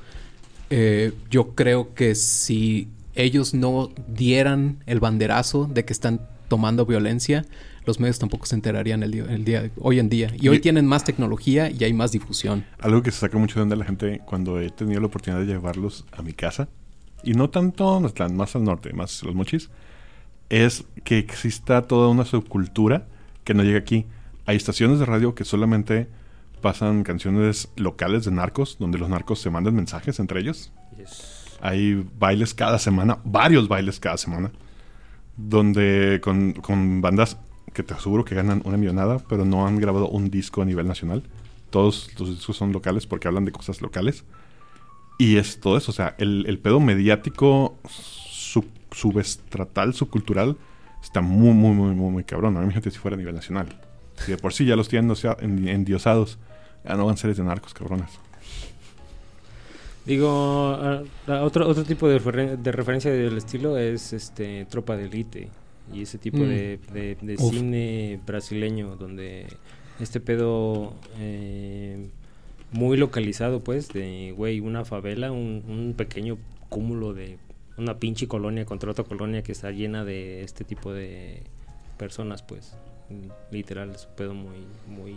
eh, 0.70 1.13
yo 1.30 1.56
creo 1.56 1.94
que 1.94 2.15
si 2.15 2.88
ellos 3.15 3.54
no 3.54 3.91
dieran 4.08 4.80
el 4.86 5.00
banderazo 5.00 5.65
de 5.65 5.86
que 5.86 5.94
están 5.94 6.20
tomando 6.47 6.86
violencia, 6.86 7.45
los 7.86 7.99
medios 7.99 8.19
tampoco 8.19 8.45
se 8.45 8.55
enterarían 8.55 9.03
el 9.03 9.12
día, 9.12 9.25
el 9.29 9.45
día 9.45 9.71
hoy 9.79 9.99
en 9.99 10.10
día. 10.10 10.31
Y 10.39 10.47
hoy 10.47 10.60
tienen 10.60 10.88
más 10.88 11.03
tecnología 11.03 11.69
y 11.69 11.84
hay 11.84 11.93
más 11.93 12.12
difusión. 12.12 12.65
Algo 12.79 13.01
que 13.01 13.12
se 13.12 13.19
saca 13.19 13.38
mucho 13.38 13.55
de 13.55 13.63
onda 13.63 13.75
la 13.75 13.86
gente 13.86 14.21
cuando 14.25 14.60
he 14.60 14.69
tenido 14.69 14.99
la 15.01 15.08
oportunidad 15.08 15.41
de 15.41 15.47
llevarlos 15.47 16.05
a 16.12 16.21
mi 16.21 16.34
casa, 16.34 16.67
y 17.23 17.34
no 17.34 17.49
tanto 17.49 17.99
más 18.34 18.55
al 18.55 18.63
norte, 18.63 18.93
más 18.93 19.23
los 19.23 19.34
mochis, 19.34 19.69
es 20.49 20.86
que 21.03 21.17
exista 21.17 21.81
toda 21.81 22.08
una 22.10 22.23
subcultura 22.23 23.08
que 23.43 23.53
no 23.53 23.63
llega 23.63 23.79
aquí. 23.79 24.05
Hay 24.45 24.58
estaciones 24.58 24.99
de 24.99 25.05
radio 25.05 25.34
que 25.34 25.43
solamente 25.43 26.08
pasan 26.62 27.03
canciones 27.03 27.69
locales 27.75 28.25
de 28.25 28.31
narcos, 28.31 28.77
donde 28.79 28.99
los 28.99 29.10
narcos 29.10 29.39
se 29.39 29.49
mandan 29.49 29.75
mensajes 29.75 30.19
entre 30.19 30.39
ellos. 30.39 30.71
Hay 31.62 32.05
bailes 32.19 32.53
cada 32.53 32.77
semana, 32.77 33.17
varios 33.23 33.67
bailes 33.67 33.99
cada 33.99 34.17
semana, 34.17 34.51
donde 35.38 36.21
con, 36.24 37.02
bandas 37.02 37.38
que 37.74 37.84
te 37.84 37.93
aseguro 37.93 38.24
que 38.24 38.36
ganan 38.36 38.62
una 38.65 38.78
millonada, 38.78 39.19
pero 39.28 39.45
no 39.45 39.67
han 39.67 39.78
grabado 39.78 40.08
un 40.08 40.30
disco 40.30 40.62
a 40.62 40.65
nivel 40.65 40.88
nacional. 40.88 41.24
Todos 41.69 42.10
los 42.19 42.30
discos 42.30 42.56
son 42.56 42.71
locales 42.71 43.06
porque 43.06 43.28
hablan 43.28 43.45
de 43.45 43.52
cosas 43.52 43.82
locales. 43.82 44.24
Y 45.17 45.38
es 45.38 45.60
todo 45.60 45.78
eso, 45.78 45.91
o 45.91 45.93
sea, 45.93 46.15
el, 46.17 46.60
pedo 46.62 46.80
mediático 46.80 47.78
sub- 47.88 48.65
subestratal, 48.91 49.93
subcultural, 49.93 50.58
está 51.02 51.21
muy, 51.21 51.54
muy, 51.54 51.74
muy, 51.74 51.95
muy, 51.95 52.12
muy 52.12 52.24
cabrón. 52.24 52.56
A 52.56 52.60
mí 52.60 52.65
imagínate 52.65 52.91
si 52.91 52.98
fuera 52.98 53.15
a 53.15 53.17
nivel 53.17 53.36
nacional. 53.36 53.67
Si 54.17 54.32
de 54.32 54.38
por 54.38 54.54
sí 54.54 54.65
ya 54.65 54.76
los 54.76 54.88
tienen 54.88 55.13
endiosados, 55.67 56.38
ya 56.86 56.95
no 56.95 57.06
van 57.06 57.17
series 57.17 57.38
de 57.38 57.43
narcos, 57.43 57.74
cabrones. 57.74 58.10
Digo, 60.06 60.30
ah, 60.80 61.02
ah, 61.28 61.41
otro, 61.44 61.68
otro 61.68 61.84
tipo 61.84 62.08
de, 62.08 62.20
referen- 62.22 62.58
de 62.58 62.72
referencia 62.72 63.12
del 63.12 63.38
estilo 63.38 63.78
es 63.78 64.13
este 64.13 64.65
Tropa 64.65 64.96
de 64.96 65.06
Elite 65.06 65.50
y 65.94 66.02
ese 66.04 66.18
tipo 66.18 66.38
Mm. 66.38 66.48
de, 66.48 66.80
de- 67.22 67.38
cine 67.38 68.20
brasileño 68.26 68.96
donde 68.98 69.48
este 70.00 70.20
pedo 70.20 70.94
eh, 71.20 72.08
muy 72.72 72.98
localizado 72.98 73.63
pues 73.63 73.88
de, 73.89 74.34
güey, 74.38 74.60
una 74.60 74.86
favela, 74.86 75.32
un, 75.32 75.63
un 75.68 75.94
pequeño 75.98 76.38
cúmulo 76.70 77.13
de 77.13 77.38
una 77.78 77.98
pinche 77.98 78.28
colonia 78.28 78.65
contra 78.65 78.91
otra 78.91 79.04
colonia 79.06 79.41
que 79.44 79.52
está 79.52 79.72
llena 79.72 80.06
de 80.06 80.44
este 80.44 80.63
tipo 80.63 80.94
de 80.94 81.41
personas 81.98 82.41
pues 82.44 82.76
literal 83.52 83.91
es 83.91 84.06
un 84.10 84.15
pedo 84.15 84.34
muy, 84.34 84.58
muy... 84.88 85.13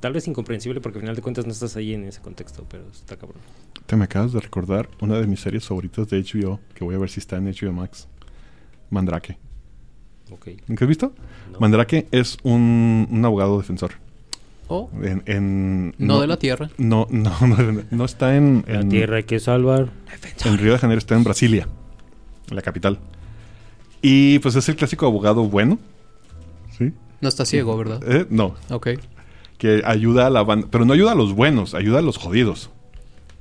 Tal 0.00 0.12
vez 0.12 0.26
incomprensible 0.28 0.80
porque 0.80 0.98
al 0.98 1.02
final 1.02 1.16
de 1.16 1.22
cuentas 1.22 1.44
no 1.46 1.52
estás 1.52 1.76
ahí 1.76 1.92
en 1.94 2.04
ese 2.04 2.20
contexto, 2.22 2.64
pero 2.68 2.84
está 2.90 3.16
cabrón. 3.16 3.40
Te 3.86 3.96
me 3.96 4.04
acabas 4.04 4.32
de 4.32 4.40
recordar 4.40 4.88
una 5.00 5.18
de 5.18 5.26
mis 5.26 5.40
series 5.40 5.66
favoritas 5.66 6.08
de 6.08 6.22
HBO, 6.22 6.60
que 6.74 6.84
voy 6.84 6.94
a 6.94 6.98
ver 6.98 7.10
si 7.10 7.20
está 7.20 7.36
en 7.36 7.46
HBO 7.46 7.72
Max. 7.72 8.08
Mandrake. 8.90 9.38
Ok. 10.30 10.48
¿Nunca 10.66 10.84
has 10.84 10.88
visto? 10.88 11.12
No. 11.52 11.58
Mandrake 11.60 12.06
es 12.10 12.38
un, 12.42 13.06
un 13.10 13.24
abogado 13.24 13.58
defensor. 13.58 13.92
Oh, 14.68 14.88
En, 15.02 15.22
en- 15.26 15.94
no, 15.98 16.20
de 16.20 16.26
la 16.26 16.38
Tierra. 16.38 16.70
No, 16.78 17.06
no, 17.10 17.34
no, 17.46 17.82
no 17.90 18.04
está 18.04 18.36
en, 18.36 18.64
La 18.66 18.86
tierra 18.88 19.16
hay 19.16 19.24
que 19.24 19.38
salvar. 19.40 19.90
en 20.44 20.58
Río 20.58 20.72
de 20.72 20.78
Janeiro, 20.78 20.98
está 20.98 21.14
en 21.16 21.24
Brasilia, 21.24 21.68
la 22.50 22.62
capital. 22.62 22.98
Y 24.00 24.38
pues 24.38 24.54
es 24.56 24.68
el 24.68 24.76
clásico 24.76 25.06
abogado 25.06 25.44
bueno. 25.48 25.78
¿Sí? 26.78 26.92
No 27.20 27.28
está 27.28 27.44
ciego, 27.44 27.76
¿verdad? 27.76 28.00
Eh, 28.06 28.26
no, 28.30 28.54
Ok. 28.70 28.88
que 29.58 29.82
ayuda 29.84 30.26
a 30.26 30.30
la 30.30 30.42
banda, 30.42 30.68
pero 30.70 30.84
no 30.86 30.94
ayuda 30.94 31.12
a 31.12 31.16
los 31.16 31.34
buenos, 31.34 31.74
ayuda 31.74 31.98
a 31.98 32.02
los 32.02 32.16
jodidos. 32.16 32.70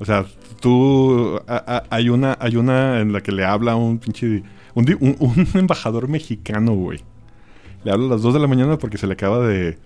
O 0.01 0.05
sea, 0.05 0.25
tú 0.59 1.39
a- 1.47 1.63
a- 1.77 1.83
hay 1.95 2.09
una 2.09 2.35
hay 2.39 2.55
una 2.55 2.99
en 3.01 3.13
la 3.13 3.21
que 3.21 3.31
le 3.31 3.45
habla 3.45 3.75
un 3.75 3.99
pinche 3.99 4.41
un, 4.73 4.83
di- 4.85 4.97
un- 4.99 5.15
un 5.19 5.47
embajador 5.53 6.07
mexicano, 6.07 6.73
güey. 6.73 7.01
Le 7.83 7.91
habla 7.91 8.07
a 8.07 8.09
las 8.09 8.21
2 8.23 8.33
de 8.33 8.39
la 8.39 8.47
mañana 8.47 8.77
porque 8.79 8.97
se 8.97 9.05
le 9.05 9.13
acaba 9.13 9.39
de 9.45 9.77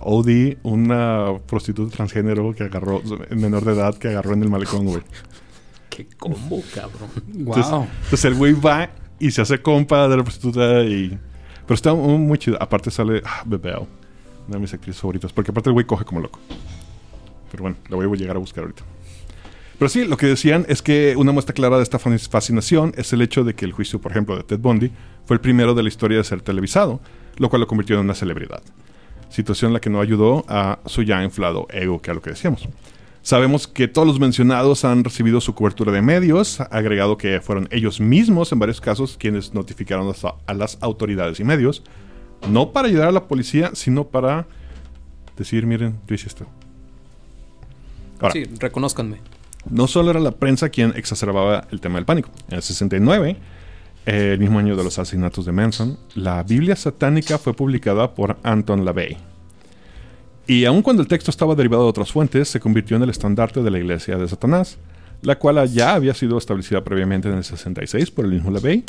OD 0.00 0.56
una 0.62 1.32
prostituta 1.46 1.94
transgénero 1.94 2.54
que 2.54 2.62
agarró 2.64 3.02
menor 3.30 3.64
de 3.64 3.72
edad 3.72 3.94
que 3.96 4.08
agarró 4.08 4.32
en 4.32 4.42
el 4.42 4.48
malecón, 4.48 4.86
güey. 4.86 5.02
Qué 5.90 6.06
combo, 6.16 6.62
cabrón. 6.74 7.10
Wow. 7.34 7.86
entonces 8.04 8.24
el 8.24 8.34
güey 8.36 8.52
va 8.54 8.88
y 9.18 9.30
se 9.32 9.42
hace 9.42 9.60
compa 9.60 10.08
de 10.08 10.16
la 10.16 10.22
prostituta 10.22 10.82
y... 10.84 11.18
Pero 11.66 11.74
está 11.74 11.92
muy, 11.92 12.16
muy 12.18 12.38
chido. 12.38 12.56
Aparte 12.62 12.90
sale 12.90 13.20
ah, 13.24 13.42
Bebeo, 13.44 13.86
una 14.46 14.56
de 14.56 14.60
mis 14.60 14.72
actrices 14.72 15.00
favoritas. 15.00 15.32
Porque 15.32 15.50
aparte 15.50 15.68
el 15.70 15.74
güey 15.74 15.84
coge 15.86 16.04
como 16.04 16.20
loco. 16.20 16.38
Pero 17.50 17.62
bueno, 17.62 17.76
la 17.88 17.96
voy 17.96 18.06
a 18.06 18.16
llegar 18.20 18.36
a 18.36 18.38
buscar 18.38 18.62
ahorita. 18.64 18.82
Pero 19.80 19.88
sí, 19.88 20.04
lo 20.04 20.18
que 20.18 20.26
decían 20.26 20.66
es 20.68 20.82
que 20.82 21.14
una 21.16 21.32
muestra 21.32 21.54
clara 21.54 21.78
de 21.78 21.82
esta 21.82 21.98
fascinación 21.98 22.92
es 22.98 23.14
el 23.14 23.22
hecho 23.22 23.44
de 23.44 23.54
que 23.54 23.64
el 23.64 23.72
juicio, 23.72 23.98
por 23.98 24.10
ejemplo, 24.12 24.36
de 24.36 24.42
Ted 24.42 24.58
Bundy 24.58 24.90
fue 25.24 25.36
el 25.36 25.40
primero 25.40 25.72
de 25.72 25.82
la 25.82 25.88
historia 25.88 26.18
de 26.18 26.24
ser 26.24 26.42
televisado, 26.42 27.00
lo 27.38 27.48
cual 27.48 27.60
lo 27.60 27.66
convirtió 27.66 27.96
en 27.96 28.02
una 28.02 28.14
celebridad. 28.14 28.62
Situación 29.30 29.70
en 29.70 29.72
la 29.72 29.80
que 29.80 29.88
no 29.88 30.02
ayudó 30.02 30.44
a 30.48 30.80
su 30.84 31.02
ya 31.02 31.24
inflado 31.24 31.66
ego, 31.70 32.02
que 32.02 32.10
era 32.10 32.16
lo 32.16 32.20
que 32.20 32.28
decíamos. 32.28 32.68
Sabemos 33.22 33.66
que 33.66 33.88
todos 33.88 34.06
los 34.06 34.20
mencionados 34.20 34.84
han 34.84 35.02
recibido 35.02 35.40
su 35.40 35.54
cobertura 35.54 35.92
de 35.92 36.02
medios, 36.02 36.60
agregado 36.60 37.16
que 37.16 37.40
fueron 37.40 37.66
ellos 37.70 38.00
mismos 38.02 38.52
en 38.52 38.58
varios 38.58 38.82
casos 38.82 39.16
quienes 39.18 39.54
notificaron 39.54 40.12
a 40.46 40.52
las- 40.54 40.76
a 40.82 40.84
autoridades 40.84 41.40
y 41.40 41.44
medios, 41.44 41.82
no 42.50 42.72
para 42.72 42.88
ayudar 42.88 43.08
a 43.08 43.12
la 43.12 43.28
policía, 43.28 43.70
sino 43.72 44.04
para 44.04 44.46
decir, 45.38 45.64
miren, 45.64 45.98
yo 46.06 46.14
hice 46.14 46.26
esto. 46.26 46.44
Ahora, 48.20 48.34
Sí, 48.34 48.44
reconózcanme. 48.58 49.16
No 49.68 49.86
solo 49.86 50.10
era 50.10 50.20
la 50.20 50.32
prensa 50.32 50.68
quien 50.68 50.92
exacerbaba 50.96 51.66
el 51.70 51.80
tema 51.80 51.96
del 51.96 52.04
pánico. 52.04 52.30
En 52.48 52.56
el 52.56 52.62
69, 52.62 53.36
eh, 54.06 54.30
el 54.32 54.38
mismo 54.38 54.58
año 54.58 54.76
de 54.76 54.84
los 54.84 54.98
asesinatos 54.98 55.44
de 55.44 55.52
Manson, 55.52 55.98
la 56.14 56.42
Biblia 56.42 56.76
satánica 56.76 57.38
fue 57.38 57.54
publicada 57.54 58.14
por 58.14 58.38
Anton 58.42 58.84
LaVey. 58.84 59.16
Y 60.46 60.64
aun 60.64 60.82
cuando 60.82 61.02
el 61.02 61.08
texto 61.08 61.30
estaba 61.30 61.54
derivado 61.54 61.84
de 61.84 61.90
otras 61.90 62.10
fuentes, 62.10 62.48
se 62.48 62.58
convirtió 62.58 62.96
en 62.96 63.02
el 63.02 63.10
estandarte 63.10 63.62
de 63.62 63.70
la 63.70 63.78
iglesia 63.78 64.16
de 64.16 64.26
Satanás, 64.26 64.78
la 65.22 65.38
cual 65.38 65.68
ya 65.70 65.94
había 65.94 66.14
sido 66.14 66.38
establecida 66.38 66.82
previamente 66.82 67.28
en 67.28 67.36
el 67.36 67.44
66 67.44 68.10
por 68.10 68.24
el 68.24 68.32
mismo 68.32 68.50
LaVey, 68.50 68.84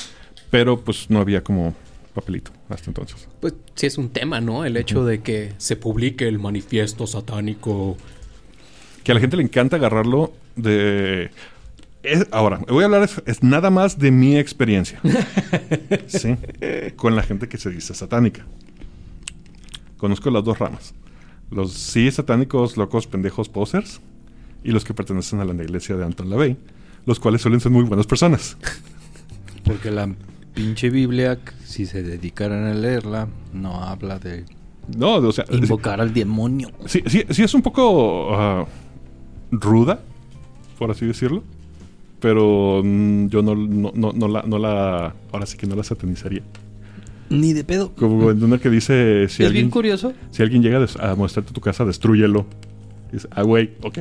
pero 0.50 0.80
pues 0.80 1.10
no 1.10 1.20
había 1.20 1.44
como 1.44 1.76
papelito 2.14 2.52
hasta 2.70 2.90
entonces. 2.90 3.28
Pues 3.40 3.54
sí 3.76 3.88
es 3.88 3.98
un 3.98 4.10
tema, 4.10 4.42
¿no? 4.42 4.66
El 4.66 4.78
hecho 4.78 5.06
de 5.06 5.22
que 5.22 5.54
se 5.58 5.76
publique 5.76 6.28
el 6.28 6.40
manifiesto 6.40 7.06
satánico. 7.08 7.98
Que 9.04 9.12
a 9.12 9.16
la 9.16 9.22
gente 9.22 9.38
le 9.38 9.44
encanta 9.44 9.76
agarrarlo 9.78 10.34
de... 10.56 11.32
es- 12.04 12.28
ahora, 12.32 12.60
voy 12.68 12.84
a 12.84 12.86
hablar 12.86 13.04
es, 13.04 13.22
es 13.26 13.44
nada 13.44 13.70
más 13.70 13.98
de 14.00 14.12
mi 14.12 14.38
experiencia. 14.38 15.00
sí. 16.08 16.36
Con 16.96 17.16
la 17.16 17.24
gente 17.24 17.48
que 17.48 17.58
se 17.58 17.70
dice 17.70 17.94
satánica. 17.94 18.46
Conozco 19.98 20.30
las 20.32 20.44
dos 20.44 20.58
ramas. 20.60 20.94
Los 21.52 21.74
sí 21.74 22.10
satánicos, 22.12 22.78
locos, 22.78 23.08
pendejos, 23.08 23.50
posers. 23.50 24.02
Y 24.64 24.72
los 24.72 24.86
que 24.86 24.94
pertenecen 24.94 25.40
a 25.40 25.46
la 25.46 25.54
iglesia 25.64 25.96
de 25.96 26.06
Anton 26.06 26.30
LaVey. 26.30 26.56
Los 27.06 27.20
cuales 27.20 27.42
suelen 27.42 27.60
ser 27.60 27.72
muy 27.72 27.84
buenas 27.84 28.08
personas. 28.08 28.58
Porque 29.64 29.92
la 29.92 30.10
pinche 30.54 30.90
Biblia, 30.90 31.40
si 31.66 31.86
se 31.86 32.04
dedicaran 32.04 32.66
a 32.66 32.74
leerla, 32.74 33.28
no 33.54 33.84
habla 33.84 34.20
de 34.20 34.46
No, 34.96 35.16
o 35.16 35.32
sea... 35.32 35.46
invocar 35.52 36.02
al 36.02 36.14
demonio. 36.14 36.72
Sí, 36.86 37.04
sí, 37.08 37.24
sí 37.30 37.44
es 37.44 37.54
un 37.54 37.62
poco 37.62 38.36
ah, 38.36 38.66
ruda, 39.52 40.02
por 40.80 40.92
así 40.92 41.06
decirlo. 41.06 41.44
Pero 42.20 42.82
mm, 42.84 43.28
yo 43.28 43.42
no, 43.42 43.56
no, 43.56 43.92
no, 43.94 44.14
no 44.14 44.28
la, 44.28 44.44
no 44.44 44.60
la... 44.60 45.16
Ahora 45.32 45.46
sí 45.46 45.58
que 45.58 45.68
no 45.68 45.76
la 45.76 45.84
satanizaría. 45.84 46.44
Ni 47.30 47.54
de 47.54 47.64
pedo. 47.64 47.94
Como 47.96 48.32
en 48.32 48.44
una 48.44 48.60
que 48.60 48.70
dice... 48.70 49.28
Si 49.28 49.42
es 49.42 49.48
alguien, 49.48 49.66
bien 49.66 49.72
curioso. 49.72 50.14
si 50.30 50.44
alguien 50.44 50.62
llega 50.62 50.86
a 51.00 51.16
mostrarte 51.16 51.54
tu 51.54 51.62
casa, 51.62 51.84
destrúyelo. 51.86 52.46
Y 53.10 53.14
dices, 53.14 53.30
ah, 53.32 53.42
güey, 53.42 53.72
ok. 53.82 54.00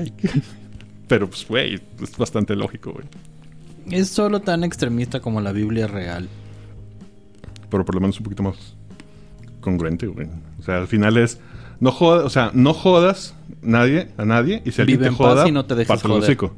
Pero, 1.09 1.29
pues, 1.29 1.47
güey, 1.49 1.81
es 2.03 2.17
bastante 2.17 2.55
lógico, 2.55 2.93
güey. 2.93 3.07
Es 3.91 4.09
solo 4.09 4.41
tan 4.41 4.65
extremista 4.65 5.21
como 5.21 5.41
la 5.41 5.53
Biblia 5.53 5.87
real. 5.87 6.29
Pero 7.71 7.85
por 7.85 7.95
lo 7.95 8.01
menos 8.01 8.19
un 8.19 8.25
poquito 8.25 8.43
más 8.43 8.77
congruente, 9.61 10.07
güey. 10.07 10.29
O 10.59 10.63
sea, 10.63 10.79
al 10.79 10.89
final 10.89 11.17
es... 11.17 11.41
No 11.81 11.93
jodas, 11.93 12.25
o 12.25 12.31
sea, 12.31 12.51
no 12.55 12.75
jodas 12.75 13.35
nadie, 13.63 14.09
a 14.19 14.25
nadie. 14.25 14.63
Y 14.65 14.71
si 14.73 14.81
alguien 14.83 14.99
Vive 14.99 15.09
te 15.09 15.13
en 15.13 15.19
paz 15.19 15.27
joda, 15.35 15.49
y 15.49 15.53
no 15.53 15.65
te 15.65 15.75
dejes 15.75 15.89
pártele 15.89 16.15
el 16.15 16.21
joder. 16.21 16.31
hocico. 16.31 16.55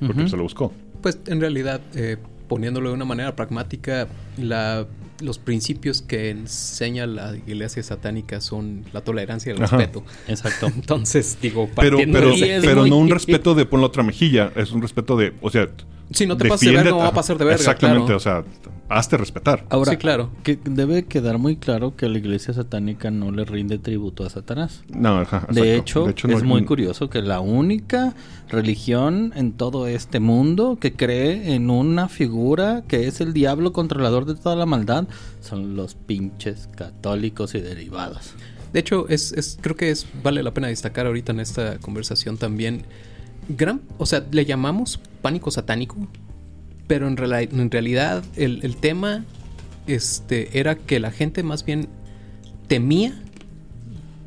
Porque 0.00 0.20
Ujú. 0.22 0.28
se 0.30 0.36
lo 0.36 0.42
buscó. 0.44 0.72
Pues 1.02 1.18
en 1.26 1.40
realidad, 1.40 1.80
eh, 1.94 2.16
poniéndolo 2.48 2.90
de 2.90 2.94
una 2.94 3.04
manera 3.04 3.34
pragmática, 3.34 4.06
la- 4.38 4.86
los 5.20 5.38
principios 5.38 6.02
que 6.02 6.30
enseña 6.30 7.06
la 7.06 7.36
iglesia 7.36 7.82
satánica 7.82 8.40
son 8.40 8.84
la 8.92 9.00
tolerancia 9.02 9.52
y 9.52 9.56
el 9.56 9.62
Ajá. 9.62 9.76
respeto. 9.76 10.04
Exacto. 10.28 10.66
Entonces, 10.74 11.38
digo, 11.40 11.68
Pero, 11.76 11.96
partiendo 11.96 12.18
pero, 12.18 12.30
de- 12.36 12.58
pero 12.60 12.80
muy- 12.82 12.90
no 12.90 12.98
un 12.98 13.08
respeto 13.10 13.54
de 13.54 13.66
pon 13.66 13.80
la 13.80 13.86
otra 13.86 14.02
mejilla. 14.02 14.52
Es 14.56 14.72
un 14.72 14.82
respeto 14.82 15.16
de, 15.16 15.32
o 15.40 15.50
sea... 15.50 15.68
Si 16.12 16.24
no 16.24 16.36
te 16.36 16.48
pases 16.48 16.68
de 16.70 16.76
verga, 16.76 16.90
no 16.90 16.98
va 16.98 17.08
a 17.08 17.12
pasar 17.12 17.36
de 17.36 17.44
verga, 17.44 17.56
Exactamente, 17.58 18.04
claro. 18.04 18.16
o 18.16 18.20
sea, 18.20 18.44
hazte 18.88 19.16
respetar. 19.16 19.66
Ahora, 19.70 19.90
Sí, 19.90 19.96
claro. 19.96 20.30
que 20.44 20.56
debe 20.64 21.04
quedar 21.04 21.36
muy 21.38 21.56
claro 21.56 21.96
que 21.96 22.08
la 22.08 22.18
iglesia 22.18 22.54
satánica 22.54 23.10
no 23.10 23.32
le 23.32 23.44
rinde 23.44 23.78
tributo 23.78 24.24
a 24.24 24.30
Satanás. 24.30 24.84
No, 24.88 25.18
ajá, 25.18 25.48
De 25.50 25.74
hecho, 25.74 26.06
no 26.06 26.36
es 26.36 26.42
hay- 26.42 26.48
muy 26.48 26.64
curioso 26.64 27.10
que 27.10 27.22
la 27.22 27.40
única 27.40 28.14
religión 28.48 29.32
en 29.34 29.52
todo 29.52 29.88
este 29.88 30.20
mundo 30.20 30.78
que 30.80 30.92
cree 30.92 31.54
en 31.54 31.70
una 31.70 32.08
figura 32.08 32.84
que 32.86 33.08
es 33.08 33.20
el 33.20 33.32
diablo 33.32 33.72
controlador 33.72 34.26
de 34.26 34.36
toda 34.36 34.54
la 34.54 34.64
maldad 34.66 35.05
son 35.40 35.76
los 35.76 35.94
pinches 35.94 36.68
católicos 36.76 37.54
y 37.54 37.60
derivados. 37.60 38.32
De 38.72 38.80
hecho, 38.80 39.08
es, 39.08 39.32
es- 39.32 39.58
creo 39.60 39.76
que 39.76 39.90
es 39.90 40.06
vale 40.22 40.42
la 40.42 40.52
pena 40.52 40.68
destacar 40.68 41.06
ahorita 41.06 41.32
en 41.32 41.40
esta 41.40 41.78
conversación 41.78 42.36
también. 42.38 42.82
Gran, 43.48 43.80
o 43.98 44.06
sea, 44.06 44.24
le 44.30 44.44
llamamos 44.44 44.98
pánico 45.22 45.50
satánico, 45.50 45.96
pero 46.86 47.06
en, 47.08 47.16
en 47.20 47.70
realidad 47.70 48.24
el, 48.36 48.60
el 48.64 48.76
tema 48.76 49.24
este, 49.86 50.58
era 50.58 50.74
que 50.74 50.98
la 51.00 51.10
gente 51.12 51.42
más 51.42 51.64
bien 51.64 51.88
temía 52.66 53.22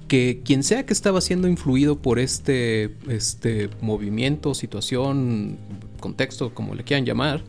que 0.08 0.42
quien 0.44 0.63
sea 0.63 0.86
que 0.86 0.94
estaba 0.94 1.22
siendo 1.22 1.48
influido 1.48 1.98
por 2.02 2.18
este, 2.18 2.96
este 3.08 3.70
movimiento, 3.82 4.56
situación, 4.56 5.58
contexto, 6.00 6.54
como 6.56 6.74
le 6.74 6.84
quieran 6.84 7.06
llamar, 7.06 7.44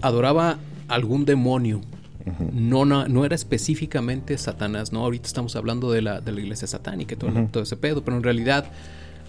adoraba 0.00 0.58
algún 0.88 1.24
demonio. 1.24 1.80
No, 2.52 2.84
no, 2.84 3.08
no 3.08 3.24
era 3.24 3.34
específicamente 3.34 4.36
Satanás, 4.36 4.92
¿no? 4.92 5.00
Ahorita 5.02 5.26
estamos 5.26 5.56
hablando 5.56 5.90
de 5.90 6.02
la, 6.02 6.20
de 6.20 6.32
la 6.32 6.40
iglesia 6.40 6.68
satánica 6.68 7.14
y 7.14 7.16
todo, 7.16 7.62
ese 7.62 7.76
pedo, 7.76 8.04
pero 8.04 8.18
en 8.18 8.22
realidad, 8.22 8.66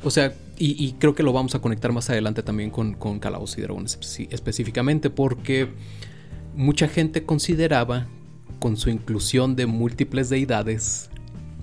o 0.03 0.11
sea, 0.11 0.33
y, 0.57 0.83
y 0.83 0.93
creo 0.99 1.15
que 1.15 1.23
lo 1.23 1.31
vamos 1.31 1.55
a 1.55 1.59
conectar 1.59 1.93
más 1.93 2.09
adelante 2.09 2.43
también 2.43 2.71
con, 2.71 2.95
con 2.95 3.19
Calabozos 3.19 3.57
y 3.57 3.61
Dragones 3.61 3.97
espe- 4.01 4.27
específicamente, 4.31 5.09
porque 5.09 5.69
mucha 6.57 6.89
gente 6.89 7.23
consideraba, 7.23 8.07
con 8.59 8.75
su 8.75 8.89
inclusión 8.89 9.55
de 9.55 9.65
múltiples 9.65 10.27
deidades, 10.29 11.09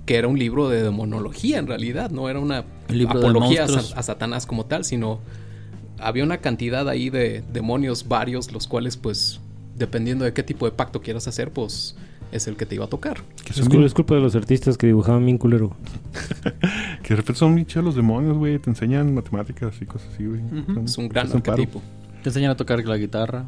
que 0.06 0.16
era 0.16 0.28
un 0.28 0.38
libro 0.38 0.70
de 0.70 0.82
demonología 0.82 1.59
en 1.59 1.66
realidad, 1.66 2.11
no 2.11 2.30
era 2.30 2.38
una 2.40 2.64
Un 2.88 2.96
libro 2.96 3.20
de 3.20 3.26
apología 3.26 3.64
a 3.94 4.02
Satanás 4.02 4.46
como 4.46 4.64
tal, 4.64 4.87
sino 4.87 5.20
había 5.98 6.24
una 6.24 6.38
cantidad 6.38 6.88
ahí 6.88 7.11
de 7.11 7.42
demonios 7.52 8.09
varios, 8.09 8.52
los 8.52 8.66
cuales 8.66 8.96
pues 8.96 9.40
dependiendo 9.78 10.24
de 10.24 10.32
qué 10.32 10.42
tipo 10.42 10.66
de 10.66 10.72
pacto 10.72 11.00
quieras 11.02 11.26
hacer, 11.28 11.50
pues 11.50 11.96
es 12.32 12.46
el 12.48 12.56
que 12.56 12.66
te 12.66 12.74
iba 12.74 12.84
a 12.84 12.88
tocar. 12.88 13.18
Es, 13.48 13.68
bien- 13.68 13.82
es 13.84 13.94
culpa 13.94 14.14
de 14.14 14.20
los 14.20 14.34
artistas 14.34 14.76
que 14.76 14.86
dibujaban 14.86 15.24
bien 15.24 15.38
culero. 15.38 15.76
que 17.02 17.08
de 17.10 17.16
repente 17.16 17.34
son 17.38 17.54
bien 17.54 17.66
los 17.84 17.94
demonios, 17.94 18.36
güey. 18.36 18.58
Te 18.58 18.70
enseñan 18.70 19.14
matemáticas 19.14 19.74
y 19.80 19.86
cosas 19.86 20.08
así, 20.12 20.26
güey. 20.26 20.40
Es 20.84 20.98
un 20.98 21.08
gran 21.08 21.28
paro. 21.28 21.38
arquetipo. 21.52 21.82
Te 22.22 22.30
enseñan 22.30 22.50
a 22.50 22.56
tocar 22.56 22.84
la 22.84 22.96
guitarra. 22.96 23.46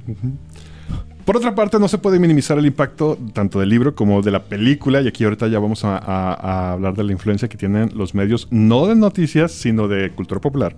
Por 1.24 1.36
otra 1.36 1.54
parte, 1.54 1.78
no 1.78 1.88
se 1.88 1.98
puede 1.98 2.18
minimizar 2.18 2.56
el 2.58 2.64
impacto 2.66 3.18
tanto 3.34 3.60
del 3.60 3.68
libro 3.68 3.94
como 3.94 4.22
de 4.22 4.30
la 4.30 4.44
película. 4.44 5.02
Y 5.02 5.08
aquí 5.08 5.24
ahorita 5.24 5.48
ya 5.48 5.58
vamos 5.58 5.84
a, 5.84 5.98
a- 5.98 6.32
a 6.34 6.72
hablar 6.72 6.94
de 6.94 7.04
la 7.04 7.12
influencia 7.12 7.48
que 7.48 7.58
tienen 7.58 7.90
los 7.94 8.14
medios, 8.14 8.46
no 8.50 8.86
de 8.86 8.94
noticias, 8.94 9.52
sino 9.52 9.88
de 9.88 10.10
cultura 10.12 10.40
popular, 10.40 10.76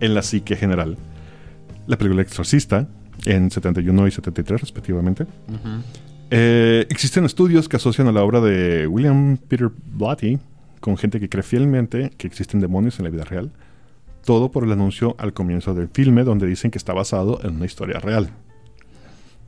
en 0.00 0.14
la 0.14 0.22
psique 0.22 0.56
general. 0.56 0.96
La 1.86 1.98
película 1.98 2.22
Exorcista, 2.22 2.88
en 3.26 3.50
71 3.50 4.06
y 4.06 4.10
73 4.10 4.60
respectivamente. 4.60 5.26
Eh, 6.30 6.86
existen 6.88 7.24
estudios 7.24 7.68
que 7.68 7.76
asocian 7.76 8.08
a 8.08 8.12
la 8.12 8.22
obra 8.22 8.40
de 8.40 8.86
William 8.86 9.36
Peter 9.36 9.68
Blatty 9.68 10.38
con 10.80 10.96
gente 10.96 11.20
que 11.20 11.28
cree 11.28 11.42
fielmente 11.42 12.10
que 12.16 12.26
existen 12.26 12.60
demonios 12.60 12.98
en 12.98 13.04
la 13.04 13.10
vida 13.10 13.24
real. 13.24 13.52
Todo 14.24 14.50
por 14.50 14.64
el 14.64 14.72
anuncio 14.72 15.14
al 15.18 15.32
comienzo 15.32 15.74
del 15.74 15.88
filme 15.88 16.24
donde 16.24 16.46
dicen 16.46 16.70
que 16.70 16.78
está 16.78 16.94
basado 16.94 17.40
en 17.42 17.56
una 17.56 17.66
historia 17.66 17.98
real. 17.98 18.30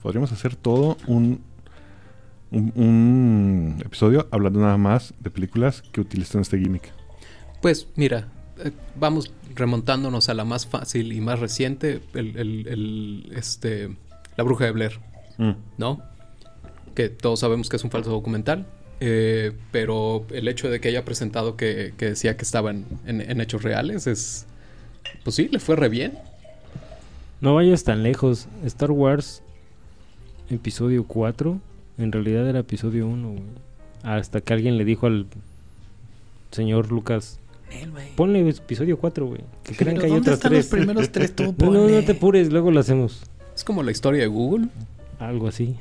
Podríamos 0.03 0.31
hacer 0.33 0.55
todo 0.55 0.97
un, 1.07 1.41
un, 2.51 2.73
un 2.77 3.83
episodio 3.85 4.29
hablando 4.31 4.61
nada 4.61 4.77
más 4.77 5.15
de 5.21 5.31
películas 5.31 5.83
que 5.93 6.01
utilizan 6.01 6.43
este 6.43 6.59
gimmick. 6.59 6.93
Pues 7.61 7.89
mira, 7.97 8.29
eh, 8.65 8.71
vamos 8.97 9.33
remontándonos 9.59 10.29
a 10.29 10.35
la 10.35 10.45
más 10.45 10.67
fácil 10.67 11.13
y 11.13 11.21
más 11.21 11.39
reciente, 11.41 12.01
el, 12.15 12.37
el- 12.37 12.67
el, 12.69 13.33
este, 13.37 13.91
La 14.37 14.45
Bruja 14.45 14.65
de 14.65 14.71
Blair, 14.73 14.99
¿no? 15.77 16.01
Que 16.95 17.09
todos 17.09 17.41
sabemos 17.41 17.69
que 17.69 17.77
es 17.77 17.85
un 17.85 17.91
falso 17.91 18.11
documental, 18.11 18.67
eh, 19.01 19.53
pero 19.71 20.25
el 20.31 20.49
hecho 20.49 20.71
de 20.71 20.81
que 20.81 20.89
haya 20.89 21.05
presentado 21.05 21.57
que, 21.57 21.95
que 21.97 22.07
decía 22.07 22.37
que 22.37 22.43
estaba 22.45 22.71
en, 22.71 22.87
en- 23.07 23.21
en 23.21 23.41
hechos 23.41 23.63
reales 23.63 24.07
es... 24.07 24.47
Pues 25.25 25.37
sí, 25.37 25.49
le 25.51 25.59
fue 25.59 25.77
re 25.77 25.89
bien. 25.89 26.19
No 27.41 27.55
vayas 27.55 27.85
tan 27.85 28.03
lejos. 28.03 28.49
Star 28.65 28.91
Wars, 28.91 29.43
episodio 30.51 31.05
4, 31.05 31.61
en 31.99 32.13
realidad 32.13 32.49
era 32.49 32.61
episodio 32.61 33.07
1, 33.07 33.29
güey. 33.29 33.43
Hasta 34.03 34.41
que 34.41 34.53
alguien 34.53 34.77
le 34.79 34.85
dijo 34.85 35.07
al 35.07 35.27
señor 36.51 36.91
Lucas, 36.91 37.39
ponle 38.17 38.49
episodio 38.49 38.99
4, 38.99 39.27
güey. 39.27 39.41
Que 39.63 39.75
crean 39.75 39.97
que 39.97 40.07
hay 40.07 40.13
¿Dónde 40.13 40.31
otras 40.33 40.37
están 40.39 40.53
los 40.53 40.69
tres. 40.69 40.81
primeros 40.85 41.13
tres 41.13 41.35
tú? 41.35 41.55
No, 41.59 41.71
no, 41.71 41.89
no 41.89 42.03
te 42.03 42.13
apures, 42.13 42.53
luego 42.53 42.71
lo 42.71 42.81
hacemos. 42.81 43.23
Es 43.55 43.65
como 43.65 43.83
la 43.83 43.91
historia 43.91 44.23
de 44.23 44.29
Google. 44.29 44.69
Algo 45.19 45.49
así. 45.49 45.77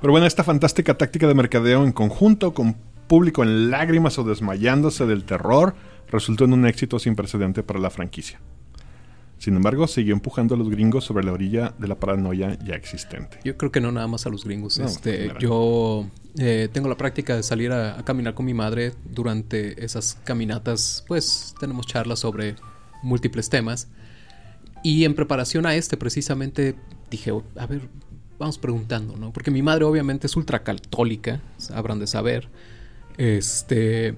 Pero 0.00 0.12
bueno, 0.12 0.26
esta 0.26 0.44
fantástica 0.44 0.98
táctica 0.98 1.26
de 1.26 1.34
mercadeo 1.34 1.82
en 1.82 1.92
conjunto 1.92 2.52
con 2.52 2.76
público 3.06 3.42
en 3.42 3.70
lágrimas 3.70 4.18
o 4.18 4.24
desmayándose 4.24 5.06
del 5.06 5.24
terror 5.24 5.74
resultó 6.08 6.44
en 6.44 6.52
un 6.52 6.66
éxito 6.66 6.98
sin 6.98 7.16
precedente 7.16 7.62
para 7.62 7.80
la 7.80 7.90
franquicia. 7.90 8.40
Sin 9.38 9.56
embargo, 9.56 9.86
siguió 9.86 10.14
empujando 10.14 10.54
a 10.54 10.58
los 10.58 10.70
gringos 10.70 11.04
sobre 11.04 11.24
la 11.24 11.32
orilla 11.32 11.74
de 11.78 11.88
la 11.88 11.96
paranoia 11.96 12.58
ya 12.64 12.74
existente. 12.74 13.38
Yo 13.44 13.56
creo 13.56 13.70
que 13.70 13.80
no 13.80 13.92
nada 13.92 14.06
más 14.06 14.26
a 14.26 14.30
los 14.30 14.44
gringos. 14.44 14.78
No, 14.78 14.86
este, 14.86 15.32
yo 15.38 16.06
eh, 16.38 16.68
tengo 16.72 16.88
la 16.88 16.96
práctica 16.96 17.36
de 17.36 17.42
salir 17.42 17.72
a, 17.72 17.98
a 17.98 18.04
caminar 18.04 18.34
con 18.34 18.46
mi 18.46 18.54
madre 18.54 18.92
durante 19.04 19.84
esas 19.84 20.18
caminatas. 20.24 21.04
Pues 21.06 21.54
tenemos 21.60 21.86
charlas 21.86 22.20
sobre 22.20 22.56
múltiples 23.02 23.50
temas. 23.50 23.88
Y 24.82 25.04
en 25.04 25.14
preparación 25.14 25.66
a 25.66 25.74
este, 25.74 25.96
precisamente 25.96 26.74
dije, 27.10 27.32
"Oh, 27.32 27.42
a 27.56 27.66
ver, 27.66 27.88
vamos 28.38 28.58
preguntando, 28.58 29.16
¿no? 29.16 29.32
Porque 29.32 29.50
mi 29.50 29.62
madre 29.62 29.84
obviamente 29.84 30.26
es 30.26 30.36
ultracatólica, 30.36 31.40
habrán 31.72 31.98
de 31.98 32.06
saber. 32.06 32.48
Este. 33.16 34.16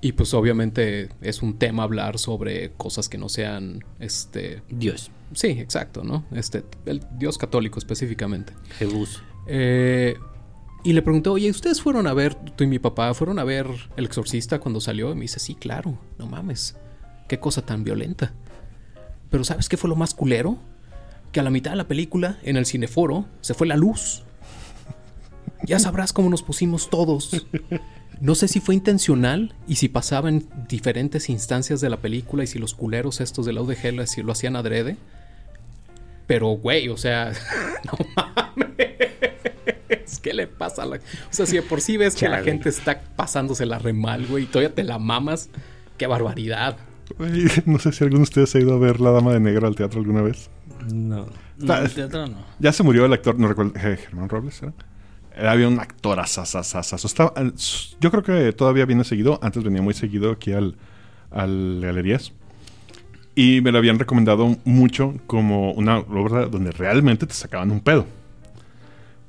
Y 0.00 0.12
pues 0.12 0.34
obviamente 0.34 1.08
es 1.22 1.42
un 1.42 1.58
tema 1.58 1.82
hablar 1.82 2.18
sobre 2.18 2.72
cosas 2.72 3.08
que 3.08 3.18
no 3.18 3.28
sean. 3.28 3.84
Este. 3.98 4.62
Dios. 4.68 5.10
Sí, 5.32 5.48
exacto, 5.48 6.04
¿no? 6.04 6.24
Este. 6.32 6.64
El 6.84 7.02
Dios 7.18 7.38
católico 7.38 7.78
específicamente. 7.78 8.52
Jesús. 8.78 9.22
Eh, 9.46 10.16
y 10.84 10.92
le 10.92 11.02
pregunté, 11.02 11.30
oye, 11.30 11.50
¿ustedes 11.50 11.82
fueron 11.82 12.06
a 12.06 12.14
ver, 12.14 12.34
tú 12.34 12.62
y 12.62 12.68
mi 12.68 12.78
papá, 12.78 13.12
fueron 13.14 13.40
a 13.40 13.44
ver 13.44 13.66
El 13.96 14.04
Exorcista 14.04 14.60
cuando 14.60 14.80
salió? 14.80 15.10
Y 15.10 15.14
me 15.16 15.22
dice, 15.22 15.40
sí, 15.40 15.56
claro, 15.56 15.98
no 16.16 16.26
mames. 16.26 16.76
Qué 17.26 17.40
cosa 17.40 17.62
tan 17.62 17.82
violenta. 17.82 18.32
Pero 19.30 19.42
¿sabes 19.42 19.68
qué 19.68 19.76
fue 19.76 19.90
lo 19.90 19.96
más 19.96 20.14
culero? 20.14 20.58
Que 21.32 21.40
a 21.40 21.42
la 21.42 21.50
mitad 21.50 21.72
de 21.72 21.76
la 21.76 21.88
película, 21.88 22.38
en 22.44 22.56
el 22.56 22.66
cineforo, 22.66 23.26
se 23.40 23.54
fue 23.54 23.66
la 23.66 23.76
luz. 23.76 24.22
Ya 25.64 25.80
sabrás 25.80 26.12
cómo 26.12 26.30
nos 26.30 26.44
pusimos 26.44 26.88
todos. 26.88 27.44
No 28.20 28.34
sé 28.34 28.48
si 28.48 28.60
fue 28.60 28.74
intencional 28.74 29.54
y 29.68 29.76
si 29.76 29.88
pasaba 29.88 30.28
en 30.30 30.46
diferentes 30.68 31.28
instancias 31.28 31.80
de 31.80 31.90
la 31.90 31.98
película 31.98 32.44
y 32.44 32.46
si 32.46 32.58
los 32.58 32.74
culeros 32.74 33.20
estos 33.20 33.44
de 33.46 33.52
la 33.52 33.60
UDG 33.62 33.92
lo, 33.92 34.02
haci- 34.02 34.22
lo 34.22 34.32
hacían 34.32 34.56
adrede. 34.56 34.96
Pero, 36.26 36.48
güey, 36.48 36.88
o 36.88 36.96
sea, 36.96 37.32
no 37.84 37.92
mames. 38.16 40.20
¿Qué 40.22 40.32
le 40.34 40.46
pasa 40.46 40.82
a 40.82 40.86
la.? 40.86 40.96
O 40.96 41.00
sea, 41.30 41.46
si 41.46 41.56
de 41.56 41.62
por 41.62 41.80
sí 41.80 41.96
ves 41.96 42.14
que 42.16 42.28
la 42.28 42.42
gente 42.42 42.68
está 42.68 43.00
pasándosela 43.16 43.78
re 43.78 43.92
mal, 43.92 44.26
güey, 44.26 44.44
y 44.44 44.46
todavía 44.46 44.74
te 44.74 44.82
la 44.82 44.98
mamas, 44.98 45.50
qué 45.98 46.06
barbaridad. 46.06 46.76
No 47.66 47.78
sé 47.78 47.92
si 47.92 48.02
alguno 48.02 48.20
de 48.20 48.24
ustedes 48.24 48.52
ha 48.56 48.58
ido 48.58 48.74
a 48.74 48.78
ver 48.78 49.00
La 49.00 49.12
Dama 49.12 49.32
de 49.32 49.38
Negro 49.38 49.68
al 49.68 49.76
teatro 49.76 50.00
alguna 50.00 50.22
vez. 50.22 50.50
No. 50.92 51.26
No, 51.58 51.78
en 51.78 51.88
teatro 51.90 52.26
no. 52.26 52.38
Ya 52.58 52.72
se 52.72 52.82
murió 52.82 53.04
el 53.06 53.12
actor, 53.12 53.38
no 53.38 53.46
recuerdo, 53.46 53.72
eh, 53.78 53.96
Germán 53.96 54.28
Robles, 54.28 54.60
¿era? 54.62 54.72
Había 55.36 55.68
un 55.68 55.78
actor 55.80 56.18
s- 57.56 57.96
yo 58.00 58.10
creo 58.10 58.22
que 58.22 58.52
todavía 58.52 58.86
viene 58.86 59.04
seguido. 59.04 59.38
Antes 59.42 59.62
venía 59.62 59.82
muy 59.82 59.94
seguido 59.94 60.30
aquí 60.30 60.52
al, 60.52 60.76
al 61.30 61.80
Galerías. 61.82 62.32
Y 63.34 63.60
me 63.60 63.70
lo 63.70 63.78
habían 63.78 63.98
recomendado 63.98 64.56
mucho 64.64 65.14
como 65.26 65.72
una 65.72 65.98
obra 65.98 66.46
donde 66.46 66.72
realmente 66.72 67.26
te 67.26 67.34
sacaban 67.34 67.70
un 67.70 67.80
pedo. 67.80 68.06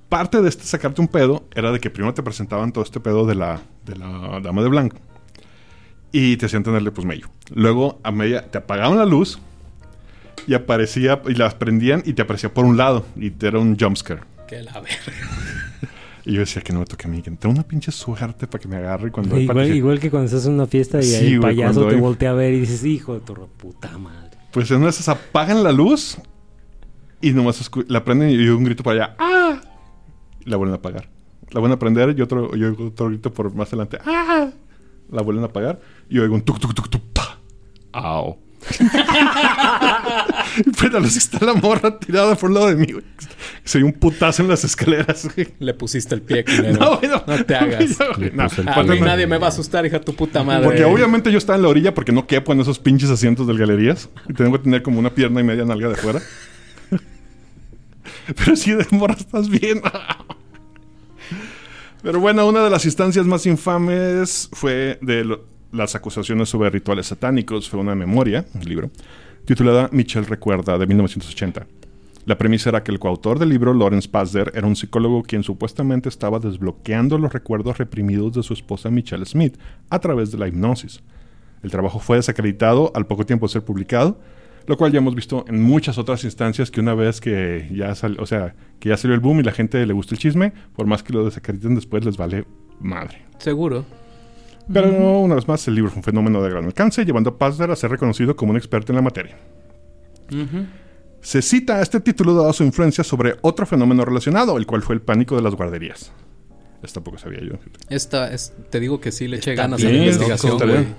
Parte 0.07 0.41
de 0.41 0.47
este 0.47 0.63
sacarte 0.63 1.01
un 1.01 1.09
pedo 1.09 1.45
era 1.53 1.71
de 1.73 1.81
que 1.81 1.89
primero 1.89 2.13
te 2.13 2.23
presentaban 2.23 2.71
todo 2.71 2.85
este 2.85 3.01
pedo 3.01 3.25
de 3.25 3.35
la, 3.35 3.59
de 3.85 3.97
la 3.97 4.39
dama 4.41 4.61
de 4.63 4.69
blanco. 4.69 4.97
Y 6.13 6.37
te 6.37 6.45
hacían 6.45 6.63
tenerle 6.63 6.91
pues. 6.91 7.05
Luego 7.53 7.99
a 8.03 8.11
media 8.11 8.49
te 8.49 8.59
apagaban 8.59 8.97
la 8.97 9.05
luz 9.05 9.39
y 10.47 10.53
aparecía 10.53 11.21
y 11.27 11.33
las 11.33 11.55
prendían 11.55 12.01
y 12.05 12.13
te 12.13 12.21
aparecía 12.21 12.53
por 12.53 12.63
un 12.63 12.77
lado 12.77 13.05
y 13.17 13.31
te 13.31 13.47
era 13.47 13.59
un 13.59 13.77
jumpscare. 13.77 14.21
Que 14.47 14.61
la 14.63 14.79
verga. 14.79 14.95
Y 16.29 16.33
yo 16.33 16.41
decía 16.41 16.61
que 16.61 16.73
no 16.73 16.79
me 16.79 16.85
toque 16.85 17.07
a 17.07 17.09
mí, 17.09 17.21
que 17.21 17.31
tengo 17.31 17.53
una 17.55 17.63
pinche 17.63 17.89
suerte 17.91 18.47
para 18.47 18.61
que 18.61 18.67
me 18.67 18.75
agarre 18.75 19.11
cuando 19.11 19.39
Igual, 19.39 19.73
igual 19.73 19.99
que 19.99 20.11
cuando 20.11 20.25
estás 20.25 20.45
en 20.45 20.53
una 20.55 20.67
fiesta 20.67 20.99
y 20.99 21.03
Sí, 21.03 21.33
el 21.35 21.39
payaso 21.39 21.87
te 21.87 21.95
hay- 21.95 22.01
voltea 22.01 22.31
a 22.31 22.33
ver 22.33 22.53
y 22.53 22.59
dices, 22.59 22.83
hijo 22.83 23.13
de 23.13 23.21
tu 23.21 23.33
puta 23.57 23.97
madre. 23.97 24.37
Pues 24.51 24.69
en 24.71 24.77
una 24.77 24.87
de 24.87 24.89
esas 24.91 25.07
apagan 25.07 25.63
la 25.63 25.71
luz 25.71 26.17
y 27.21 27.31
nomás 27.31 27.61
escu- 27.61 27.85
la 27.87 28.03
prenden 28.03 28.29
y 28.31 28.45
yo 28.45 28.57
un 28.57 28.65
grito 28.65 28.83
para 28.83 29.05
allá. 29.05 29.15
¡Ah! 29.19 29.61
Y 30.45 30.49
la 30.49 30.57
vuelven 30.57 30.73
a 30.73 30.77
apagar. 30.79 31.07
La 31.51 31.61
vuelven 31.61 31.77
a 31.77 31.79
prender 31.79 32.13
y 32.17 32.21
otro, 32.21 32.55
y 32.57 32.63
oigo 32.63 32.87
otro 32.87 33.07
grito 33.07 33.33
por 33.33 33.53
más 33.55 33.69
adelante. 33.69 33.97
¡Ah! 34.05 34.49
La 35.09 35.21
vuelven 35.21 35.45
a 35.45 35.47
apagar 35.47 35.79
y 36.09 36.19
oigo 36.19 36.35
un 36.35 36.41
tuk 36.41 36.59
tuk 36.59 36.73
tuk 36.73 36.89
tuk 36.89 37.01
pa. 37.13 37.39
¡Au! 37.93 38.37
Pero 40.81 40.99
así 40.99 41.17
está 41.17 41.43
la 41.45 41.53
morra 41.53 41.99
tirada 41.99 42.35
por 42.35 42.49
un 42.49 42.55
lado 42.55 42.67
de 42.67 42.75
mí, 42.75 42.91
güey. 42.91 43.03
Soy 43.63 43.83
un 43.83 43.93
putazo 43.93 44.41
en 44.43 44.49
las 44.49 44.63
escaleras, 44.63 45.27
güey. 45.35 45.47
Le 45.59 45.73
pusiste 45.73 46.15
el 46.15 46.21
pie, 46.21 46.43
culero. 46.45 46.79
No, 46.79 46.97
güey, 46.97 47.09
no. 47.11 47.23
No 47.25 47.43
te 47.45 47.55
hagas. 47.55 47.99
No, 47.99 48.05
güey, 48.17 48.31
no. 48.33 48.47
puso 48.47 48.61
el 48.61 48.69
A 48.69 48.83
mí 48.83 48.99
nadie 49.01 49.27
me 49.27 49.37
va 49.37 49.47
a 49.47 49.49
asustar, 49.49 49.85
hija 49.85 49.99
de 49.99 50.05
tu 50.05 50.15
puta 50.15 50.43
madre. 50.43 50.65
Porque 50.65 50.85
obviamente 50.85 51.31
yo 51.31 51.37
estaba 51.37 51.55
en 51.57 51.63
la 51.63 51.69
orilla 51.69 51.93
porque 51.93 52.11
no 52.11 52.27
quepo 52.27 52.53
en 52.53 52.61
esos 52.61 52.79
pinches 52.79 53.09
asientos 53.09 53.47
del 53.47 53.57
galerías. 53.57 54.09
Y 54.29 54.33
tengo 54.33 54.51
que 54.53 54.63
tener 54.63 54.81
como 54.83 54.99
una 54.99 55.09
pierna 55.13 55.41
y 55.41 55.43
media 55.43 55.65
nalga 55.65 55.89
de 55.89 55.95
fuera. 55.95 56.21
Pero 58.35 58.55
sí, 58.55 58.73
de 58.73 58.85
morra 58.91 59.15
estás 59.17 59.49
bien. 59.49 59.81
Pero 62.01 62.19
bueno, 62.19 62.47
una 62.47 62.63
de 62.63 62.69
las 62.69 62.85
instancias 62.85 63.25
más 63.25 63.45
infames 63.45 64.49
fue 64.53 64.97
de 65.01 65.23
lo- 65.25 65.45
las 65.71 65.95
acusaciones 65.95 66.47
sobre 66.49 66.69
rituales 66.69 67.07
satánicos. 67.07 67.69
Fue 67.69 67.79
una 67.79 67.95
memoria, 67.95 68.45
un 68.53 68.61
libro, 68.63 68.91
titulada 69.47 69.89
Michelle 69.93 70.27
Recuerda, 70.27 70.77
de 70.77 70.85
1980. 70.85 71.65
La 72.25 72.37
premisa 72.37 72.69
era 72.69 72.83
que 72.83 72.91
el 72.91 72.99
coautor 72.99 73.39
del 73.39 73.47
libro, 73.49 73.73
Lawrence 73.73 74.09
Pazder, 74.09 74.51
era 74.53 74.67
un 74.67 74.75
psicólogo 74.75 75.23
quien 75.23 75.43
supuestamente 75.43 76.09
estaba 76.09 76.39
desbloqueando 76.39 77.17
los 77.17 77.31
recuerdos 77.31 77.77
reprimidos 77.77 78.33
de 78.33 78.43
su 78.43 78.51
esposa 78.53 78.89
Michelle 78.91 79.25
Smith 79.25 79.57
a 79.89 79.99
través 79.99 80.31
de 80.31 80.37
la 80.37 80.49
hipnosis. 80.49 81.01
El 81.63 81.71
trabajo 81.71 81.99
fue 81.99 82.17
desacreditado 82.17 82.91
al 82.93 83.07
poco 83.07 83.25
tiempo 83.25 83.47
de 83.47 83.53
ser 83.53 83.63
publicado, 83.63 84.19
lo 84.67 84.75
cual 84.75 84.91
ya 84.91 84.97
hemos 84.97 85.15
visto 85.15 85.45
en 85.47 85.63
muchas 85.63 85.97
otras 85.97 86.25
instancias 86.25 86.69
que 86.69 86.81
una 86.81 86.93
vez 86.93 87.21
que 87.21 87.69
ya 87.73 87.95
sal- 87.95 88.17
o 88.19 88.25
sea, 88.25 88.53
que 88.81 88.89
ya 88.89 88.97
salió 88.97 89.15
el 89.15 89.21
boom 89.21 89.39
y 89.39 89.43
la 89.43 89.53
gente 89.53 89.85
le 89.85 89.93
gusta 89.93 90.13
el 90.13 90.19
chisme, 90.19 90.51
por 90.75 90.85
más 90.85 91.03
que 91.03 91.13
lo 91.13 91.23
desacrediten 91.23 91.75
después 91.75 92.03
les 92.03 92.17
vale 92.17 92.43
madre. 92.81 93.21
Seguro. 93.37 93.85
Pero 94.71 95.19
una 95.19 95.35
vez 95.35 95.47
más, 95.47 95.67
el 95.67 95.75
libro 95.75 95.91
fue 95.91 95.99
un 95.99 96.03
fenómeno 96.03 96.41
de 96.41 96.49
gran 96.49 96.65
alcance, 96.65 97.05
llevando 97.05 97.31
a 97.31 97.37
Pazder 97.37 97.71
a 97.71 97.75
ser 97.75 97.91
reconocido 97.91 98.35
como 98.35 98.51
un 98.51 98.57
experto 98.57 98.91
en 98.91 98.97
la 98.97 99.01
materia. 99.01 99.37
Se 101.21 101.41
cita 101.41 101.77
a 101.77 101.81
este 101.81 101.99
título 101.99 102.33
dado 102.33 102.51
su 102.53 102.63
influencia 102.63 103.03
sobre 103.03 103.35
otro 103.41 103.65
fenómeno 103.65 104.05
relacionado, 104.05 104.57
el 104.57 104.65
cual 104.65 104.81
fue 104.81 104.95
el 104.95 105.01
pánico 105.01 105.35
de 105.35 105.41
las 105.41 105.55
guarderías. 105.55 106.11
Esto 106.83 106.95
tampoco 106.95 107.17
sabía 107.17 107.41
yo. 107.41 107.53
Esta 107.89 108.31
es, 108.31 108.53
te 108.69 108.79
digo 108.79 108.99
que 109.01 109.11
sí 109.11 109.27
le 109.27 109.37
eché 109.37 109.51
Está 109.51 109.63
ganas 109.63 109.83
a 109.83 109.89
la 109.89 109.97
investigación. 109.97 110.95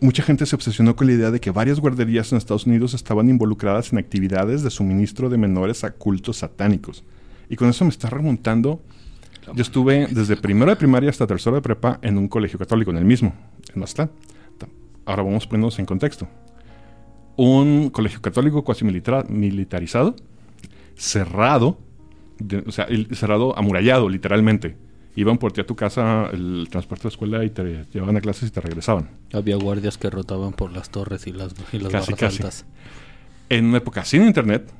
Mucha 0.00 0.22
gente 0.22 0.46
se 0.46 0.56
obsesionó 0.56 0.96
con 0.96 1.08
la 1.08 1.12
idea 1.12 1.30
de 1.30 1.40
que 1.40 1.50
varias 1.50 1.78
guarderías 1.78 2.32
en 2.32 2.38
Estados 2.38 2.64
Unidos 2.64 2.94
estaban 2.94 3.28
involucradas 3.28 3.92
en 3.92 3.98
actividades 3.98 4.62
de 4.62 4.70
suministro 4.70 5.28
de 5.28 5.36
menores 5.36 5.84
a 5.84 5.90
cultos 5.90 6.38
satánicos. 6.38 7.04
Y 7.50 7.56
con 7.56 7.68
eso 7.68 7.84
me 7.84 7.90
está 7.90 8.08
remontando. 8.08 8.80
Yo 9.54 9.62
estuve 9.62 10.06
desde 10.10 10.36
primero 10.36 10.70
de 10.70 10.76
primaria 10.76 11.10
hasta 11.10 11.26
tercero 11.26 11.56
de 11.56 11.62
prepa 11.62 11.98
en 12.02 12.18
un 12.18 12.28
colegio 12.28 12.58
católico, 12.58 12.90
en 12.90 12.96
el 12.98 13.04
mismo, 13.04 13.34
en 13.74 13.80
Mazatlán. 13.80 14.10
Ahora 15.06 15.22
vamos 15.22 15.44
a 15.46 15.48
ponernos 15.48 15.78
en 15.78 15.86
contexto. 15.86 16.28
Un 17.36 17.90
colegio 17.90 18.20
católico 18.20 18.62
cuasi 18.64 18.84
militarizado, 18.84 20.14
cerrado, 20.96 21.78
de- 22.38 22.58
o 22.66 22.70
sea, 22.72 22.84
el- 22.84 23.08
cerrado, 23.16 23.56
amurallado, 23.58 24.08
literalmente. 24.08 24.76
Iban 25.16 25.38
por 25.38 25.52
ti 25.52 25.60
a 25.60 25.66
tu 25.66 25.74
casa 25.74 26.28
el 26.32 26.68
transporte 26.70 27.04
de 27.04 27.08
escuela 27.08 27.44
y 27.44 27.50
te 27.50 27.84
llevaban 27.92 28.16
a 28.16 28.20
clases 28.20 28.48
y 28.48 28.52
te 28.52 28.60
regresaban. 28.60 29.08
Había 29.32 29.56
guardias 29.56 29.98
que 29.98 30.08
rotaban 30.08 30.52
por 30.52 30.72
las 30.72 30.90
torres 30.90 31.26
y 31.26 31.32
las, 31.32 31.52
y 31.72 31.78
las 31.78 31.90
Casi, 31.92 32.12
barras 32.12 32.20
casi. 32.20 32.36
altas. 32.42 32.66
En 33.48 33.64
una 33.66 33.78
época 33.78 34.04
sin 34.04 34.22
internet, 34.24 34.72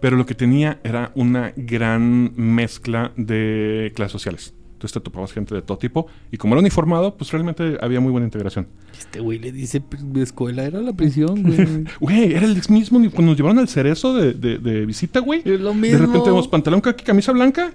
pero 0.00 0.16
lo 0.16 0.26
que 0.26 0.34
tenía 0.34 0.80
era 0.84 1.12
una 1.14 1.52
gran 1.56 2.32
mezcla 2.36 3.12
de 3.16 3.92
clases 3.94 4.12
sociales. 4.12 4.54
Entonces 4.74 4.92
te 4.94 5.00
topabas 5.00 5.32
gente 5.32 5.56
de 5.56 5.62
todo 5.62 5.76
tipo 5.76 6.06
y 6.30 6.36
como 6.36 6.54
era 6.54 6.60
uniformado, 6.60 7.16
pues 7.16 7.32
realmente 7.32 7.78
había 7.80 7.98
muy 7.98 8.12
buena 8.12 8.26
integración. 8.26 8.68
Este 8.96 9.18
güey 9.18 9.40
le 9.40 9.50
dice 9.50 9.80
"Pri- 9.80 9.98
escuela, 10.22 10.62
era 10.64 10.80
la 10.80 10.92
prisión, 10.92 11.42
güey. 11.42 11.84
Güey, 12.00 12.32
era 12.34 12.46
el 12.46 12.54
mismo 12.68 12.98
cuando 13.10 13.32
nos 13.32 13.36
llevaron 13.36 13.58
al 13.58 13.66
cerezo 13.68 14.14
de, 14.14 14.34
de- 14.34 14.58
de 14.58 14.86
visita, 14.86 15.18
güey. 15.18 15.42
Es 15.44 15.60
lo 15.60 15.70
De 15.70 15.74
mismo. 15.74 15.98
repente 15.98 16.28
vemos 16.30 16.46
pantalón 16.46 16.80
camisa 16.80 17.32
blanca. 17.32 17.72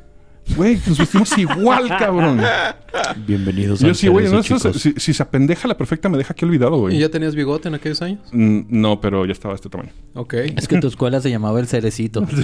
Güey, 0.55 0.77
nos 0.85 0.97
vestimos 0.97 1.37
igual, 1.37 1.87
cabrón. 1.87 2.41
Bienvenidos 3.25 3.79
Yo 3.79 3.93
sí, 3.93 4.07
güey, 4.07 4.29
no, 4.29 4.39
eso 4.39 4.73
si, 4.73 4.93
si 4.97 5.13
se 5.13 5.23
apendeja 5.23 5.67
la 5.67 5.77
perfecta, 5.77 6.09
me 6.09 6.17
deja 6.17 6.33
aquí 6.33 6.45
olvidado, 6.45 6.75
¿Y 6.75 6.79
güey. 6.79 6.99
ya 6.99 7.09
tenías 7.09 7.33
bigote 7.33 7.69
en 7.69 7.75
aquellos 7.75 8.01
años? 8.01 8.19
Mm, 8.31 8.61
No, 8.69 8.99
pero 9.01 9.25
ya 9.25 9.31
estaba 9.31 9.53
de 9.53 9.57
este 9.57 9.69
tamaño. 9.69 9.91
Ok. 10.13 10.33
Es 10.55 10.67
que 10.67 10.79
tu 10.79 10.87
escuela 10.87 11.21
se 11.21 11.29
llamaba 11.29 11.59
El 11.59 11.67
Cerecito. 11.67 12.25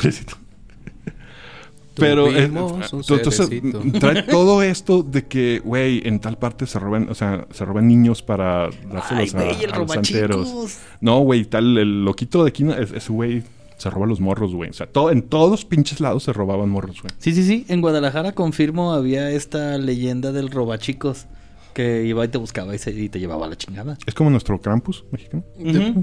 Pero 1.96 2.28
eh, 2.30 2.48
Tuvimos 2.48 2.94
un 2.94 3.00
entonces 3.02 3.36
cerecito. 3.50 3.82
trae 4.00 4.24
todo 4.24 4.62
esto 4.64 5.04
de 5.04 5.26
que, 5.28 5.60
güey, 5.66 6.02
en 6.08 6.22
tal 6.22 6.38
parte 6.38 6.66
se 6.66 6.80
roban, 6.80 7.10
o 7.10 7.14
sea, 7.16 7.46
se 7.52 7.66
roban 7.66 7.90
niños 7.90 8.22
para 8.22 8.70
dárselos 8.90 9.36
a, 9.36 9.40
a 9.76 9.80
los 9.80 9.92
santeros. 9.92 10.78
No, 11.02 11.20
güey, 11.20 11.44
tal, 11.44 11.78
el 11.78 12.06
loquito 12.06 12.46
de 12.46 12.50
aquí, 12.50 12.66
es- 12.72 12.94
ese 12.94 13.12
güey 13.12 13.44
se 13.80 13.90
roba 13.90 14.06
los 14.06 14.20
morros, 14.20 14.54
güey. 14.54 14.70
O 14.70 14.74
sea, 14.74 14.86
todo, 14.86 15.10
en 15.10 15.24
todos 15.24 15.66
pinches 15.66 16.00
lados 16.00 16.24
se 16.24 16.34
robaban 16.34 16.70
morros, 16.70 17.02
güey. 17.02 17.12
Sí, 17.18 17.34
sí, 17.34 17.44
sí. 17.44 17.66
En 17.70 17.82
Guadalajara, 17.82 18.34
confirmo, 18.34 18.94
había 18.94 19.32
esta 19.32 19.78
leyenda 19.80 20.32
del 20.32 20.52
robachicos 20.52 21.26
que 21.74 22.04
iba 22.06 22.24
y 22.26 22.28
te 22.28 22.38
buscaba 22.38 22.76
y, 22.76 22.78
se- 22.78 22.92
y 22.92 23.10
te 23.10 23.20
llevaba 23.20 23.46
a 23.46 23.50
la 23.50 23.56
chingada. 23.58 23.98
Es 24.06 24.14
como 24.14 24.30
nuestro 24.30 24.60
Krampus 24.62 25.06
mexicano. 25.12 25.44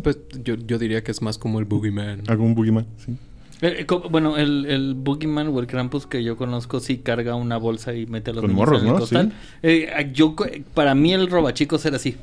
Pues, 0.03 0.19
yo, 0.43 0.55
yo 0.57 0.79
diría 0.79 1.05
que 1.05 1.11
es 1.13 1.23
más 1.23 1.39
como 1.39 1.59
el 1.61 1.65
Boogeyman. 1.67 2.23
Algún 2.29 2.55
boogeyman, 2.55 2.87
sí. 2.97 3.17
Eh, 3.63 3.85
eh, 3.85 3.87
bueno, 4.11 4.37
el, 4.37 4.67
el 4.67 4.95
Boogeyman 4.95 5.49
o 5.49 5.59
el 5.61 5.67
Krampus 5.67 6.07
que 6.07 6.23
yo 6.23 6.37
conozco 6.37 6.79
sí 6.79 6.99
carga 6.99 7.35
una 7.37 7.57
bolsa 7.57 7.95
y 7.95 8.05
mete 8.07 8.31
a 8.31 8.35
los 8.35 8.43
Con 8.43 8.51
niños 8.53 8.67
morros, 8.67 8.83
en 8.83 8.87
el 8.89 8.93
¿no? 8.93 8.99
costal. 9.01 9.33
Eh, 9.63 10.11
yo, 10.15 10.37
para 10.75 10.95
mí 10.95 11.13
el 11.15 11.29
robachicos 11.31 11.85
era 11.87 11.97
así. 11.97 12.17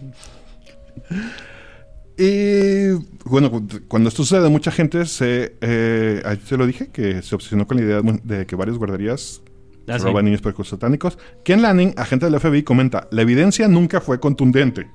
Y 2.18 2.92
bueno, 3.26 3.50
cu- 3.50 3.68
cuando 3.88 4.10
esto 4.10 4.24
sucede, 4.24 4.48
mucha 4.50 4.72
gente 4.72 5.06
se, 5.06 5.56
eh, 5.62 6.22
se 6.46 6.58
lo 6.58 6.68
dije, 6.68 6.88
que 6.88 7.22
se 7.22 7.34
obsesionó 7.36 7.66
con 7.68 7.78
la 7.78 7.84
idea 7.84 8.02
de, 8.24 8.46
que 8.46 8.56
varias 8.56 8.78
guarderías 8.78 9.42
Ah, 9.88 9.94
se 9.94 10.00
sí. 10.00 10.06
roban 10.06 10.26
niños 10.26 10.42
por 10.42 10.66
satánicos. 10.66 11.18
Ken 11.44 11.62
Lanning, 11.62 11.94
agente 11.98 12.30
del 12.30 12.40
FBI, 12.40 12.64
comenta, 12.64 13.08
la 13.12 13.22
evidencia 13.24 13.68
nunca 13.68 14.00
fue 14.00 14.20
contundente. 14.20 14.88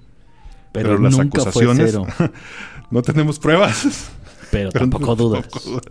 Pero, 0.73 0.91
Pero 0.91 0.99
las 0.99 1.19
acusaciones-. 1.19 1.99
No 2.91 3.03
tenemos 3.03 3.39
pruebas. 3.39 4.11
Pero, 4.51 4.71
Pero 4.73 4.89
tampoco 4.89 5.15
dudas. 5.15 5.43
tampoco 5.43 5.71
dudas. 5.71 5.85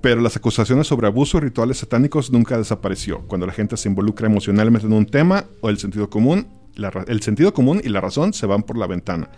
Pero 0.00 0.20
las 0.20 0.36
acusaciones 0.36 0.86
sobre 0.86 1.06
abuso 1.08 1.38
y 1.38 1.40
rituales 1.42 1.78
satánicos 1.78 2.30
nunca 2.32 2.56
desapareció. 2.56 3.20
Cuando 3.28 3.46
la 3.46 3.52
gente 3.52 3.76
se 3.76 3.88
involucra 3.88 4.26
emocionalmente 4.26 4.86
en 4.86 4.92
un 4.92 5.06
tema 5.06 5.44
o 5.60 5.68
el 5.70 5.78
sentido 5.78 6.08
común, 6.08 6.46
la 6.74 6.90
el 7.08 7.20
sentido 7.22 7.52
común 7.52 7.80
y 7.84 7.88
la 7.88 8.00
razón 8.00 8.32
se 8.32 8.46
van 8.46 8.62
por 8.62 8.78
la 8.78 8.86
ventana. 8.86 9.28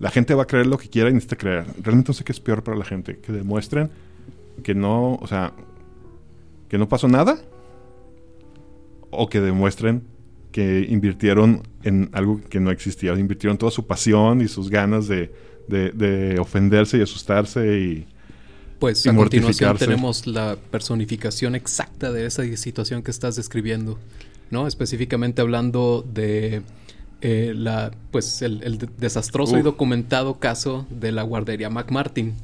La 0.00 0.10
gente 0.10 0.34
va 0.34 0.44
a 0.44 0.46
creer 0.46 0.66
lo 0.66 0.78
que 0.78 0.88
quiera 0.88 1.10
y 1.10 1.12
necesita 1.12 1.36
creer. 1.36 1.64
Realmente 1.82 2.08
no 2.10 2.14
sé 2.14 2.24
qué 2.24 2.32
es 2.32 2.40
peor 2.40 2.62
para 2.62 2.76
la 2.76 2.84
gente. 2.84 3.18
Que 3.18 3.32
demuestren 3.32 3.90
que 4.62 4.74
no, 4.74 5.14
o 5.14 5.26
sea, 5.26 5.52
que 6.68 6.78
no 6.78 6.88
pasó 6.88 7.08
nada. 7.08 7.38
O 9.10 9.28
que 9.28 9.40
demuestren 9.40 10.02
que 10.52 10.86
invirtieron 10.88 11.62
en 11.82 12.10
algo 12.12 12.40
que 12.48 12.60
no 12.60 12.70
existía. 12.70 13.12
Invirtieron 13.18 13.58
toda 13.58 13.70
su 13.72 13.86
pasión 13.86 14.40
y 14.40 14.48
sus 14.48 14.70
ganas 14.70 15.08
de, 15.08 15.32
de- 15.68 15.90
de 15.90 16.38
ofenderse 16.38 16.98
y 16.98 17.02
asustarse 17.02 17.78
y... 17.78 18.06
Pues 18.78 19.04
Y 19.04 19.08
a 19.08 19.14
continuación 19.14 19.76
tenemos 19.76 20.26
la 20.28 20.56
personificación 20.70 21.56
exacta 21.56 22.12
de 22.12 22.26
esa 22.26 22.44
situación 22.56 23.02
que 23.02 23.10
estás 23.10 23.34
describiendo, 23.34 23.98
¿no? 24.52 24.68
Específicamente 24.68 25.42
hablando 25.42 26.06
de 26.08 26.62
eh, 27.20 27.52
la, 27.56 27.90
pues 28.10 28.42
el, 28.42 28.62
el 28.62 28.78
de- 28.78 28.88
desastroso 28.98 29.58
y 29.58 29.62
documentado 29.62 30.38
caso 30.38 30.86
de 30.90 31.12
la 31.12 31.22
guardería 31.22 31.68
McMartin 31.70 32.34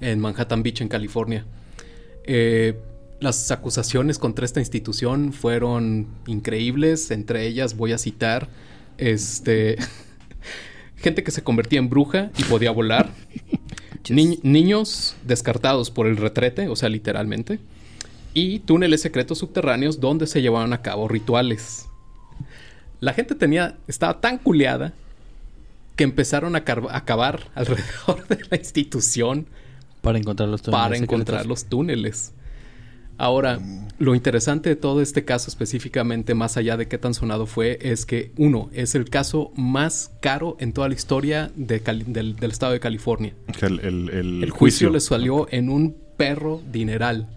en 0.00 0.18
Manhattan 0.20 0.62
Beach, 0.62 0.80
en 0.80 0.88
California. 0.88 1.44
Eh, 2.24 2.78
las 3.20 3.50
acusaciones 3.50 4.18
contra 4.18 4.44
esta 4.44 4.60
institución 4.60 5.32
fueron 5.32 6.06
increíbles. 6.26 7.10
Entre 7.10 7.46
ellas 7.46 7.76
voy 7.76 7.92
a 7.92 7.98
citar 7.98 8.48
este 8.98 9.76
gente 10.96 11.22
que 11.22 11.30
se 11.30 11.42
convertía 11.42 11.78
en 11.78 11.88
bruja 11.90 12.30
y 12.38 12.44
podía 12.44 12.70
volar, 12.70 13.10
Ni- 14.08 14.40
niños 14.42 15.14
descartados 15.26 15.90
por 15.90 16.06
el 16.06 16.16
retrete, 16.16 16.68
o 16.68 16.76
sea, 16.76 16.88
literalmente, 16.88 17.58
y 18.32 18.60
túneles 18.60 19.02
secretos 19.02 19.38
subterráneos 19.38 20.00
donde 20.00 20.26
se 20.26 20.40
llevaban 20.40 20.72
a 20.72 20.80
cabo 20.82 21.06
rituales. 21.08 21.86
La 23.00 23.12
gente 23.14 23.34
tenía, 23.34 23.76
estaba 23.88 24.20
tan 24.20 24.38
culeada 24.38 24.92
que 25.96 26.04
empezaron 26.04 26.54
a, 26.56 26.64
a 26.90 27.04
cavar 27.04 27.48
alrededor 27.54 28.26
de 28.28 28.38
la 28.50 28.56
institución 28.56 29.46
Para 30.02 30.18
encontrar 30.18 30.48
los 30.48 30.62
túneles 30.62 30.80
para 30.82 30.96
encontrar 30.96 31.46
los 31.46 31.64
túneles. 31.64 32.32
Ahora, 33.18 33.60
lo 33.98 34.14
interesante 34.14 34.70
de 34.70 34.76
todo 34.76 35.02
este 35.02 35.26
caso 35.26 35.50
específicamente, 35.50 36.34
más 36.34 36.56
allá 36.56 36.78
de 36.78 36.88
qué 36.88 36.96
tan 36.96 37.12
sonado 37.12 37.44
fue, 37.44 37.78
es 37.82 38.06
que, 38.06 38.32
uno, 38.38 38.70
es 38.72 38.94
el 38.94 39.10
caso 39.10 39.52
más 39.56 40.10
caro 40.22 40.56
en 40.58 40.72
toda 40.72 40.88
la 40.88 40.94
historia 40.94 41.50
de 41.54 41.80
del, 42.06 42.36
del 42.36 42.50
estado 42.50 42.72
de 42.72 42.80
California. 42.80 43.34
El, 43.60 43.80
el- 43.80 44.08
el 44.08 44.44
El 44.44 44.50
juicio 44.50 44.88
le 44.88 45.00
salió 45.00 45.46
en 45.50 45.68
un 45.68 45.94
perro 46.16 46.62
dineral. 46.72 47.28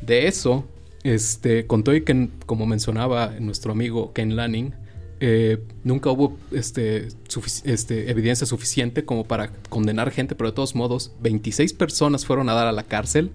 De 0.00 0.26
eso, 0.26 0.66
este, 1.04 1.66
con 1.66 1.84
todo 1.84 1.94
y 1.94 2.00
que, 2.00 2.30
como 2.46 2.64
mencionaba 2.64 3.34
nuestro 3.38 3.72
amigo 3.72 4.14
Ken 4.14 4.36
Lanning, 4.36 4.72
eh, 5.20 5.58
nunca 5.84 6.10
hubo 6.10 6.36
este, 6.52 7.08
sufic- 7.28 7.62
este, 7.64 8.10
evidencia 8.10 8.46
suficiente 8.46 9.04
como 9.04 9.24
para 9.24 9.50
condenar 9.68 10.10
gente, 10.10 10.34
pero 10.34 10.50
de 10.50 10.54
todos 10.56 10.74
modos, 10.74 11.12
26 11.20 11.72
personas 11.74 12.26
fueron 12.26 12.48
a 12.48 12.54
dar 12.54 12.66
a 12.66 12.72
la 12.72 12.82
cárcel, 12.82 13.30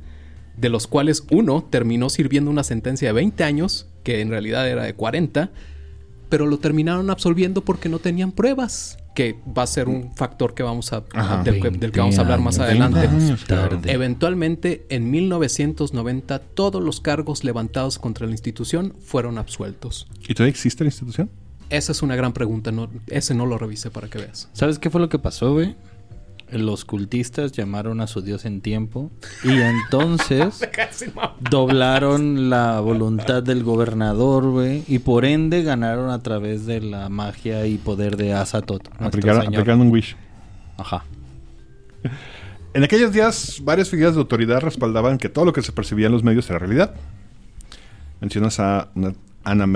de 0.58 0.70
los 0.70 0.86
cuales 0.88 1.24
uno 1.32 1.64
terminó 1.70 2.10
sirviendo 2.10 2.52
una 2.52 2.64
sentencia 2.64 3.08
de 3.10 3.14
20 3.14 3.44
años, 3.44 3.88
que 4.04 4.22
en 4.22 4.30
realidad 4.30 4.68
era 4.70 4.84
de 4.84 4.94
40, 4.94 5.50
pero 6.30 6.46
lo 6.46 6.60
terminaron 6.60 7.10
absolviendo 7.10 7.62
porque 7.64 7.90
no 7.90 8.00
tenían 8.00 8.32
pruebas, 8.32 8.98
que 9.16 9.36
va 9.58 9.64
a 9.64 9.68
ser 9.68 9.90
un 9.90 10.14
factor 10.16 10.54
que 10.54 10.64
vamos 10.64 10.94
a, 10.94 11.04
Ajá. 11.14 11.44
del, 11.44 11.62
que, 11.62 11.70
del 11.72 11.92
que 11.92 12.00
vamos 12.00 12.18
a 12.18 12.22
hablar 12.22 12.40
más 12.40 12.58
20 12.58 12.84
adelante. 12.84 13.46
tarde. 13.48 13.92
Eventualmente, 13.92 14.86
en 14.90 15.12
1990, 15.12 16.40
todos 16.40 16.82
los 16.82 17.02
cargos 17.02 17.44
levantados 17.44 18.00
contra 18.00 18.26
la 18.26 18.32
institución 18.32 18.94
fueron 19.04 19.38
absueltos. 19.38 20.08
¿Y 20.28 20.34
todavía 20.34 20.52
existe 20.52 20.84
la 20.86 20.90
institución? 20.90 21.30
Esa 21.72 21.92
es 21.94 22.02
una 22.02 22.16
gran 22.16 22.34
pregunta. 22.34 22.72
No, 22.72 22.90
ese 23.08 23.34
no 23.34 23.46
lo 23.46 23.58
revisé 23.58 23.90
para 23.90 24.08
que 24.10 24.20
veas. 24.20 24.50
¿Sabes 24.54 24.78
qué 24.78 24.90
fue 24.90 25.02
lo 25.02 25.10
que 25.10 25.18
pasó, 25.20 25.54
güey? 25.54 25.76
Los 26.52 26.84
cultistas 26.84 27.54
llamaron 27.54 28.02
a 28.02 28.08
su 28.08 28.22
dios 28.22 28.44
en 28.44 28.60
tiempo 28.60 29.10
y 29.44 29.52
entonces 29.62 30.60
doblaron 31.50 32.50
la 32.50 32.82
voluntad 32.82 33.42
del 33.42 33.64
gobernador, 33.64 34.50
güey, 34.52 34.84
y 34.88 35.00
por 35.00 35.24
ende 35.24 35.64
ganaron 35.64 36.10
a 36.10 36.22
través 36.22 36.66
de 36.66 36.82
la 36.82 37.08
magia 37.08 37.66
y 37.66 37.78
poder 37.78 38.18
de 38.18 38.32
nuestro 38.34 38.60
Aplicaron, 39.00 39.48
aplicando 39.48 39.86
un 39.86 39.92
wish. 39.92 40.16
Ajá. 40.78 41.06
En 42.74 42.86
aquellos 42.86 43.12
días, 43.12 43.60
varias 43.64 43.90
figuras 43.90 44.14
de 44.14 44.22
autoridad 44.22 44.62
respaldaban 44.62 45.18
que 45.18 45.28
todo 45.28 45.44
lo 45.44 45.52
que 45.52 45.62
se 45.62 45.74
percibía 45.74 46.06
en 46.06 46.14
los 46.14 46.24
medios 46.24 46.50
era 46.50 46.58
realidad. 46.58 46.96
Mencionas 48.22 48.62
a 48.62 48.88
una- 48.96 49.14
Anna 49.44 49.68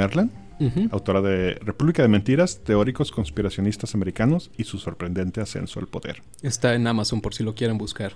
Autora 0.92 1.22
de 1.22 1.56
República 1.56 2.02
de 2.02 2.08
Mentiras, 2.08 2.62
Teóricos 2.64 3.12
Conspiracionistas 3.12 3.94
Americanos 3.96 4.52
y 4.58 4.64
su 4.64 4.78
sorprendente 4.78 5.42
ascenso 5.42 5.80
al 5.80 5.88
poder. 5.88 6.22
Está 6.42 6.76
en 6.76 6.88
Amazon 6.88 7.22
por 7.22 7.34
si 7.34 7.44
lo 7.44 7.56
quieren 7.56 7.78
buscar. 7.78 8.14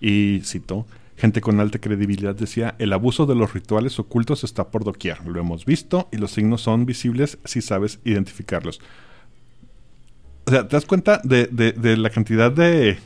Y 0.00 0.40
citó, 0.44 0.84
gente 1.16 1.40
con 1.40 1.60
alta 1.60 1.78
credibilidad 1.78 2.34
decía, 2.34 2.74
el 2.78 2.92
abuso 2.92 3.26
de 3.26 3.36
los 3.36 3.52
rituales 3.54 3.98
ocultos 4.00 4.42
está 4.42 4.70
por 4.70 4.82
doquier. 4.82 5.24
Lo 5.26 5.38
hemos 5.38 5.64
visto 5.64 6.08
y 6.10 6.16
los 6.16 6.32
signos 6.32 6.62
son 6.62 6.86
visibles 6.86 7.38
si 7.44 7.60
sabes 7.62 8.00
identificarlos. 8.04 8.80
O 10.46 10.50
sea, 10.50 10.66
¿te 10.66 10.74
das 10.74 10.86
cuenta 10.86 11.20
de, 11.22 11.46
de- 11.46 11.72
de 11.72 11.96
la 11.96 12.10
cantidad 12.10 12.50
de... 12.50 12.98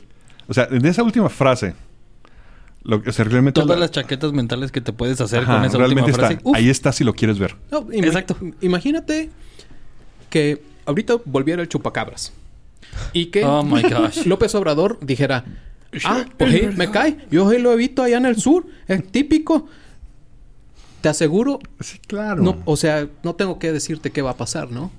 O 0.47 0.53
sea, 0.53 0.67
en 0.71 0.83
esa 0.85 1.03
última 1.03 1.29
frase, 1.29 1.75
lo, 2.87 3.03
que- 3.03 3.09
o 3.11 3.13
sea, 3.13 3.25
realmente... 3.25 3.61
Todas 3.61 3.77
la- 3.77 3.85
las 3.85 3.91
chaquetas 3.91 4.33
mentales 4.33 4.71
que 4.71 4.81
te 4.81 4.91
puedes 4.93 5.21
hacer 5.21 5.43
Ajá, 5.43 5.57
con 5.57 5.65
esa 5.65 5.77
última 5.77 5.85
realmente 6.01 6.13
frase. 6.13 6.33
está. 6.35 6.49
Uf, 6.49 6.55
Ahí 6.55 6.69
está 6.69 6.91
si 6.91 7.03
lo 7.03 7.13
quieres 7.13 7.37
ver. 7.37 7.55
No, 7.71 7.81
ima- 7.91 8.07
Exacto. 8.07 8.35
Imagínate 8.61 9.29
que 10.29 10.61
ahorita 10.85 11.17
volviera 11.25 11.61
el 11.61 11.69
chupacabras. 11.69 12.33
Y 13.13 13.27
que 13.27 13.43
Oh 13.45 13.61
my 13.63 13.83
gosh. 13.83 14.19
López 14.25 14.55
Obrador 14.55 14.97
dijera, 15.01 15.45
ah, 16.05 16.25
pues 16.37 16.51
sí, 16.53 16.61
me 16.75 16.89
cae. 16.89 17.17
Yo 17.29 17.49
sí 17.51 17.59
lo 17.59 17.71
he 17.73 17.75
visto 17.75 18.01
allá 18.03 18.17
en 18.17 18.25
el 18.25 18.37
sur. 18.41 18.65
Es 18.87 19.05
típico. 19.11 19.67
Te 21.01 21.09
aseguro, 21.09 21.59
Sí, 21.79 21.99
claro. 22.07 22.41
no, 22.41 22.57
o 22.65 22.75
sea, 22.75 23.07
no 23.23 23.35
tengo 23.35 23.59
que 23.59 23.71
decirte 23.71 24.09
qué 24.11 24.21
va 24.23 24.31
a 24.31 24.37
pasar, 24.37 24.71
¿no? 24.71 24.91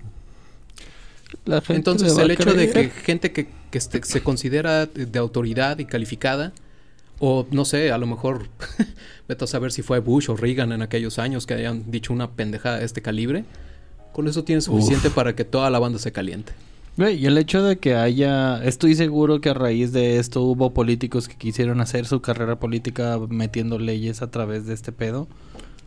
la 1.45 1.61
gente 1.61 1.74
Entonces, 1.74 2.16
el 2.16 2.30
hecho 2.30 2.55
de 2.55 2.70
que 2.70 2.89
gente 2.91 3.32
que, 3.32 3.49
que 3.70 3.78
este- 3.78 4.03
se 4.05 4.22
considera 4.22 4.86
de 4.86 5.18
autoridad 5.18 5.78
y 5.78 5.84
calificada, 5.84 6.53
o 7.19 7.47
no 7.51 7.64
sé, 7.64 7.93
a 7.93 7.99
lo 7.99 8.07
mejor, 8.07 8.49
vete 9.29 9.45
a 9.45 9.47
saber 9.47 9.73
si 9.73 9.83
fue 9.83 9.99
Bush 9.99 10.31
o 10.31 10.37
Reagan 10.37 10.73
en 10.73 10.83
aquellos 10.83 11.19
años 11.19 11.47
que 11.47 11.55
hayan 11.55 11.91
dicho 11.91 12.12
una 12.12 12.31
pendejada 12.31 12.79
de 12.79 12.85
este 12.85 13.03
calibre, 13.03 13.45
con 14.12 14.29
eso 14.29 14.45
tiene 14.45 14.61
suficiente 14.61 15.11
para 15.11 15.35
que 15.35 15.45
toda 15.45 15.71
la 15.71 15.79
banda 15.79 15.99
se 15.99 16.12
caliente. 16.12 16.53
Güey, 16.97 17.16
y 17.16 17.27
el 17.27 17.39
hecho 17.39 17.62
de 17.62 17.79
que 17.79 17.95
haya... 17.95 18.61
Estoy 18.64 18.97
seguro 18.97 19.41
que 19.41 19.51
a 19.51 19.55
raíz 19.55 19.93
de 19.93 20.19
esto 20.19 20.43
hubo 20.43 20.75
políticos 20.75 21.29
que 21.29 21.37
quisieron 21.37 21.81
hacer 21.81 22.07
su 22.07 22.21
carrera 22.21 22.59
política 22.59 23.21
metiendo 23.29 23.79
leyes 23.79 24.21
a 24.21 24.33
través 24.33 24.66
de 24.66 24.75
este 24.75 24.91
pedo. 24.91 25.29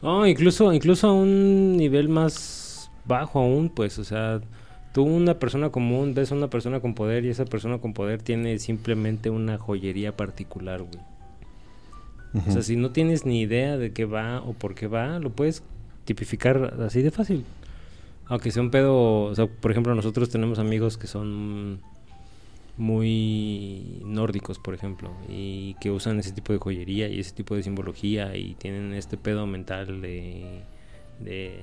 No, 0.02 0.26
incluso, 0.26 0.72
incluso 0.72 1.10
a 1.10 1.14
un 1.14 1.76
nivel 1.76 2.08
más 2.08 2.90
bajo 3.06 3.40
aún, 3.40 3.70
pues, 3.70 4.00
o 4.00 4.06
sea, 4.06 4.40
tú 4.94 5.04
una 5.04 5.38
persona 5.38 5.70
común 5.70 6.14
ves 6.14 6.32
a 6.32 6.36
una 6.36 6.50
persona 6.50 6.80
con 6.80 6.94
poder 6.94 7.26
y 7.26 7.30
esa 7.30 7.44
persona 7.44 7.80
con 7.80 7.94
poder 7.94 8.22
tiene 8.22 8.58
simplemente 8.60 9.30
una 9.30 9.58
joyería 9.58 10.16
particular, 10.16 10.82
güey. 10.82 11.11
O 12.48 12.52
sea, 12.52 12.62
si 12.62 12.76
no 12.78 12.92
tienes 12.92 13.26
ni 13.26 13.42
idea 13.42 13.78
de 13.78 13.92
qué 13.92 14.06
va 14.06 14.42
o 14.42 14.54
por 14.54 14.74
qué 14.76 14.88
va, 14.88 15.20
lo 15.20 15.32
puedes 15.32 15.64
tipificar 16.06 16.76
así 16.82 17.02
de 17.02 17.12
fácil. 17.12 17.44
Aunque 18.28 18.52
sea 18.52 18.62
un 18.62 18.72
pedo, 18.72 19.24
o 19.24 19.36
sea, 19.36 19.48
por 19.48 19.72
ejemplo, 19.72 19.94
nosotros 19.96 20.30
tenemos 20.30 20.58
amigos 20.60 20.98
que 20.98 21.08
son 21.08 21.80
muy 22.78 24.02
nórdicos, 24.06 24.60
por 24.60 24.74
ejemplo, 24.74 25.12
y 25.30 25.76
que 25.82 25.92
usan 25.92 26.20
ese 26.20 26.32
tipo 26.32 26.54
de 26.54 26.60
joyería 26.60 27.08
y 27.10 27.20
ese 27.20 27.34
tipo 27.34 27.56
de 27.56 27.64
simbología 27.64 28.36
y 28.36 28.56
tienen 28.56 28.94
este 28.94 29.18
pedo 29.18 29.46
mental 29.46 30.02
de, 30.02 30.62
de 31.20 31.60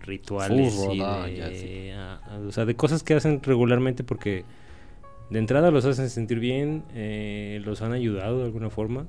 rituales 0.00 0.74
y 0.74 0.98
Furro, 0.98 1.22
de, 1.24 1.56
sí. 1.56 1.90
a- 1.90 2.14
a- 2.16 2.38
o 2.38 2.52
sea, 2.52 2.64
de 2.64 2.76
cosas 2.76 3.02
que 3.02 3.14
hacen 3.14 3.42
regularmente 3.42 4.04
porque 4.04 4.44
de 5.30 5.38
entrada 5.38 5.70
los 5.70 5.84
hacen 5.84 6.08
sentir 6.08 6.38
bien, 6.38 6.84
eh, 6.94 7.60
los 7.64 7.82
han 7.82 7.92
ayudado 7.92 8.38
de 8.38 8.44
alguna 8.44 8.70
forma. 8.70 9.06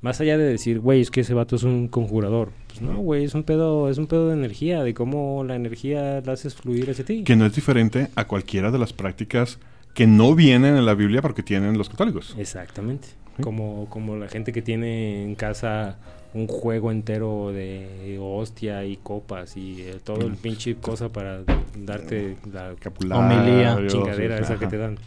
Más 0.00 0.20
allá 0.20 0.38
de 0.38 0.44
decir, 0.44 0.80
güey, 0.80 1.00
es 1.00 1.10
que 1.10 1.22
ese 1.22 1.34
vato 1.34 1.56
es 1.56 1.62
un 1.62 1.88
conjurador. 1.88 2.50
Pues 2.68 2.82
no, 2.82 2.96
güey, 2.98 3.24
es 3.24 3.34
un 3.34 3.42
pedo, 3.42 3.88
es 3.88 3.98
un 3.98 4.06
pedo 4.06 4.28
de 4.28 4.34
energía, 4.34 4.82
de 4.82 4.94
cómo 4.94 5.42
la 5.44 5.56
energía 5.56 6.20
la 6.24 6.32
haces 6.32 6.54
fluir 6.54 6.90
hacia 6.90 7.04
ti. 7.04 7.24
Que 7.24 7.36
no 7.36 7.46
es 7.46 7.54
diferente 7.54 8.08
a 8.14 8.26
cualquiera 8.26 8.70
de 8.70 8.78
las 8.78 8.92
prácticas 8.92 9.58
que 9.94 10.06
no 10.06 10.34
vienen 10.34 10.76
en 10.76 10.84
la 10.84 10.94
Biblia 10.94 11.22
porque 11.22 11.42
tienen 11.42 11.78
los 11.78 11.88
católicos. 11.88 12.36
Exactamente. 12.38 13.08
Sí. 13.08 13.42
Como, 13.42 13.86
como 13.88 14.16
la 14.16 14.28
gente 14.28 14.52
que 14.52 14.62
tiene 14.62 15.24
en 15.24 15.34
casa 15.34 15.98
un 16.36 16.46
juego 16.46 16.90
entero 16.90 17.50
de 17.52 18.18
hostia 18.20 18.84
y 18.84 18.98
copas 18.98 19.56
y 19.56 19.80
eh, 19.80 19.96
todo 20.04 20.26
el 20.26 20.34
pinche 20.34 20.76
cosa 20.76 21.08
para 21.08 21.40
darte 21.78 22.36
la 22.52 22.74
Capulario, 22.78 23.86
chingadera 23.86 24.36
sí, 24.36 24.42
esa 24.42 24.58
que 24.58 24.66
te 24.66 24.76
dan. 24.76 24.98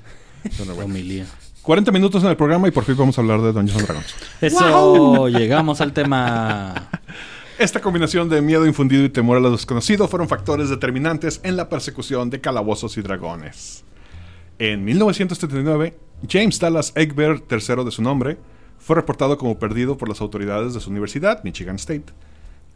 Bueno, 0.57 0.75
bueno. 0.75 0.85
Homilía. 0.85 1.25
40 1.61 1.91
minutos 1.91 2.23
en 2.23 2.29
el 2.29 2.37
programa 2.37 2.67
y 2.67 2.71
por 2.71 2.83
fin 2.83 2.95
vamos 2.97 3.17
a 3.17 3.21
hablar 3.21 3.41
de 3.41 3.51
Dungeons 3.51 3.79
and 3.79 3.87
Dragons. 3.87 4.15
Eso, 4.41 5.27
llegamos 5.27 5.81
al 5.81 5.93
tema. 5.93 6.89
Esta 7.59 7.81
combinación 7.81 8.29
de 8.29 8.41
miedo 8.41 8.65
infundido 8.65 9.03
y 9.03 9.09
temor 9.09 9.37
a 9.37 9.39
lo 9.41 9.51
desconocido 9.51 10.07
fueron 10.07 10.29
factores 10.29 10.69
determinantes 10.69 11.41
en 11.43 11.57
la 11.57 11.67
persecución 11.67 12.29
de 12.29 12.39
calabozos 12.39 12.97
y 12.97 13.01
dragones. 13.01 13.83
En 14.59 14.85
1979, 14.85 15.97
James 16.27 16.59
Dallas 16.59 16.93
Egbert, 16.95 17.47
tercero 17.47 17.83
de 17.83 17.91
su 17.91 18.01
nombre, 18.01 18.37
fue 18.77 18.95
reportado 18.95 19.37
como 19.37 19.59
perdido 19.59 19.97
por 19.97 20.07
las 20.07 20.21
autoridades 20.21 20.73
de 20.73 20.79
su 20.79 20.89
universidad, 20.89 21.43
Michigan 21.43 21.75
State. 21.75 22.05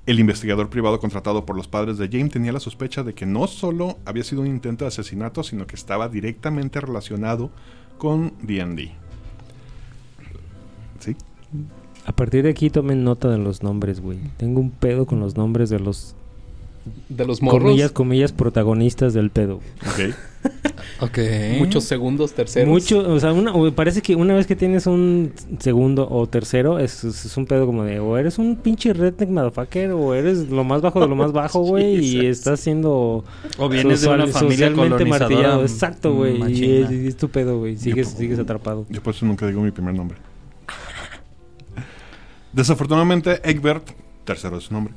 El 0.06 0.20
investigador 0.20 0.70
privado 0.70 0.99
contratado 0.99 1.45
por 1.45 1.56
los 1.56 1.68
padres 1.68 1.97
de 1.97 2.10
James 2.12 2.32
tenía 2.32 2.51
la 2.51 2.60
sospecha 2.60 3.04
de 3.04 3.14
que 3.14 3.26
no 3.26 3.47
solo 3.47 3.97
había 4.06 4.26
sido 4.26 4.41
un 4.41 4.47
intento 4.47 4.84
de 4.84 4.89
asesinato, 4.89 5.43
sino 5.43 5.66
que 5.66 5.76
estaba 5.76 6.10
directamente 6.10 6.82
relacionado 6.82 7.51
con 7.97 8.34
D&D. 8.41 8.91
¿Sí? 10.99 11.16
A 12.06 12.12
partir 12.12 12.43
de 12.43 12.49
aquí 12.49 12.70
tomen 12.70 13.06
nota 13.06 13.30
de 13.30 13.38
los 13.38 13.64
nombres, 13.64 14.01
güey. 14.01 14.20
Tengo 14.36 14.60
un 14.60 14.72
pedo 14.72 15.06
con 15.06 15.22
los 15.22 15.38
nombres 15.38 15.70
de 15.70 15.80
los 15.80 16.16
De 17.10 17.26
los 17.26 17.42
morros. 17.42 17.62
comillas, 17.64 17.92
comillas 17.92 18.32
protagonistas 18.32 19.14
del 19.14 19.30
pedo. 19.30 19.56
Ok. 19.82 20.14
Ok. 21.00 21.18
Muchos 21.58 21.86
segundos, 21.86 22.34
terceros. 22.34 22.70
Mucho, 22.70 23.00
o 23.00 23.20
sea, 23.20 23.32
una- 23.34 23.54
parece 23.74 24.02
que 24.02 24.16
una 24.16 24.34
vez 24.36 24.46
que 24.48 24.56
tienes 24.56 24.86
un 24.86 25.32
segundo 25.60 26.08
o 26.10 26.28
tercero, 26.28 26.80
es, 26.80 27.04
es- 27.04 27.26
es 27.26 27.38
un 27.38 27.46
pedo 27.46 27.66
como 27.66 27.84
de, 27.84 28.00
o 28.00 28.18
eres 28.18 28.38
un 28.38 28.58
pinche 28.58 28.94
redneck 28.94 29.30
motherfucker, 29.30 29.92
o 29.92 30.14
eres 30.14 30.50
lo 30.50 30.64
más 30.66 30.82
bajo 30.82 31.00
de 31.02 31.08
lo 31.08 31.16
más 31.16 31.32
bajo, 31.32 31.60
güey, 31.64 32.00
y 32.00 32.26
estás 32.26 32.60
siendo 32.60 33.24
O 33.58 33.70
vienes 33.70 34.02
de 34.02 34.08
una 34.10 34.28
social- 34.28 34.34
familia 34.44 34.74
colonizadora 34.74 35.20
martillado. 35.20 35.62
Exacto, 35.64 36.14
güey, 36.14 36.42
y 36.54 36.78
es, 36.82 36.90
es 36.92 37.18
tu 37.18 37.30
pedo, 37.30 37.60
güey, 37.60 37.78
sigues, 37.78 38.10
sigues 38.10 38.40
atrapado. 38.40 38.86
Yo 38.90 39.02
por 39.02 39.14
eso 39.14 39.26
nunca 39.26 39.48
digo 39.48 39.62
mi 39.62 39.72
primer 39.72 39.94
nombre. 39.96 40.18
Desafortunadamente, 42.52 43.40
Egbert, 43.50 43.90
tercero 44.26 44.58
de 44.58 44.62
su 44.62 44.74
nombre, 44.74 44.94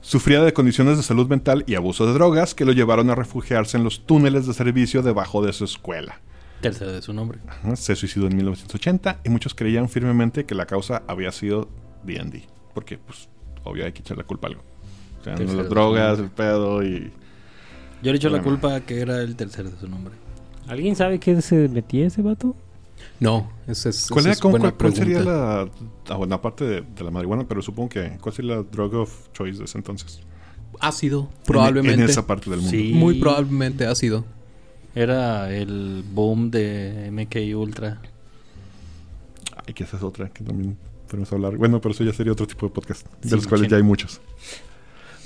sufría 0.00 0.42
de 0.42 0.52
condiciones 0.52 0.96
de 0.96 1.02
salud 1.02 1.28
mental 1.28 1.64
y 1.66 1.74
abuso 1.74 2.06
de 2.06 2.12
drogas 2.12 2.54
que 2.54 2.64
lo 2.64 2.72
llevaron 2.72 3.10
a 3.10 3.14
refugiarse 3.14 3.76
en 3.76 3.84
los 3.84 4.06
túneles 4.06 4.46
de 4.46 4.54
servicio 4.54 5.02
debajo 5.02 5.44
de 5.44 5.52
su 5.52 5.64
escuela. 5.64 6.20
Tercero 6.60 6.92
de 6.92 7.02
su 7.02 7.12
nombre. 7.12 7.38
Ajá, 7.46 7.76
Se 7.76 7.96
suicidó 7.96 8.26
en 8.26 8.36
1980 8.36 9.20
y 9.24 9.30
muchos 9.30 9.54
creían 9.54 9.88
firmemente 9.88 10.44
que 10.44 10.54
la 10.54 10.66
causa 10.66 11.02
había 11.06 11.32
sido 11.32 11.68
D&D. 12.04 12.44
Porque, 12.74 12.98
pues, 12.98 13.28
obvio 13.64 13.84
hay 13.84 13.92
que 13.92 14.00
echar 14.00 14.18
la 14.18 14.24
culpa 14.24 14.48
a 14.48 14.50
algo. 14.50 14.62
O 15.20 15.24
sea, 15.24 15.36
las 15.36 15.68
drogas, 15.68 16.18
el 16.18 16.30
pedo 16.30 16.82
y... 16.82 17.12
Yo 18.02 18.12
le 18.12 18.16
echo 18.16 18.30
la 18.30 18.42
culpa 18.42 18.80
que 18.80 19.00
era 19.00 19.22
el 19.22 19.36
tercero 19.36 19.70
de 19.70 19.78
su 19.78 19.88
nombre. 19.88 20.14
¿Alguien 20.66 20.96
sabe 20.96 21.18
qué 21.18 21.40
se 21.42 21.68
metía 21.68 22.06
ese 22.06 22.22
vato? 22.22 22.56
No, 23.20 23.50
esa 23.66 23.90
es, 23.90 24.08
¿Cuál, 24.08 24.20
esa 24.20 24.28
era, 24.30 24.32
es 24.34 24.40
cómo- 24.40 24.52
buena 24.52 24.72
cuál- 24.72 24.92
cuál 24.92 24.94
sería 24.94 25.20
la... 25.20 25.68
Bueno, 26.16 26.34
aparte 26.34 26.64
de, 26.64 26.80
de 26.80 27.04
la 27.04 27.10
marihuana, 27.10 27.46
pero 27.46 27.60
supongo 27.62 27.90
que... 27.90 28.16
¿Cuál 28.20 28.34
sería 28.34 28.56
la 28.56 28.62
drug 28.62 28.94
of 28.94 29.28
choice 29.34 29.58
de 29.58 29.64
ese 29.66 29.76
entonces? 29.78 30.20
Ácido, 30.80 31.28
En- 31.40 31.44
probablemente. 31.44 32.02
En, 32.02 32.08
esa 32.08 32.26
parte 32.26 32.48
del 32.48 32.60
mundo. 32.60 32.76
Sí. 32.76 32.92
Muy 32.94 33.20
probablemente 33.20 33.86
ácido. 33.86 34.24
Era 34.94 35.52
el 35.54 36.02
boom 36.10 36.50
de 36.50 37.10
MK 37.12 37.56
Ultra. 37.56 38.00
Ay, 39.66 39.74
que 39.74 39.84
esa 39.84 39.96
es 39.98 40.02
otra 40.02 40.28
que 40.30 40.42
también 40.42 40.76
podemos 41.08 41.32
hablar. 41.32 41.56
Bueno, 41.56 41.80
pero 41.80 41.92
eso 41.94 42.04
ya 42.04 42.12
sería 42.12 42.32
otro 42.32 42.46
tipo 42.46 42.66
de 42.66 42.72
podcast, 42.72 43.06
de 43.22 43.28
Sí, 43.28 43.34
los 43.36 43.46
cuales 43.46 43.68
ya 43.68 43.76
hay 43.76 43.82
muchos. 43.82 44.20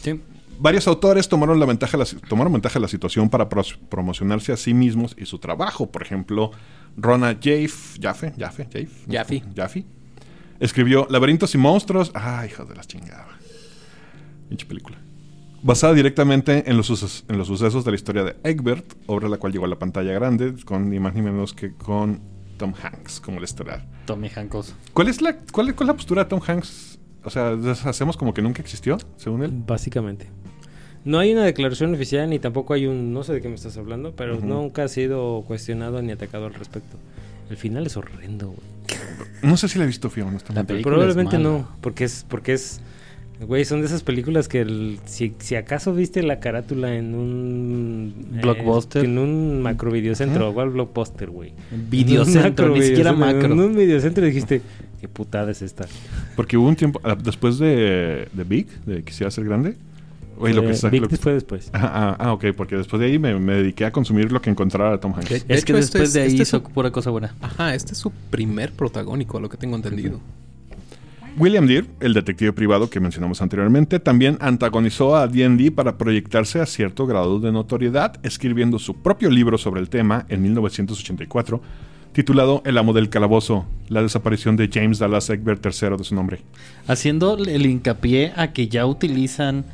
Sí. 0.03 0.21
Varios 0.59 0.87
autores 0.87 1.29
tomaron, 1.29 1.59
la 1.59 1.67
ventaja, 1.67 1.97
la, 1.97 2.05
tomaron 2.29 2.53
ventaja 2.53 2.75
de 2.75 2.81
la 2.83 2.89
situación 2.89 3.29
para 3.29 3.49
pros- 3.49 3.79
promocionarse 3.89 4.53
a 4.53 4.57
sí 4.57 4.73
mismos 4.75 5.17
y 5.19 5.27
su 5.27 5.39
trabajo. 5.39 5.91
Por 5.91 6.03
ejemplo, 6.03 6.53
Rona 6.97 7.35
Jaffe, 7.35 7.99
Jaffe, 8.01 8.33
Jaffe, 8.39 8.65
Jaffe, 8.71 8.89
Jaffe. 9.11 9.43
Jaffe, 9.57 9.85
escribió 10.61 11.07
Laberintos 11.11 11.55
y 11.55 11.59
Monstruos. 11.59 12.11
Ah, 12.15 12.47
hijos 12.47 12.69
de 12.69 12.75
la 12.75 12.85
chingada. 12.85 13.27
Pinche 14.49 14.67
película. 14.67 14.99
Basada 15.63 15.95
directamente 15.95 16.69
en 16.71 16.77
los, 16.77 16.91
suces- 16.91 17.25
en 17.29 17.39
los 17.39 17.49
sucesos 17.49 17.85
de 17.85 17.91
la 17.91 17.95
historia 17.97 18.23
de 18.23 18.37
Egbert, 18.45 18.95
obra 19.07 19.29
la 19.29 19.39
cual 19.39 19.53
llegó 19.53 19.65
a 19.65 19.69
la 19.69 19.79
pantalla 19.79 20.13
grande, 20.13 20.55
con 20.65 20.91
ni 20.91 21.01
más 21.01 21.15
ni 21.15 21.23
menos 21.23 21.55
que 21.55 21.73
con 21.73 22.21
Tom 22.59 22.75
Hanks 22.81 23.19
como 23.21 23.39
el 23.39 23.45
estelar. 23.45 23.85
Tommy 24.05 24.31
Hanks. 24.35 24.75
¿Cuál 24.93 25.09
es 25.09 25.23
la, 25.23 25.37
cuál, 25.39 25.69
es- 25.71 25.75
cuál 25.75 25.87
es 25.89 25.89
la 25.89 25.95
postura 25.97 26.25
de 26.25 26.29
Tom 26.29 26.41
Hanks? 26.47 26.99
O 27.25 27.31
sea, 27.31 27.53
hacemos 27.87 28.19
como 28.19 28.35
que 28.35 28.43
nunca 28.43 28.61
existió, 28.61 28.99
según 29.17 29.43
él. 29.43 29.51
Básicamente. 29.67 30.29
No 31.05 31.19
hay 31.19 31.33
una 31.33 31.45
declaración 31.45 31.95
oficial 31.95 32.31
ni 32.31 32.39
tampoco 32.39 32.73
hay 32.75 32.87
un... 32.87 33.13
No 33.13 33.23
sé 33.25 33.35
de 33.35 33.41
qué 33.43 33.49
me 33.49 33.55
estás 33.55 33.77
hablando, 33.77 34.13
pero 34.17 34.39
Ujú. 34.39 34.47
nunca 34.47 34.85
ha 34.85 34.89
sido 34.89 35.43
cuestionado 35.47 36.01
ni 36.03 36.13
atacado 36.13 36.47
al 36.47 36.55
respecto. 36.55 36.97
El 37.51 37.57
final 37.59 37.87
es 37.87 37.97
horrendo, 37.97 38.47
güey. 38.49 39.01
No 39.43 39.57
sé 39.59 39.69
si 39.69 39.79
la 39.79 39.85
he 39.85 39.87
visto, 39.87 40.09
Fio, 40.09 40.27
honestamente. 40.27 40.81
Probablemente 40.81 41.39
no, 41.39 41.69
porque 41.81 42.05
es... 42.05 42.25
Porque 42.29 42.55
es 42.55 42.81
Güey, 43.41 43.65
son 43.65 43.81
de 43.81 43.87
esas 43.89 44.05
películas 44.05 44.47
que 44.47 44.61
el- 44.61 45.01
si, 45.07 45.35
si 45.41 45.57
acaso 45.57 45.93
viste 45.93 46.23
la 46.23 46.39
carátula 46.39 46.95
en 46.95 47.17
un... 47.17 48.15
eh, 48.37 48.41
Blockbuster. 48.43 49.05
en 49.05 49.19
un 49.19 49.61
macro 49.61 49.91
videocentro, 49.91 50.51
igual 50.51 50.71
blockbuster, 50.71 51.31
güey. 51.31 51.53
Videocentro, 51.91 52.67
En 52.67 52.73
un 52.73 52.79
ni 52.79 52.87
siquiera 52.87 53.13
macro. 53.13 53.47
En 53.47 53.59
un 53.61 53.75
videocentro 53.77 54.25
dijiste, 54.25 54.63
qué 55.01 55.09
putada 55.09 55.51
es 55.51 55.63
esta. 55.63 55.87
Porque 56.37 56.57
hubo 56.57 56.69
un 56.69 56.77
tiempo, 56.77 57.01
ah, 57.03 57.17
después 57.21 57.59
de, 57.59 58.29
de 58.33 58.45
Big, 58.45 58.69
de 58.87 59.03
Quisiera 59.03 59.33
ser 59.33 59.45
grande. 59.45 59.75
Oye, 60.39 60.55
lo 60.55 60.63
que 60.63 60.71
Eh, 60.73 60.91
Big 60.91 61.01
lo 61.03 61.09
que- 61.09 61.17
fue 61.17 61.33
después. 61.35 61.71
Ah, 61.73 61.91
ah, 61.95 62.17
ah, 62.19 62.33
ok, 62.33 62.47
porque 62.57 62.77
después 62.77 63.01
de 63.01 63.07
ahí 63.07 63.19
me, 63.19 63.39
me 63.39 63.55
dediqué 63.55 63.85
a 63.85 63.91
consumir 63.93 64.33
lo 64.33 64.41
que 64.43 64.51
encontrara 64.51 64.91
de 64.93 64.99
Tom 64.99 65.13
Hanks. 65.15 65.29
De- 65.29 65.41
de 65.41 65.55
Es 65.55 65.65
que 65.65 65.73
hecho, 65.73 65.79
este 65.79 65.99
después 65.99 66.03
es- 66.09 66.13
de 66.15 66.21
ahí 66.23 66.27
este 66.29 66.43
es 66.43 66.49
hizo 66.49 66.59
su- 66.59 66.73
pura 66.73 66.91
cosa 66.91 67.11
buena. 67.11 67.35
Ajá, 67.41 67.75
este 67.75 67.93
es 67.93 67.99
su 67.99 68.11
primer 68.31 68.73
protagónico, 68.73 69.39
a 69.39 69.41
lo 69.41 69.49
que 69.49 69.57
tengo 69.57 69.77
entendido. 69.77 70.21
William 71.37 71.67
Deere, 71.67 71.89
el 71.99 72.15
detective 72.15 72.53
privado 72.53 72.89
que 72.89 73.01
mencionamos 73.01 73.43
anteriormente, 73.43 73.99
también 73.99 74.39
antagonizó 74.41 75.17
a 75.17 75.27
D&D 75.27 75.73
para 75.73 75.99
proyectarse 75.99 76.61
a 76.61 76.67
cierto 76.67 77.07
grado 77.09 77.41
de 77.41 77.51
notoriedad, 77.51 78.21
escribiendo 78.23 78.79
su 78.79 78.95
propio 79.03 79.31
libro 79.31 79.59
sobre 79.59 79.81
el 79.81 79.89
tema 79.89 80.27
en 80.29 80.43
1984, 80.43 81.61
titulado 82.13 82.63
El 82.65 82.79
amo 82.79 82.93
del 82.93 83.09
calabozo, 83.09 83.67
la 83.89 84.01
desaparición 84.03 84.55
de 84.57 84.71
James 84.73 85.01
Dallas 85.01 85.29
Egbert 85.29 85.65
III 85.67 85.97
de 85.97 86.05
su 86.05 86.15
nombre. 86.15 86.39
Haciendo 86.87 87.37
el 87.37 87.67
hincapié 87.67 88.33
a 88.37 88.53
que 88.53 88.69
ya 88.69 88.87
utilizan 88.87 89.65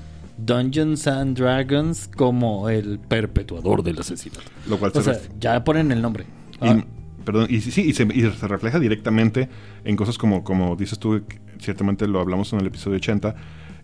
Dungeons 0.45 1.07
and 1.07 1.36
Dragons 1.38 2.09
como 2.16 2.68
el 2.68 2.99
perpetuador 2.99 3.82
del 3.82 3.99
asesinato. 3.99 4.43
Lo 4.68 4.78
cual 4.78 4.93
O 4.95 5.03
se 5.03 5.14
sea, 5.14 5.22
ya 5.38 5.62
ponen 5.64 5.93
el 5.93 6.01
nombre. 6.03 6.24
Y, 6.62 6.68
Ah, 6.68 6.84
perdón, 7.24 7.47
y 7.51 7.61
sí, 7.61 7.82
y 7.82 7.93
se, 7.93 8.05
y 8.12 8.22
se 8.22 8.49
refleja 8.49 8.78
directamente 8.78 9.49
en 9.84 9.97
cosas 9.97 10.16
como, 10.18 10.43
como 10.45 10.76
dices 10.76 10.99
tú, 10.99 11.22
ciertamente 11.59 12.07
lo 12.09 12.20
hablamos 12.20 12.53
en 12.53 12.61
el 12.61 12.66
episodio 12.66 12.97
80. 12.97 13.34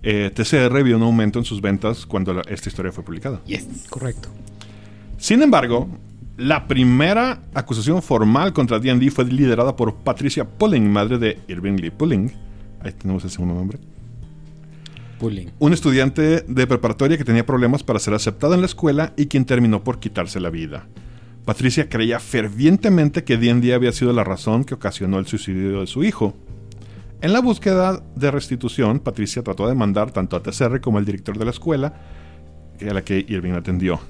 eh, 0.03 0.31
TCR 0.33 0.83
vio 0.85 0.97
un 0.99 1.03
aumento 1.03 1.39
en 1.39 1.45
sus 1.45 1.61
ventas 1.61 2.07
cuando 2.07 2.33
la- 2.35 2.43
esta 2.43 2.69
historia 2.69 2.93
fue 2.93 3.03
publicada. 3.03 3.41
Correcto. 3.91 4.29
Sin 5.19 5.43
embargo, 5.43 5.89
la 6.37 6.69
primera 6.69 7.41
acusación 7.55 8.03
formal 8.03 8.53
contra 8.53 8.79
D&D 8.79 9.11
fue 9.11 9.25
liderada 9.25 9.75
por 9.75 9.95
Patricia 9.97 10.45
Pulling, 10.45 10.89
madre 10.93 11.19
de 11.19 11.39
Irving 11.49 11.77
Lee 11.77 11.91
Pulling. 11.91 12.31
Ahí 12.83 12.93
tenemos 12.93 13.25
el 13.25 13.31
segundo 13.31 13.55
nombre. 13.55 13.79
Un 15.59 15.73
estudiante 15.73 16.43
de 16.43 16.67
preparatoria 16.67 17.17
que 17.17 17.25
tenía 17.25 17.47
problemas 17.47 17.83
para 17.83 17.99
ser 17.99 18.15
aceptado 18.15 18.55
en 18.55 18.61
la 18.61 18.67
escuela 18.67 19.15
y 19.17 19.27
quien 19.27 19.45
terminó 19.47 19.83
por 19.83 19.99
quitarse 19.99 20.41
la 20.41 20.51
vida. 20.51 20.87
Patricia 21.47 21.89
creía 21.89 22.19
fervientemente 22.19 23.25
que 23.25 23.37
D&D 23.37 23.73
había 23.73 23.93
sido 23.93 24.13
la 24.13 24.25
razón 24.25 24.65
que 24.65 24.75
ocasionó 24.75 25.19
el 25.19 25.27
suicidio 25.27 25.81
de 25.81 25.87
su 25.87 26.05
hijo. 26.05 26.35
En 27.23 27.33
la 27.33 27.41
búsqueda 27.41 28.03
de 28.15 28.31
restitución, 28.31 28.99
Patricia 28.99 29.43
trató 29.43 29.63
de 29.65 29.71
demandar 29.71 30.11
tanto 30.11 30.37
a 30.37 30.43
TCR 30.43 30.81
como 30.81 30.99
al 30.99 31.05
director 31.05 31.39
de 31.39 31.45
la 31.45 31.51
escuela, 31.51 31.95
a 32.81 32.93
la 32.93 33.03
que 33.03 33.25
Irving 33.27 33.53
atendió. 33.53 34.01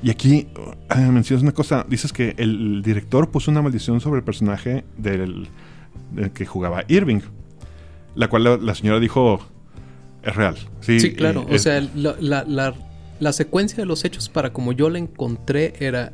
Y 0.00 0.10
aquí 0.10 0.46
uh, 0.94 1.10
mencionas 1.10 1.42
una 1.42 1.52
cosa, 1.52 1.84
dices 1.88 2.12
que 2.12 2.34
el 2.38 2.82
director 2.82 3.30
puso 3.30 3.50
una 3.50 3.62
maldición 3.62 4.00
sobre 4.00 4.18
el 4.18 4.24
personaje 4.24 4.84
del, 4.96 5.48
que 6.34 6.46
jugaba 6.46 6.84
Irving, 6.86 7.20
la 8.14 8.28
cual 8.28 8.64
la 8.64 8.74
señora 8.76 9.00
dijo 9.00 9.40
es 10.28 10.36
real. 10.36 10.56
Sí, 10.80 11.00
Sí, 11.00 11.12
claro. 11.12 11.42
eh, 11.48 11.52
o 11.52 11.54
es- 11.56 11.62
sea, 11.62 11.80
la, 11.94 12.14
la- 12.20 12.44
la- 12.44 12.74
la 13.20 13.32
secuencia 13.32 13.78
de 13.78 13.84
los 13.86 14.04
hechos 14.04 14.28
para 14.28 14.52
como 14.52 14.72
yo 14.72 14.90
la 14.90 14.98
encontré 14.98 15.72
era 15.80 16.12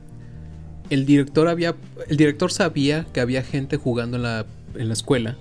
el 0.90 1.04
director 1.06 1.48
había 1.48 1.74
el 2.08 2.16
director 2.16 2.50
sabía 2.52 3.06
que 3.12 3.20
había 3.20 3.42
gente 3.42 3.76
jugando 3.76 4.16
en 4.16 4.22
la, 4.22 4.46
en 4.74 4.88
la 4.88 4.94
escuela. 4.94 5.36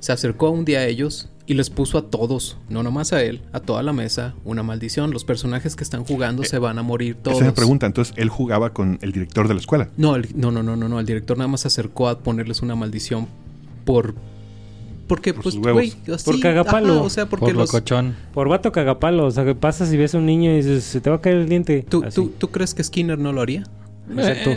Se 0.00 0.12
acercó 0.12 0.50
un 0.50 0.64
día 0.64 0.80
a 0.80 0.86
ellos 0.86 1.28
y 1.46 1.54
les 1.54 1.70
puso 1.70 1.98
a 1.98 2.02
todos, 2.10 2.56
no 2.68 2.82
nomás 2.82 3.12
a 3.12 3.22
él, 3.22 3.40
a 3.52 3.60
toda 3.60 3.82
la 3.82 3.92
mesa, 3.92 4.34
una 4.44 4.62
maldición. 4.62 5.10
Los 5.10 5.24
personajes 5.24 5.76
que 5.76 5.84
están 5.84 6.04
jugando 6.04 6.44
se 6.44 6.58
van 6.58 6.78
a 6.78 6.82
morir 6.82 7.16
todos. 7.16 7.36
Esa 7.38 7.46
es 7.46 7.50
la 7.52 7.54
pregunta. 7.54 7.86
Entonces, 7.86 8.14
él 8.16 8.28
jugaba 8.28 8.72
con 8.72 8.98
el 9.02 9.12
director 9.12 9.48
de 9.48 9.54
la 9.54 9.60
escuela. 9.60 9.88
No, 9.96 10.16
el- 10.16 10.28
no, 10.34 10.50
no, 10.50 10.62
no, 10.62 10.76
no, 10.76 10.88
no. 10.88 11.00
El 11.00 11.06
director 11.06 11.36
nada 11.38 11.48
más 11.48 11.60
se 11.62 11.68
acercó 11.68 12.08
a 12.08 12.18
ponerles 12.20 12.62
una 12.62 12.74
maldición 12.76 13.26
por. 13.84 14.14
Porque, 15.12 15.34
Por 15.34 15.42
pues, 15.42 15.56
güey, 15.56 15.92
así, 16.10 16.24
Por 16.24 16.40
cagapalo. 16.40 16.94
ajá, 16.94 17.02
o 17.02 17.10
sea, 17.10 17.26
porque 17.26 17.44
Por 17.44 17.54
los. 17.54 17.70
locochón. 17.70 18.16
Por 18.32 18.48
vato 18.48 18.72
cagapalo, 18.72 19.26
o 19.26 19.30
sea, 19.30 19.44
que 19.44 19.54
pasas 19.54 19.92
y 19.92 19.98
ves 19.98 20.14
a 20.14 20.18
un 20.18 20.24
niño 20.24 20.50
y 20.52 20.56
dices, 20.56 20.84
se 20.84 21.02
te 21.02 21.10
va 21.10 21.16
a 21.16 21.20
caer 21.20 21.36
el 21.36 21.50
diente. 21.50 21.84
¿Tú, 21.86 22.02
Así. 22.02 22.14
tú, 22.14 22.32
¿Tú 22.38 22.48
crees 22.50 22.72
que 22.72 22.82
Skinner 22.82 23.18
no 23.18 23.30
lo 23.30 23.42
haría? 23.42 23.62
Exacto. 24.10 24.56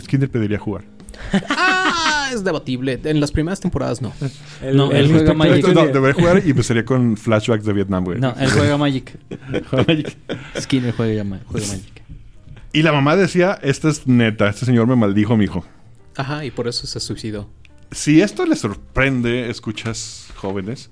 Skinner 0.00 0.28
pediría 0.28 0.58
jugar. 0.58 0.82
Ah, 1.48 2.30
es 2.32 2.42
debatible. 2.42 2.98
En 3.04 3.20
las 3.20 3.30
primeras 3.30 3.60
temporadas 3.60 4.02
no. 4.02 4.12
El, 4.60 4.76
No, 4.76 4.90
él 4.90 5.12
juega 5.12 5.32
Magic. 5.32 5.68
No, 5.68 5.86
debería 5.86 6.14
jugar 6.14 6.42
y 6.44 6.50
empezaría 6.50 6.84
con 6.84 7.16
flashbacks 7.16 7.64
de 7.64 7.72
Vietnam, 7.72 8.02
güey. 8.04 8.18
No, 8.18 8.34
él 8.36 8.50
juega 8.50 8.76
Magic. 8.78 9.16
Skinner 10.58 10.92
juega, 10.92 11.24
juega 11.46 11.66
Magic. 11.68 12.02
Y 12.72 12.82
la 12.82 12.90
mamá 12.90 13.14
decía, 13.14 13.60
esta 13.62 13.90
es 13.90 14.08
neta, 14.08 14.48
este 14.48 14.66
señor 14.66 14.88
me 14.88 14.96
maldijo, 14.96 15.36
mi 15.36 15.44
hijo. 15.44 15.64
Ajá, 16.16 16.44
y 16.44 16.50
por 16.50 16.66
eso 16.66 16.88
se 16.88 16.98
suicidó. 16.98 17.48
Si 17.94 18.20
esto 18.20 18.44
les 18.44 18.58
sorprende, 18.58 19.48
escuchas 19.48 20.28
jóvenes, 20.34 20.90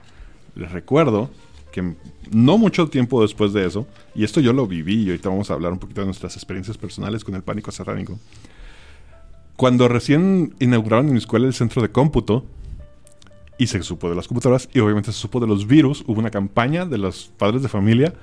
les 0.55 0.71
recuerdo 0.71 1.31
que 1.73 1.95
no 2.31 2.59
mucho 2.59 2.87
tiempo 2.89 3.21
después 3.23 3.53
de 3.53 3.67
eso, 3.67 3.89
y 4.15 4.23
esto 4.23 4.41
yo 4.41 4.53
lo 4.53 4.69
viví, 4.69 5.03
y 5.03 5.07
ahorita 5.09 5.29
vamos 5.29 5.51
a 5.51 5.55
hablar 5.55 5.73
un 5.73 5.81
poquito 5.81 6.03
de 6.03 6.07
nuestras 6.07 6.37
experiencias 6.37 6.79
personales 6.79 7.25
con 7.25 7.35
el 7.35 7.43
pánico 7.43 7.73
satánico. 7.73 8.21
Cuando 9.57 9.89
recién 9.89 10.55
inauguraron 10.61 11.07
en 11.09 11.15
mi 11.15 11.19
escuela 11.19 11.47
el 11.49 11.55
centro 11.55 11.83
de 11.83 11.91
cómputo, 11.91 12.45
y 13.59 13.67
se 13.67 13.83
supo 13.83 14.09
de 14.09 14.15
las 14.15 14.29
computadoras, 14.29 14.69
y 14.73 14.79
obviamente 14.79 15.11
se 15.11 15.19
supo 15.19 15.41
de 15.41 15.49
los 15.49 15.67
virus, 15.67 16.05
hubo 16.07 16.21
una 16.21 16.31
campaña 16.31 16.87
de 16.87 16.99
los 16.99 17.33
padres 17.37 17.63
de 17.63 17.69
familia 17.69 18.15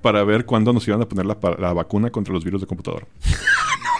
para 0.00 0.22
ver 0.22 0.46
cuándo 0.46 0.72
nos 0.72 0.86
iban 0.86 1.02
a 1.02 1.08
poner 1.08 1.26
la, 1.26 1.36
la 1.58 1.72
vacuna 1.72 2.10
contra 2.10 2.32
los 2.32 2.44
virus 2.44 2.60
de 2.60 2.68
computadora. 2.68 3.06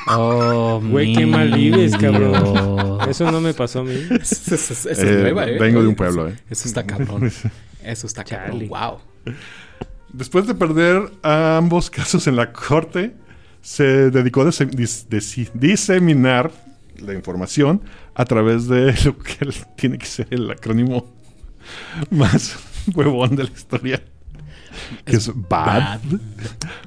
Oh, 0.08 0.80
Güey, 0.84 1.14
qué 1.14 1.26
mal 1.26 1.52
vives, 1.52 1.96
cabrón. 1.96 2.98
Eso 3.08 3.30
no 3.30 3.40
me 3.40 3.54
pasó 3.54 3.80
a 3.80 3.84
mí. 3.84 3.94
Esa 4.10 4.54
es, 4.54 4.70
esa 4.70 4.90
es 4.92 4.98
Eh, 5.00 5.18
nueva, 5.22 5.46
¿eh? 5.48 5.58
vengo 5.58 5.82
de 5.82 5.88
un 5.88 5.94
pueblo, 5.94 6.28
eso, 6.28 6.36
¿eh? 6.36 6.40
Eso 6.50 6.68
está 6.68 6.84
cabrón. 6.86 7.30
Eso 7.82 8.06
está 8.06 8.24
Chale. 8.24 8.68
cabrón. 8.68 8.68
Wow. 9.24 9.34
Después 10.12 10.46
de 10.46 10.54
perder 10.54 11.10
a 11.22 11.56
ambos 11.58 11.90
casos 11.98 12.26
en 12.26 12.36
la 12.36 12.52
corte, 12.52 13.14
se 13.60 14.10
dedicó 14.10 14.42
a 14.42 14.46
dis- 14.46 15.50
diseminar 15.54 16.50
la 16.98 17.12
información 17.14 17.82
a 18.14 18.24
través 18.24 18.66
de 18.68 18.94
lo 19.04 19.18
que 19.18 19.48
tiene 19.76 19.98
que 19.98 20.06
ser 20.06 20.26
el 20.30 20.50
acrónimo 20.50 21.14
más 22.10 22.56
huevón 22.94 23.36
de 23.36 23.44
la 23.44 23.50
historia. 23.50 24.02
Que 25.04 25.16
es, 25.16 25.30
BAD. 25.34 26.00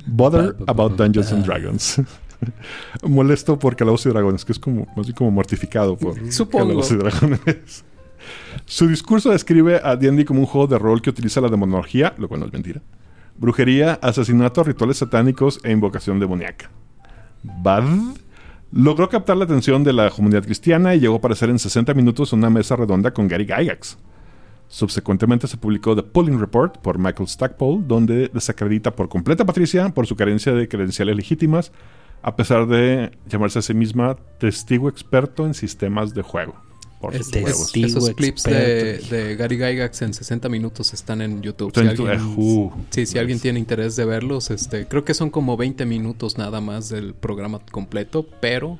Bother 0.06 0.56
about 0.68 0.96
Dungeons 0.96 1.32
and 1.32 1.46
Dragons. 1.46 2.02
Molesto 3.08 3.60
por 3.60 3.76
Calabozos 3.76 4.08
y 4.08 4.10
Dragones, 4.10 4.46
que 4.46 4.52
es 4.52 4.60
como, 4.60 4.88
más 4.96 5.06
bien 5.06 5.16
como 5.16 5.32
mortificado 5.32 5.98
por 5.98 6.32
Supongo. 6.32 6.68
Calabozos 6.68 6.92
y 6.92 6.96
Dragones. 6.96 7.86
Su 8.66 8.88
discurso 8.88 9.32
describe 9.32 9.82
a 9.84 9.96
D&D 9.96 10.26
como 10.26 10.42
un 10.42 10.46
juego 10.46 10.68
de 10.68 10.78
rol 10.78 11.02
que 11.02 11.10
utiliza 11.10 11.42
la 11.42 11.50
demonología, 11.50 12.14
lo 12.18 12.28
cual 12.28 12.42
no 12.42 12.46
es 12.46 12.54
mentira, 12.54 12.82
brujería, 13.38 13.94
asesinato, 14.02 14.64
rituales 14.64 14.98
satánicos 14.98 15.60
e 15.64 15.72
invocación 15.72 16.20
demoníaca. 16.20 16.70
Bad 17.44 17.86
logró 18.72 19.10
captar 19.10 19.38
la 19.38 19.46
atención 19.46 19.84
de 19.84 19.94
la 19.94 20.10
comunidad 20.10 20.44
cristiana 20.44 20.94
y 20.94 21.00
llegó 21.00 21.16
a 21.16 21.18
aparecer 21.18 21.50
en 21.50 21.60
60 21.60 21.94
minutos 21.94 22.34
en 22.34 22.40
una 22.40 22.50
mesa 22.50 22.76
redonda 22.76 23.12
con 23.12 23.28
Gary 23.28 23.46
Gygax. 23.46 23.98
Subsecuentemente 24.68 25.48
se 25.48 25.58
publicó 25.58 25.96
The 25.96 26.04
Pulling 26.04 26.40
Report 26.40 26.78
por 26.78 27.00
Michael 27.00 27.28
Stackpole, 27.28 27.84
donde 27.88 28.30
desacredita 28.32 28.96
por 28.96 29.10
completa 29.10 29.42
a 29.42 29.46
Patricia 29.46 29.90
por 29.90 30.06
su 30.06 30.16
carencia 30.16 30.54
de 30.54 30.68
credenciales 30.68 31.16
legítimas, 31.16 31.72
a 32.22 32.36
pesar 32.36 32.68
de 32.68 33.12
llamarse 33.28 33.60
a 33.60 33.62
sí 33.62 33.74
misma 33.74 34.18
testigo 34.40 34.90
experto 34.90 35.46
en 35.46 35.54
sistemas 35.54 36.14
de 36.14 36.22
juego. 36.22 36.56
Por 37.00 37.16
Es- 37.16 37.32
esos 37.34 38.10
clips 38.12 38.44
de, 38.44 39.36
Gary 39.40 39.56
Gygax 39.58 40.02
en 40.02 40.14
60 40.14 40.50
minutos 40.50 40.94
están 40.94 41.22
en 41.22 41.42
YouTube. 41.42 41.72
Si 41.74 41.80
alguien, 41.80 42.10
eh, 42.10 42.22
uh. 42.36 42.72
sí, 42.90 43.06
si 43.06 43.18
alguien 43.18 43.40
tiene 43.40 43.58
interés 43.58 43.96
de 43.96 44.04
verlos, 44.04 44.52
este, 44.52 44.86
creo 44.86 45.06
que 45.06 45.14
son 45.14 45.30
como 45.30 45.56
20 45.56 45.86
minutos 45.86 46.38
nada 46.38 46.60
más 46.60 46.90
del 46.90 47.14
programa 47.14 47.62
completo, 47.72 48.26
pero 48.42 48.78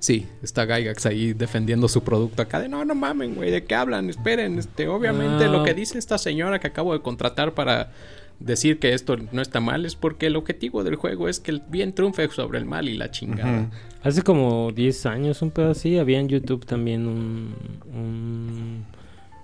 sí, 0.00 0.26
está 0.42 0.64
Gygax 0.66 1.06
ahí 1.06 1.32
defendiendo 1.32 1.86
su 1.86 2.02
producto 2.02 2.42
acá 2.42 2.58
de 2.58 2.68
no, 2.68 2.84
no 2.84 2.96
mamen, 2.96 3.36
güey, 3.36 3.52
¿de 3.52 3.62
qué 3.62 3.76
hablan? 3.76 4.10
Esperen, 4.10 4.58
este, 4.58 4.88
obviamente 4.88 5.44
Ah. 5.44 5.48
lo 5.48 5.62
que 5.62 5.74
dice 5.74 5.96
esta 5.96 6.18
señora 6.18 6.58
que 6.58 6.66
acabo 6.66 6.92
de 6.92 7.02
contratar 7.02 7.54
para 7.54 7.92
decir 8.40 8.78
que 8.78 8.92
esto 8.92 9.16
no 9.32 9.40
está 9.42 9.60
mal 9.60 9.86
es 9.86 9.94
porque 9.96 10.26
el 10.26 10.36
objetivo 10.36 10.84
del 10.84 10.96
juego 10.96 11.28
es 11.28 11.40
que 11.40 11.50
el 11.50 11.62
bien 11.68 11.92
triunfe 11.94 12.28
sobre 12.28 12.58
el 12.58 12.64
mal 12.64 12.88
y 12.88 12.96
la 12.96 13.10
chingada. 13.10 13.70
Hace 14.02 14.22
como 14.22 14.70
10 14.72 15.06
años, 15.06 15.40
un 15.42 15.50
pedo 15.50 15.70
así, 15.70 15.98
había 15.98 16.20
en 16.20 16.28
YouTube 16.28 16.66
también 16.66 17.06
un, 17.06 17.54
un 17.94 18.84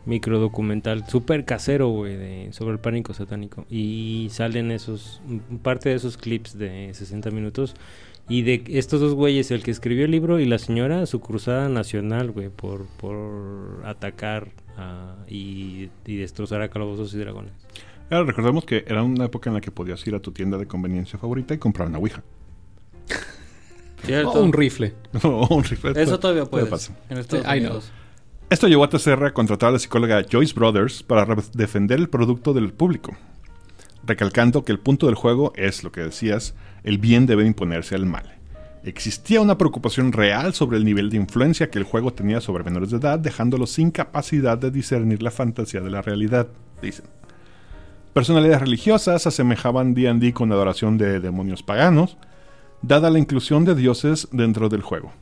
micro 0.04 0.38
documental 0.38 1.04
súper 1.08 1.44
casero, 1.44 1.88
güey, 1.88 2.52
sobre 2.52 2.72
el 2.72 2.78
pánico 2.78 3.14
satánico. 3.14 3.64
Y 3.70 4.28
salen 4.30 4.70
esos, 4.70 5.20
parte 5.62 5.88
de 5.90 5.94
esos 5.96 6.16
clips 6.16 6.58
de 6.58 6.90
60 6.92 7.30
minutos. 7.30 7.74
Y 8.28 8.42
de 8.42 8.62
estos 8.68 9.00
dos 9.00 9.14
güeyes, 9.14 9.50
el 9.50 9.62
que 9.64 9.70
escribió 9.72 10.04
el 10.04 10.10
libro 10.12 10.38
y 10.38 10.44
la 10.46 10.58
señora, 10.58 11.04
su 11.06 11.20
cruzada 11.20 11.68
nacional, 11.68 12.30
güey, 12.30 12.48
por, 12.48 12.86
por 12.98 13.82
atacar 13.84 14.48
a- 14.76 15.16
y, 15.28 15.88
y 16.06 16.16
destrozar 16.16 16.62
a 16.62 16.68
calabozos 16.70 17.12
y 17.14 17.18
dragones. 17.18 17.52
Ahora, 18.10 18.24
recordemos 18.24 18.64
que 18.64 18.84
era 18.88 19.02
una 19.02 19.26
época 19.26 19.50
en 19.50 19.54
la 19.54 19.60
que 19.60 19.70
podías 19.70 20.04
ir 20.06 20.14
a 20.14 20.20
tu 20.20 20.32
tienda 20.32 20.58
de 20.58 20.66
conveniencia 20.66 21.18
favorita 21.18 21.54
y 21.54 21.58
comprar 21.58 21.88
una 21.88 21.98
Ouija. 21.98 22.22
¿Cierto? 24.04 24.32
O 24.32 24.42
un 24.42 24.52
rifle. 24.52 24.94
o 25.22 25.54
un 25.54 25.62
rifle. 25.62 25.92
Eso 26.00 26.18
todavía 26.18 26.44
Puede 26.44 26.66
puedes. 26.66 26.88
pasar. 26.88 27.04
En 27.08 27.18
Estados. 27.18 27.46
Unidos. 27.46 27.92
Esto 28.50 28.66
llevó 28.66 28.82
a 28.82 28.88
TCR 28.88 29.26
a 29.26 29.32
contratar 29.32 29.68
a 29.68 29.72
la 29.72 29.78
psicóloga 29.78 30.24
Joyce 30.28 30.54
Brothers 30.54 31.04
para 31.04 31.24
defender 31.54 32.00
el 32.00 32.08
producto 32.08 32.52
del 32.52 32.72
público, 32.72 33.16
recalcando 34.04 34.64
que 34.64 34.72
el 34.72 34.80
punto 34.80 35.06
del 35.06 35.14
juego 35.14 35.52
es, 35.54 35.84
lo 35.84 35.92
que 35.92 36.00
decías, 36.00 36.56
el 36.82 36.98
bien 36.98 37.26
debe 37.26 37.46
imponerse 37.46 37.94
al 37.94 38.06
mal. 38.06 38.40
Existía 38.82 39.40
una 39.40 39.56
preocupación 39.56 40.10
real 40.10 40.52
sobre 40.52 40.78
el 40.78 40.84
nivel 40.84 41.10
de 41.10 41.18
influencia 41.18 41.70
que 41.70 41.78
el 41.78 41.84
juego 41.84 42.12
tenía 42.12 42.40
sobre 42.40 42.64
menores 42.64 42.90
de 42.90 42.96
edad, 42.96 43.20
dejándolos 43.20 43.70
sin 43.70 43.92
capacidad 43.92 44.58
de 44.58 44.72
discernir 44.72 45.22
la 45.22 45.30
fantasía 45.30 45.80
de 45.80 45.90
la 45.90 46.02
realidad, 46.02 46.48
dicen. 46.82 47.04
Personalidades 48.12 48.60
religiosas 48.60 49.24
asemejaban 49.28 49.94
D&D 49.94 50.32
con 50.32 50.48
la 50.48 50.56
adoración 50.56 50.98
de 50.98 51.20
demonios 51.20 51.62
paganos, 51.62 52.16
dada 52.82 53.08
la 53.08 53.20
inclusión 53.20 53.64
de 53.64 53.76
dioses 53.76 54.26
dentro 54.32 54.68
del 54.68 54.82
juego. 54.82 55.12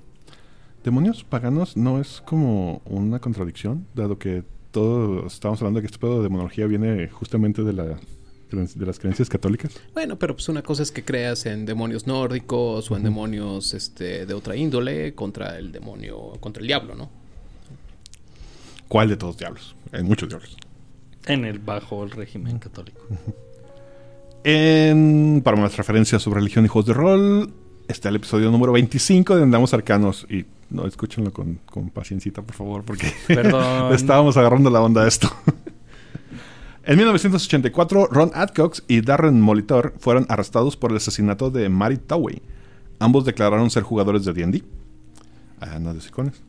Demonios 0.84 1.22
paganos 1.22 1.76
no 1.76 2.00
es 2.00 2.22
como 2.22 2.80
una 2.86 3.18
contradicción, 3.18 3.86
dado 3.94 4.18
que 4.18 4.42
todos 4.70 5.34
estamos 5.34 5.60
hablando 5.60 5.80
de 5.80 5.82
que 5.82 5.86
este 5.88 5.98
pedo 5.98 6.16
de 6.16 6.22
demonología 6.22 6.66
viene 6.66 7.08
justamente 7.08 7.62
de, 7.62 7.74
la, 7.74 7.84
de 7.84 8.86
las 8.86 8.98
creencias 8.98 9.28
católicas. 9.28 9.78
Bueno, 9.92 10.18
pero 10.18 10.34
pues 10.34 10.48
una 10.48 10.62
cosa 10.62 10.82
es 10.82 10.90
que 10.90 11.04
creas 11.04 11.44
en 11.44 11.66
demonios 11.66 12.06
nórdicos 12.06 12.90
o 12.90 12.96
en 12.96 13.02
demonios 13.02 13.74
este, 13.74 14.24
de 14.24 14.32
otra 14.32 14.56
índole 14.56 15.14
contra 15.14 15.58
el 15.58 15.72
demonio, 15.72 16.38
contra 16.40 16.62
el 16.62 16.66
diablo, 16.66 16.94
¿no? 16.94 17.10
¿Cuál 18.88 19.10
de 19.10 19.18
todos 19.18 19.36
diablos? 19.36 19.76
Hay 19.92 20.02
muchos 20.02 20.30
diablos. 20.30 20.56
En 21.28 21.44
el 21.44 21.58
bajo 21.58 22.02
el 22.02 22.10
régimen 22.10 22.58
católico. 22.58 23.00
En, 24.44 25.42
para 25.44 25.56
más 25.56 25.76
referencias 25.76 26.22
sobre 26.22 26.40
religión 26.40 26.64
y 26.64 26.68
juegos 26.68 26.86
de 26.86 26.94
rol, 26.94 27.52
está 27.86 28.08
el 28.08 28.16
episodio 28.16 28.50
número 28.50 28.72
25 28.72 29.36
de 29.36 29.42
Andamos 29.42 29.74
Arcanos. 29.74 30.26
Y 30.30 30.46
no, 30.70 30.86
escúchenlo 30.86 31.32
con, 31.32 31.60
con 31.66 31.90
paciencita, 31.90 32.42
por 32.42 32.54
favor, 32.54 32.84
porque 32.84 33.12
le 33.28 33.94
estábamos 33.94 34.36
agarrando 34.36 34.70
la 34.70 34.80
onda 34.80 35.02
a 35.02 35.08
esto. 35.08 35.30
en 36.84 36.96
1984, 36.96 38.06
Ron 38.06 38.30
Adcox 38.34 38.84
y 38.88 39.02
Darren 39.02 39.40
Molitor 39.40 39.94
fueron 39.98 40.26
arrestados 40.28 40.76
por 40.76 40.92
el 40.92 40.96
asesinato 40.96 41.50
de 41.50 41.68
Mary 41.68 41.98
Towey. 41.98 42.40
Ambos 43.00 43.24
declararon 43.24 43.70
ser 43.70 43.82
jugadores 43.82 44.24
de 44.24 44.32
D&D. 44.32 44.64
Ah, 45.60 45.78
no 45.78 45.92
de 45.92 46.00
sicones. 46.00 46.42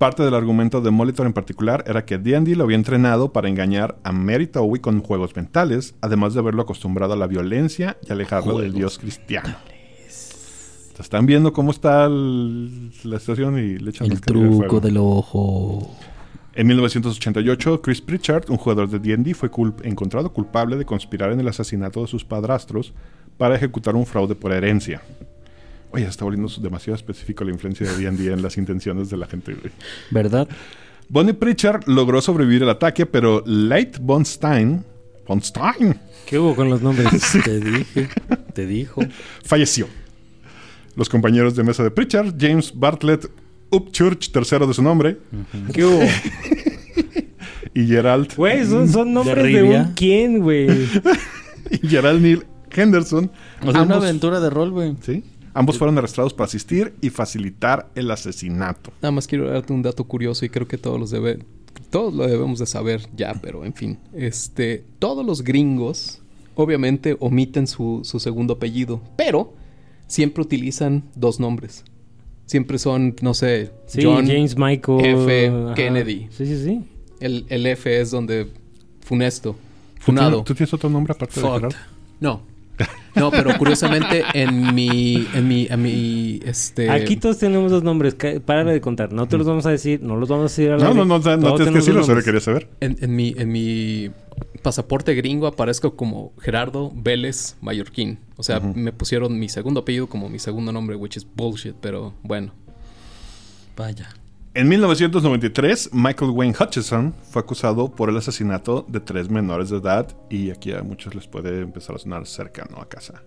Parte 0.00 0.22
del 0.22 0.32
argumento 0.34 0.80
de 0.80 0.90
Molitor 0.90 1.26
en 1.26 1.34
particular 1.34 1.84
era 1.86 2.06
que 2.06 2.16
D&D 2.16 2.56
lo 2.56 2.64
había 2.64 2.76
entrenado 2.76 3.34
para 3.34 3.50
engañar 3.50 3.98
a 4.02 4.12
Mary 4.12 4.46
Towey 4.46 4.80
con 4.80 5.02
juegos 5.02 5.36
mentales, 5.36 5.94
además 6.00 6.32
de 6.32 6.40
haberlo 6.40 6.62
acostumbrado 6.62 7.12
a 7.12 7.16
la 7.16 7.26
violencia 7.26 7.98
y 8.08 8.10
alejarlo 8.10 8.60
del 8.60 8.72
dios 8.72 8.98
cristiano. 8.98 9.54
Están 10.98 11.26
viendo 11.26 11.52
cómo 11.52 11.70
está 11.70 12.06
el- 12.06 12.90
la 13.04 13.18
situación 13.20 13.58
y 13.58 13.76
le 13.78 13.90
echan 13.90 14.10
El 14.10 14.22
truco 14.22 14.56
fuego. 14.56 14.80
del 14.80 14.96
ojo. 14.96 15.94
En 16.54 16.66
1988, 16.66 17.82
Chris 17.82 18.00
Pritchard, 18.00 18.48
un 18.48 18.56
jugador 18.56 18.88
de 18.88 19.00
D&D, 19.00 19.34
fue 19.34 19.50
encontrado 19.82 20.32
culpable 20.32 20.76
de 20.78 20.86
conspirar 20.86 21.30
en 21.32 21.40
el 21.40 21.48
asesinato 21.48 22.00
de 22.00 22.06
sus 22.06 22.24
padrastros 22.24 22.94
para 23.36 23.54
ejecutar 23.54 23.94
un 23.96 24.06
fraude 24.06 24.34
por 24.34 24.50
herencia. 24.52 25.02
Oye, 25.92 26.06
está 26.06 26.24
volviendo 26.24 26.48
demasiado 26.60 26.96
específico 26.96 27.44
la 27.44 27.50
influencia 27.50 27.90
de 27.90 27.96
D&D 27.96 28.32
en 28.32 28.42
las 28.42 28.56
intenciones 28.56 29.10
de 29.10 29.16
la 29.16 29.26
gente. 29.26 29.54
güey. 29.54 29.72
¿Verdad? 30.10 30.48
Bonnie 31.08 31.34
Pritchard 31.34 31.88
logró 31.88 32.20
sobrevivir 32.20 32.62
al 32.62 32.70
ataque, 32.70 33.06
pero 33.06 33.42
Leight 33.44 33.98
von 34.00 34.24
Stein, 34.24 34.84
von 35.26 35.42
Stein 35.42 35.98
¿Qué 36.26 36.38
hubo 36.38 36.54
con 36.54 36.70
los 36.70 36.80
nombres? 36.80 37.10
Te 37.44 37.58
dije. 37.58 38.08
Te 38.54 38.66
dijo. 38.66 39.02
falleció. 39.42 39.88
Los 40.94 41.08
compañeros 41.08 41.56
de 41.56 41.64
mesa 41.64 41.82
de 41.82 41.90
Pritchard, 41.90 42.34
James 42.38 42.72
Bartlett 42.72 43.28
Upchurch, 43.70 44.30
tercero 44.30 44.66
de 44.66 44.74
su 44.74 44.82
nombre, 44.82 45.18
¿Qué 45.72 45.84
hubo? 45.84 46.02
y 47.74 47.86
Gerald, 47.86 48.34
Güey, 48.36 48.64
son, 48.64 48.88
son 48.88 49.12
nombres 49.12 49.44
de, 49.44 49.62
un 49.62 49.92
quién, 49.94 50.40
güey. 50.40 50.68
y 51.70 51.88
Gerald 51.88 52.22
Neil 52.22 52.44
Henderson. 52.70 53.30
O 53.64 53.72
sea, 53.72 53.82
una 53.82 53.96
aventura 53.96 54.38
de 54.38 54.50
rol, 54.50 54.70
güey. 54.70 54.94
¿Sí? 55.00 55.24
Ambos 55.54 55.78
fueron 55.78 55.98
arrestados 55.98 56.32
para 56.32 56.46
asistir 56.46 56.94
y 57.00 57.10
facilitar 57.10 57.90
el 57.94 58.10
asesinato. 58.10 58.92
Nada 59.02 59.10
más 59.12 59.26
quiero 59.26 59.50
darte 59.50 59.72
un 59.72 59.82
dato 59.82 60.04
curioso 60.04 60.44
y 60.44 60.48
creo 60.48 60.68
que 60.68 60.78
todos 60.78 60.98
los 61.00 61.10
debe, 61.10 61.40
todos 61.90 62.14
lo 62.14 62.26
debemos 62.26 62.58
de 62.60 62.66
saber 62.66 63.08
ya, 63.16 63.34
pero 63.42 63.64
en 63.64 63.74
fin, 63.74 63.98
este, 64.14 64.84
todos 64.98 65.24
los 65.26 65.42
gringos 65.42 66.20
obviamente 66.54 67.16
omiten 67.20 67.66
su, 67.66 68.00
su 68.04 68.20
segundo 68.20 68.54
apellido, 68.54 69.00
pero 69.16 69.54
siempre 70.06 70.42
utilizan 70.42 71.04
dos 71.14 71.40
nombres. 71.40 71.84
Siempre 72.46 72.78
son, 72.78 73.14
no 73.22 73.32
sé, 73.34 73.70
Sí, 73.86 74.00
John, 74.02 74.26
James 74.26 74.56
Michael. 74.56 75.04
F. 75.04 75.48
ajá. 75.48 75.74
Kennedy. 75.74 76.28
Sí, 76.30 76.46
sí, 76.46 76.64
sí. 76.64 76.82
El, 77.20 77.46
el 77.48 77.64
F 77.66 78.00
es 78.00 78.10
donde 78.10 78.48
funesto, 79.00 79.52
¿Tú 79.52 79.56
tienes, 79.56 80.04
funado. 80.04 80.42
tú 80.44 80.54
tienes 80.54 80.72
otro 80.74 80.90
nombre 80.90 81.12
aparte 81.12 81.40
de. 81.40 81.46
Gerald? 81.48 81.74
No. 82.20 82.42
No, 83.16 83.30
pero 83.30 83.56
curiosamente 83.58 84.24
en 84.34 84.74
mi, 84.74 85.26
en 85.34 85.48
mi, 85.48 85.66
en 85.68 85.82
mi, 85.82 86.40
este... 86.44 86.90
Aquí 86.90 87.16
todos 87.16 87.38
tenemos 87.38 87.70
dos 87.70 87.82
nombres. 87.82 88.14
Párale 88.44 88.72
de 88.72 88.80
contar. 88.80 89.12
No 89.12 89.26
te 89.26 89.36
los 89.36 89.46
vamos 89.46 89.66
a 89.66 89.70
decir. 89.70 90.00
No 90.02 90.16
los 90.16 90.28
vamos 90.28 90.42
a 90.42 90.54
decir 90.54 90.70
No, 90.70 90.76
aire. 90.76 90.94
no, 90.94 91.04
no, 91.04 91.18
no, 91.18 91.20
Todos 91.20 91.38
no 91.40 91.54
tienes 91.56 91.72
que 91.72 91.78
decirlo, 91.80 92.04
solo 92.04 92.22
quería 92.22 92.40
saber. 92.40 92.68
En, 92.80 92.96
en 93.00 93.16
mi, 93.16 93.34
en 93.36 93.50
mi 93.50 94.10
pasaporte 94.62 95.14
gringo 95.14 95.46
aparezco 95.46 95.96
como 95.96 96.32
Gerardo 96.40 96.92
Vélez 96.94 97.56
Mallorquín. 97.60 98.18
O 98.36 98.42
sea, 98.42 98.60
me 98.60 98.92
pusieron 98.92 99.38
mi 99.38 99.48
segundo 99.48 99.80
apellido 99.80 100.06
como 100.06 100.28
mi 100.28 100.38
segundo 100.38 100.72
nombre, 100.72 100.96
which 100.96 101.16
is 101.16 101.26
bullshit, 101.34 101.74
pero 101.80 102.14
bueno. 102.22 102.52
Vaya. 103.76 104.08
En 104.52 104.68
1993, 104.68 105.90
Michael 105.92 106.32
Wayne 106.32 106.56
Hutchison 106.58 107.14
fue 107.22 107.40
acusado 107.40 107.88
por 107.88 108.10
el 108.10 108.16
asesinato 108.16 108.84
de 108.88 108.98
tres 108.98 109.30
menores 109.30 109.70
de 109.70 109.76
edad 109.76 110.08
y 110.28 110.50
aquí 110.50 110.72
a 110.72 110.82
muchos 110.82 111.14
les 111.14 111.28
puede 111.28 111.60
empezar 111.60 111.94
a 111.94 112.00
sonar 112.00 112.26
cercano 112.26 112.80
a 112.80 112.88
casa. 112.88 113.22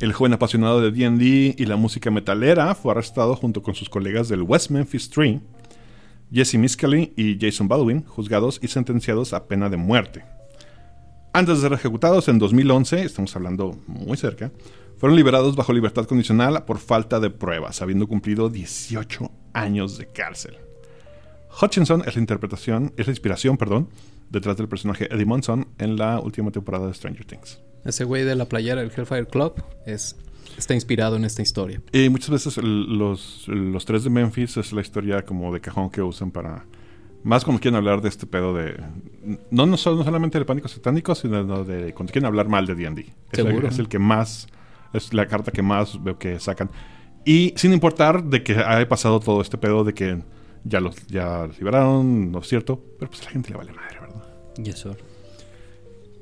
El 0.00 0.12
joven 0.12 0.32
apasionado 0.32 0.80
de 0.80 0.90
D&D 0.90 1.54
y 1.56 1.64
la 1.64 1.76
música 1.76 2.10
metalera 2.10 2.74
fue 2.74 2.90
arrestado 2.90 3.36
junto 3.36 3.62
con 3.62 3.76
sus 3.76 3.88
colegas 3.88 4.28
del 4.28 4.42
West 4.42 4.70
Memphis 4.70 5.08
Tree, 5.10 5.40
Jesse 6.32 6.56
Miscali 6.56 7.12
y 7.16 7.38
Jason 7.40 7.68
Baldwin, 7.68 8.02
juzgados 8.04 8.58
y 8.60 8.66
sentenciados 8.66 9.34
a 9.34 9.46
pena 9.46 9.68
de 9.68 9.76
muerte. 9.76 10.24
Antes 11.32 11.58
de 11.58 11.68
ser 11.68 11.72
ejecutados 11.72 12.26
en 12.26 12.40
2011, 12.40 13.04
estamos 13.04 13.36
hablando 13.36 13.78
muy 13.86 14.16
cerca, 14.16 14.50
fueron 15.02 15.16
liberados 15.16 15.56
bajo 15.56 15.72
libertad 15.72 16.04
condicional 16.06 16.64
por 16.64 16.78
falta 16.78 17.18
de 17.18 17.28
pruebas, 17.28 17.82
habiendo 17.82 18.06
cumplido 18.06 18.48
18 18.48 19.32
años 19.52 19.98
de 19.98 20.06
cárcel. 20.06 20.56
Hutchinson 21.60 22.04
es 22.06 22.14
la 22.14 22.20
interpretación, 22.20 22.92
es 22.96 23.08
la 23.08 23.10
inspiración, 23.12 23.56
perdón, 23.56 23.88
detrás 24.30 24.56
del 24.56 24.68
personaje 24.68 25.12
Eddie 25.12 25.26
Monson 25.26 25.66
en 25.78 25.96
la 25.96 26.20
última 26.20 26.52
temporada 26.52 26.86
de 26.86 26.94
Stranger 26.94 27.24
Things. 27.26 27.60
Ese 27.84 28.04
güey 28.04 28.22
de 28.22 28.36
la 28.36 28.46
playera 28.46 28.80
del 28.80 28.92
Hellfire 28.96 29.26
Club 29.26 29.54
es, 29.86 30.16
está 30.56 30.72
inspirado 30.74 31.16
en 31.16 31.24
esta 31.24 31.42
historia. 31.42 31.82
Y 31.92 32.08
muchas 32.08 32.30
veces 32.30 32.56
el- 32.58 32.96
los, 32.96 33.48
los 33.48 33.84
tres 33.84 34.04
de 34.04 34.10
Memphis 34.10 34.56
es 34.56 34.72
la 34.72 34.82
historia 34.82 35.24
como 35.24 35.52
de 35.52 35.60
cajón 35.60 35.90
que 35.90 36.00
usan 36.00 36.30
para... 36.30 36.64
Más 37.24 37.44
cuando 37.44 37.60
quieren 37.60 37.76
hablar 37.76 38.00
de 38.02 38.08
este 38.08 38.26
pedo 38.26 38.54
de... 38.54 38.76
No, 39.50 39.66
no, 39.66 39.72
no 39.72 39.76
solamente 39.76 40.38
del 40.38 40.46
pánico 40.46 40.68
satánico, 40.68 41.14
sino 41.16 41.64
de 41.64 41.92
cuando 41.92 42.12
quieren 42.12 42.26
hablar 42.26 42.48
mal 42.48 42.66
de 42.66 42.74
D&D. 42.76 43.12
Es, 43.32 43.38
el- 43.40 43.64
es 43.66 43.78
el 43.80 43.88
que 43.88 43.98
más... 43.98 44.46
Es 44.92 45.14
la 45.14 45.26
carta 45.26 45.52
que 45.52 45.62
más 45.62 46.02
veo 46.02 46.18
que 46.18 46.38
sacan. 46.38 46.70
Y 47.24 47.54
sin 47.56 47.72
importar 47.72 48.24
de 48.24 48.42
que 48.42 48.54
haya 48.54 48.88
pasado 48.88 49.20
todo 49.20 49.40
este 49.40 49.56
pedo 49.58 49.84
de 49.84 49.94
que 49.94 50.22
ya 50.64 50.80
los, 50.80 51.06
ya 51.06 51.46
los 51.46 51.58
liberaron, 51.58 52.32
no 52.32 52.40
es 52.40 52.48
cierto. 52.48 52.82
Pero 52.98 53.10
pues 53.10 53.22
a 53.22 53.24
la 53.26 53.30
gente 53.30 53.50
le 53.50 53.56
vale 53.56 53.72
madre, 53.72 53.98
¿verdad? 54.00 54.24
Y 54.56 54.70
eso. 54.70 54.96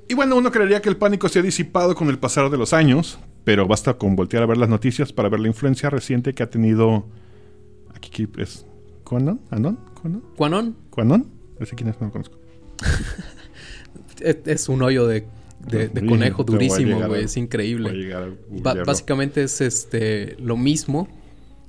Y 0.09 0.15
bueno, 0.15 0.37
uno 0.37 0.51
creería 0.51 0.83
que 0.83 0.89
el 0.89 0.97
pánico 0.97 1.29
se 1.29 1.39
ha 1.39 1.43
disipado 1.43 1.95
con 1.95 2.09
el 2.09 2.19
pasar 2.19 2.51
de 2.51 2.59
los 2.59 2.73
años, 2.73 3.19
pero 3.45 3.67
basta 3.67 3.95
con 3.95 4.17
voltear 4.17 4.43
a 4.43 4.47
ver 4.47 4.59
las 4.59 4.69
noticias 4.69 5.13
para 5.13 5.29
ver 5.29 5.41
la 5.41 5.49
influencia 5.49 5.89
reciente 5.89 6.35
que 6.35 6.43
ha 6.43 6.51
tenido. 6.51 7.07
Aquí 7.95 8.27
¿qué 8.27 8.43
es. 8.43 8.67
¿Cuánon? 9.05 9.41
¿Anon? 9.51 9.79
¿Cuánon? 10.01 10.23
Quanon 10.37 10.77
¿Cuánon? 10.91 11.27
Ese 11.59 11.77
quién 11.77 11.91
es, 11.91 12.01
no 12.01 12.07
lo 12.07 12.13
conozco. 12.13 12.39
es, 14.21 14.39
es 14.45 14.69
un 14.69 14.83
hoyo 14.83 15.07
de, 15.07 15.27
de- 15.69 16.07
conejo 16.07 16.45
durísimo, 16.45 17.01
güey. 17.07 17.25
Es 17.25 17.37
a 17.37 17.41
increíble. 17.41 18.15
a 18.15 18.75
básicamente 18.85 19.43
es 19.43 19.61
este 19.61 20.37
lo 20.41 20.57
mismo 20.57 21.09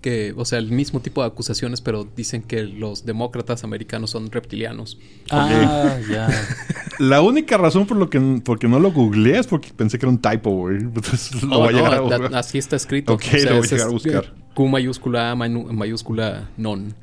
que, 0.02 0.34
o 0.36 0.46
sea, 0.46 0.58
el 0.58 0.72
mismo 0.72 1.00
tipo 1.00 1.22
de 1.22 1.28
acusaciones, 1.28 1.80
pero 1.80 2.08
dicen 2.16 2.42
que 2.42 2.64
los 2.64 3.06
demócratas 3.06 3.64
americanos 3.64 4.10
son 4.10 4.32
reptilianos. 4.32 4.98
Ah, 5.30 5.98
ya. 6.10 6.28
La 7.00 7.22
única 7.22 7.58
razón 7.58 7.86
por 7.86 7.98
lo 7.98 8.10
que 8.10 8.20
porque 8.44 8.68
no 8.68 8.80
lo 8.80 8.92
googleé 8.92 9.40
es 9.40 9.48
porque 9.48 9.70
pensé 9.76 9.98
que 10.00 10.06
era 10.06 10.12
un 10.12 10.20
typo, 10.20 10.52
güey. 10.52 10.78
Entonces 10.82 11.44
lo 11.44 11.56
Oh, 11.56 11.60
voy 11.60 11.70
a 11.70 11.72
no, 11.72 12.08
llegar 12.10 12.34
a 12.34 12.40
así 12.40 12.58
está 12.58 12.76
escrito. 12.76 13.14
Ok, 13.14 13.24
lo 13.46 13.58
voy 13.58 13.68
a 13.68 13.70
llegar 13.70 13.82
a 13.82 13.88
es, 13.88 13.94
buscar. 13.94 14.34
Q 14.56 14.68
mayúscula 14.68 15.32
A 15.32 15.36
mayúscula 15.36 16.50
non. 16.58 16.94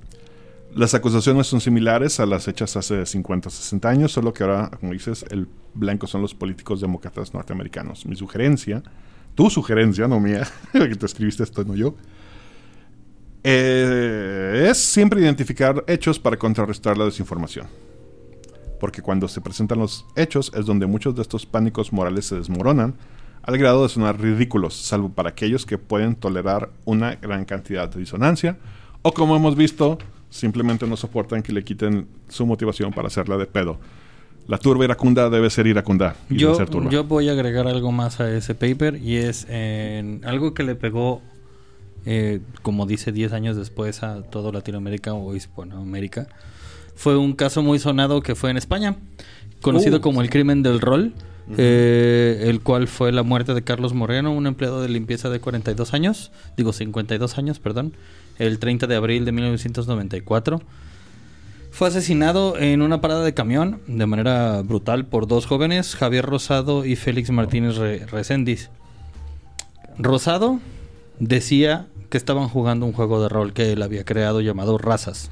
Las 0.74 0.94
acusaciones 0.94 1.46
son 1.46 1.60
similares 1.60 2.20
a 2.20 2.26
las 2.26 2.46
hechas 2.46 2.76
hace 2.76 3.06
50 3.06 3.48
o 3.48 3.50
60 3.50 3.88
años, 3.88 4.12
solo 4.12 4.32
que 4.32 4.44
ahora, 4.44 4.70
como 4.78 4.92
dices, 4.92 5.24
el 5.30 5.48
blanco 5.74 6.06
son 6.06 6.22
los 6.22 6.34
políticos 6.34 6.80
demócratas 6.80 7.32
norteamericanos. 7.32 8.04
Mi 8.04 8.16
sugerencia, 8.16 8.82
tu 9.34 9.48
sugerencia, 9.50 10.06
no 10.08 10.20
mía, 10.20 10.46
que 10.72 10.94
te 10.94 11.06
escribiste 11.06 11.42
esto, 11.42 11.64
no 11.64 11.74
yo, 11.74 11.94
eh, 13.42 14.66
es 14.70 14.78
siempre 14.78 15.20
identificar 15.20 15.84
hechos 15.86 16.18
para 16.18 16.36
contrarrestar 16.36 16.98
la 16.98 17.06
desinformación. 17.06 17.66
Porque 18.78 19.00
cuando 19.00 19.26
se 19.26 19.40
presentan 19.40 19.78
los 19.78 20.06
hechos 20.16 20.52
es 20.54 20.66
donde 20.66 20.86
muchos 20.86 21.16
de 21.16 21.22
estos 21.22 21.46
pánicos 21.46 21.92
morales 21.92 22.26
se 22.26 22.36
desmoronan 22.36 22.94
al 23.42 23.56
grado 23.56 23.84
de 23.84 23.88
sonar 23.88 24.20
ridículos, 24.20 24.74
salvo 24.76 25.08
para 25.08 25.30
aquellos 25.30 25.64
que 25.64 25.78
pueden 25.78 26.14
tolerar 26.14 26.70
una 26.84 27.14
gran 27.14 27.44
cantidad 27.46 27.88
de 27.88 28.00
disonancia 28.00 28.58
o 29.02 29.12
como 29.12 29.36
hemos 29.36 29.56
visto, 29.56 29.98
simplemente 30.30 30.86
no 30.86 30.96
soportan 30.96 31.42
que 31.42 31.52
le 31.52 31.64
quiten 31.64 32.06
su 32.28 32.46
motivación 32.46 32.92
para 32.92 33.08
hacerla 33.08 33.36
de 33.36 33.46
pedo. 33.46 33.78
La 34.46 34.58
turba 34.58 34.84
iracunda 34.84 35.28
debe 35.28 35.50
ser 35.50 35.66
iracunda 35.66 36.16
y 36.30 36.34
no 36.34 36.40
Yo, 36.40 36.54
ser 36.54 36.70
turba. 36.70 36.90
yo 36.90 37.04
voy 37.04 37.28
a 37.28 37.32
agregar 37.32 37.66
algo 37.66 37.92
más 37.92 38.18
a 38.20 38.34
ese 38.34 38.54
paper 38.54 38.96
y 38.96 39.16
es 39.16 39.46
en 39.50 40.22
algo 40.24 40.54
que 40.54 40.62
le 40.62 40.74
pegó, 40.74 41.20
eh, 42.06 42.40
como 42.62 42.86
dice, 42.86 43.12
10 43.12 43.34
años 43.34 43.56
después 43.56 44.02
a 44.02 44.22
todo 44.22 44.50
Latinoamérica 44.50 45.12
o 45.12 45.34
Hispanoamérica. 45.34 46.28
Fue 46.94 47.16
un 47.16 47.34
caso 47.34 47.62
muy 47.62 47.78
sonado 47.78 48.22
que 48.22 48.34
fue 48.34 48.50
en 48.50 48.56
España, 48.56 48.96
conocido 49.60 49.98
Uh, 49.98 50.00
como 50.00 50.22
el 50.22 50.30
crimen 50.30 50.62
del 50.62 50.80
rol, 50.80 51.12
eh, 51.56 52.44
el 52.46 52.60
cual 52.60 52.88
fue 52.88 53.12
la 53.12 53.22
muerte 53.22 53.54
de 53.54 53.62
Carlos 53.62 53.92
Moreno, 53.92 54.32
un 54.32 54.46
empleado 54.46 54.80
de 54.80 54.88
limpieza 54.88 55.28
de 55.30 55.40
42 55.40 55.94
años, 55.94 56.32
digo 56.56 56.72
52 56.72 57.38
años, 57.38 57.58
perdón, 57.58 57.92
el 58.38 58.58
30 58.58 58.86
de 58.86 58.96
abril 58.96 59.24
de 59.24 59.32
1994. 59.32 60.60
Fue 61.70 61.88
asesinado 61.88 62.58
en 62.58 62.82
una 62.82 63.00
parada 63.00 63.22
de 63.24 63.34
camión 63.34 63.80
de 63.86 64.06
manera 64.06 64.62
brutal 64.62 65.06
por 65.06 65.26
dos 65.26 65.46
jóvenes, 65.46 65.94
Javier 65.94 66.24
Rosado 66.24 66.84
y 66.84 66.96
Félix 66.96 67.30
Martínez 67.30 67.76
Re- 67.76 68.06
Reséndiz. 68.06 68.70
Rosado 69.98 70.60
decía 71.20 71.86
que 72.10 72.16
estaban 72.16 72.48
jugando 72.48 72.86
un 72.86 72.92
juego 72.92 73.22
de 73.22 73.28
rol 73.28 73.52
que 73.52 73.72
él 73.72 73.82
había 73.82 74.04
creado 74.04 74.40
llamado 74.40 74.78
Razas. 74.78 75.30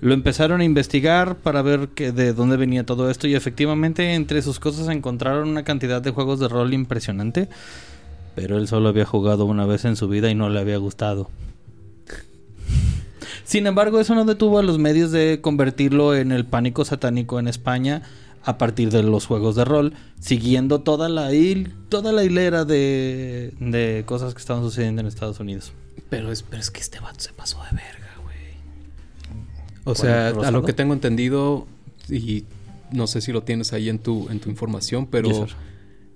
Lo 0.00 0.14
empezaron 0.14 0.62
a 0.62 0.64
investigar 0.64 1.36
para 1.36 1.60
ver 1.60 1.88
que 1.88 2.12
de 2.12 2.32
dónde 2.32 2.56
venía 2.56 2.86
todo 2.86 3.10
esto 3.10 3.26
y 3.28 3.34
efectivamente 3.34 4.14
entre 4.14 4.40
sus 4.40 4.58
cosas 4.58 4.88
encontraron 4.88 5.48
una 5.48 5.64
cantidad 5.64 6.00
de 6.00 6.10
juegos 6.10 6.40
de 6.40 6.48
rol 6.48 6.72
impresionante, 6.72 7.48
pero 8.34 8.58
él 8.58 8.68
solo 8.68 8.88
había 8.88 9.04
jugado 9.04 9.44
una 9.46 9.66
vez 9.66 9.84
en 9.84 9.96
su 9.96 10.08
vida 10.08 10.30
y 10.30 10.34
no 10.34 10.48
le 10.50 10.60
había 10.60 10.76
gustado. 10.78 11.30
Sin 13.44 13.66
embargo, 13.66 13.98
eso 14.00 14.14
no 14.14 14.24
detuvo 14.24 14.58
a 14.58 14.62
los 14.62 14.78
medios 14.78 15.10
de 15.10 15.40
convertirlo 15.40 16.14
en 16.14 16.30
el 16.32 16.44
pánico 16.44 16.84
satánico 16.84 17.38
en 17.40 17.48
España 17.48 18.02
a 18.44 18.58
partir 18.58 18.90
de 18.90 19.02
los 19.02 19.26
juegos 19.26 19.56
de 19.56 19.64
rol, 19.64 19.92
siguiendo 20.20 20.80
toda 20.80 21.08
la, 21.08 21.32
hil- 21.32 21.72
toda 21.88 22.12
la 22.12 22.24
hilera 22.24 22.64
de, 22.64 23.52
de 23.58 24.04
cosas 24.06 24.34
que 24.34 24.40
estaban 24.40 24.62
sucediendo 24.62 25.00
en 25.00 25.06
Estados 25.08 25.40
Unidos. 25.40 25.72
Pero 26.08 26.30
es, 26.32 26.42
pero 26.42 26.60
es 26.62 26.70
que 26.70 26.80
este 26.80 27.00
vato 27.00 27.20
se 27.20 27.32
pasó 27.32 27.58
de 27.70 27.76
verga, 27.76 28.14
güey. 28.22 28.36
O 29.80 29.94
¿Cuál, 29.94 29.96
sea, 29.96 30.28
a 30.28 30.50
lo 30.50 30.62
que 30.64 30.72
tengo 30.72 30.94
entendido, 30.94 31.66
y 32.08 32.44
no 32.92 33.06
sé 33.08 33.20
si 33.20 33.32
lo 33.32 33.42
tienes 33.42 33.72
ahí 33.72 33.88
en 33.88 33.98
tu, 33.98 34.28
en 34.30 34.40
tu 34.40 34.48
información, 34.48 35.06
pero 35.06 35.28
Yes. 35.46 35.54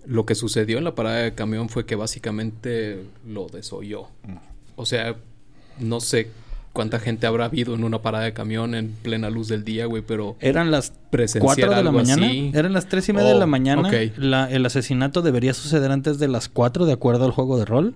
Lo 0.06 0.26
que 0.26 0.34
sucedió 0.34 0.78
en 0.78 0.84
la 0.84 0.94
parada 0.94 1.18
de 1.18 1.34
camión 1.34 1.68
fue 1.68 1.86
que 1.86 1.96
básicamente 1.96 3.04
lo 3.26 3.46
desoyó. 3.48 4.08
O 4.76 4.86
sea, 4.86 5.16
no 5.78 6.00
sé 6.00 6.30
cuánta 6.72 6.98
gente 6.98 7.26
habrá 7.28 7.44
habido 7.44 7.74
en 7.74 7.84
una 7.84 8.02
parada 8.02 8.24
de 8.24 8.32
camión 8.32 8.74
en 8.74 8.90
plena 9.02 9.30
luz 9.30 9.46
del 9.48 9.62
día, 9.64 9.86
güey, 9.86 10.02
pero 10.02 10.36
Eran 10.40 10.70
las 10.72 10.92
Presenciar 11.10 11.42
4 11.68 11.76
de 11.76 11.82
la 11.84 11.92
mañana. 11.92 12.26
así. 12.26 12.50
Eran 12.52 12.72
las 12.72 12.88
3 12.88 13.08
y 13.08 13.12
media 13.12 13.28
de 13.28 13.34
Oh, 13.36 13.38
la 13.38 13.46
mañana. 13.46 13.88
ok. 13.88 13.94
La- 14.18 14.50
el 14.50 14.66
asesinato 14.66 15.22
debería 15.22 15.54
suceder 15.54 15.92
antes 15.92 16.18
de 16.18 16.26
las 16.28 16.48
4 16.48 16.84
de 16.86 16.92
acuerdo 16.92 17.24
al 17.24 17.30
juego 17.30 17.58
de 17.58 17.64
rol. 17.64 17.94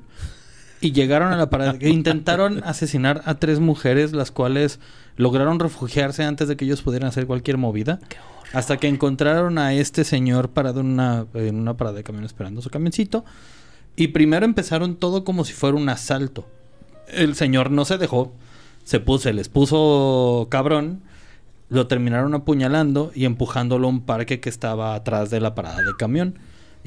Y 0.80 0.92
llegaron 0.92 1.32
a 1.32 1.36
la 1.36 1.50
parada. 1.50 1.76
intentaron 1.80 2.62
asesinar 2.64 3.22
a 3.24 3.34
tres 3.34 3.60
mujeres, 3.60 4.12
las 4.12 4.30
cuales 4.30 4.78
lograron 5.16 5.58
refugiarse 5.58 6.24
antes 6.24 6.48
de 6.48 6.56
que 6.56 6.64
ellos 6.64 6.82
pudieran 6.82 7.08
hacer 7.08 7.26
cualquier 7.26 7.58
movida. 7.58 7.98
Hasta 8.52 8.76
que 8.78 8.88
encontraron 8.88 9.58
a 9.58 9.74
este 9.74 10.04
señor 10.04 10.50
parado 10.50 10.80
en 10.80 10.86
una, 10.86 11.26
en 11.34 11.56
una 11.56 11.76
parada 11.76 11.96
de 11.96 12.04
camión 12.04 12.24
esperando 12.24 12.62
su 12.62 12.70
camioncito. 12.70 13.24
Y 13.96 14.08
primero 14.08 14.44
empezaron 14.44 14.96
todo 14.96 15.24
como 15.24 15.44
si 15.44 15.52
fuera 15.52 15.76
un 15.76 15.88
asalto. 15.88 16.46
El 17.08 17.34
señor 17.34 17.70
no 17.70 17.84
se 17.84 17.98
dejó. 17.98 18.32
Se 18.84 19.00
puso, 19.00 19.24
se 19.24 19.32
les 19.32 19.48
puso 19.48 20.46
cabrón. 20.50 21.02
Lo 21.68 21.88
terminaron 21.88 22.34
apuñalando 22.34 23.10
y 23.14 23.24
empujándolo 23.24 23.88
a 23.88 23.90
un 23.90 24.02
parque 24.02 24.40
que 24.40 24.48
estaba 24.48 24.94
atrás 24.94 25.30
de 25.30 25.40
la 25.40 25.54
parada 25.54 25.82
de 25.82 25.92
camión. 25.98 26.38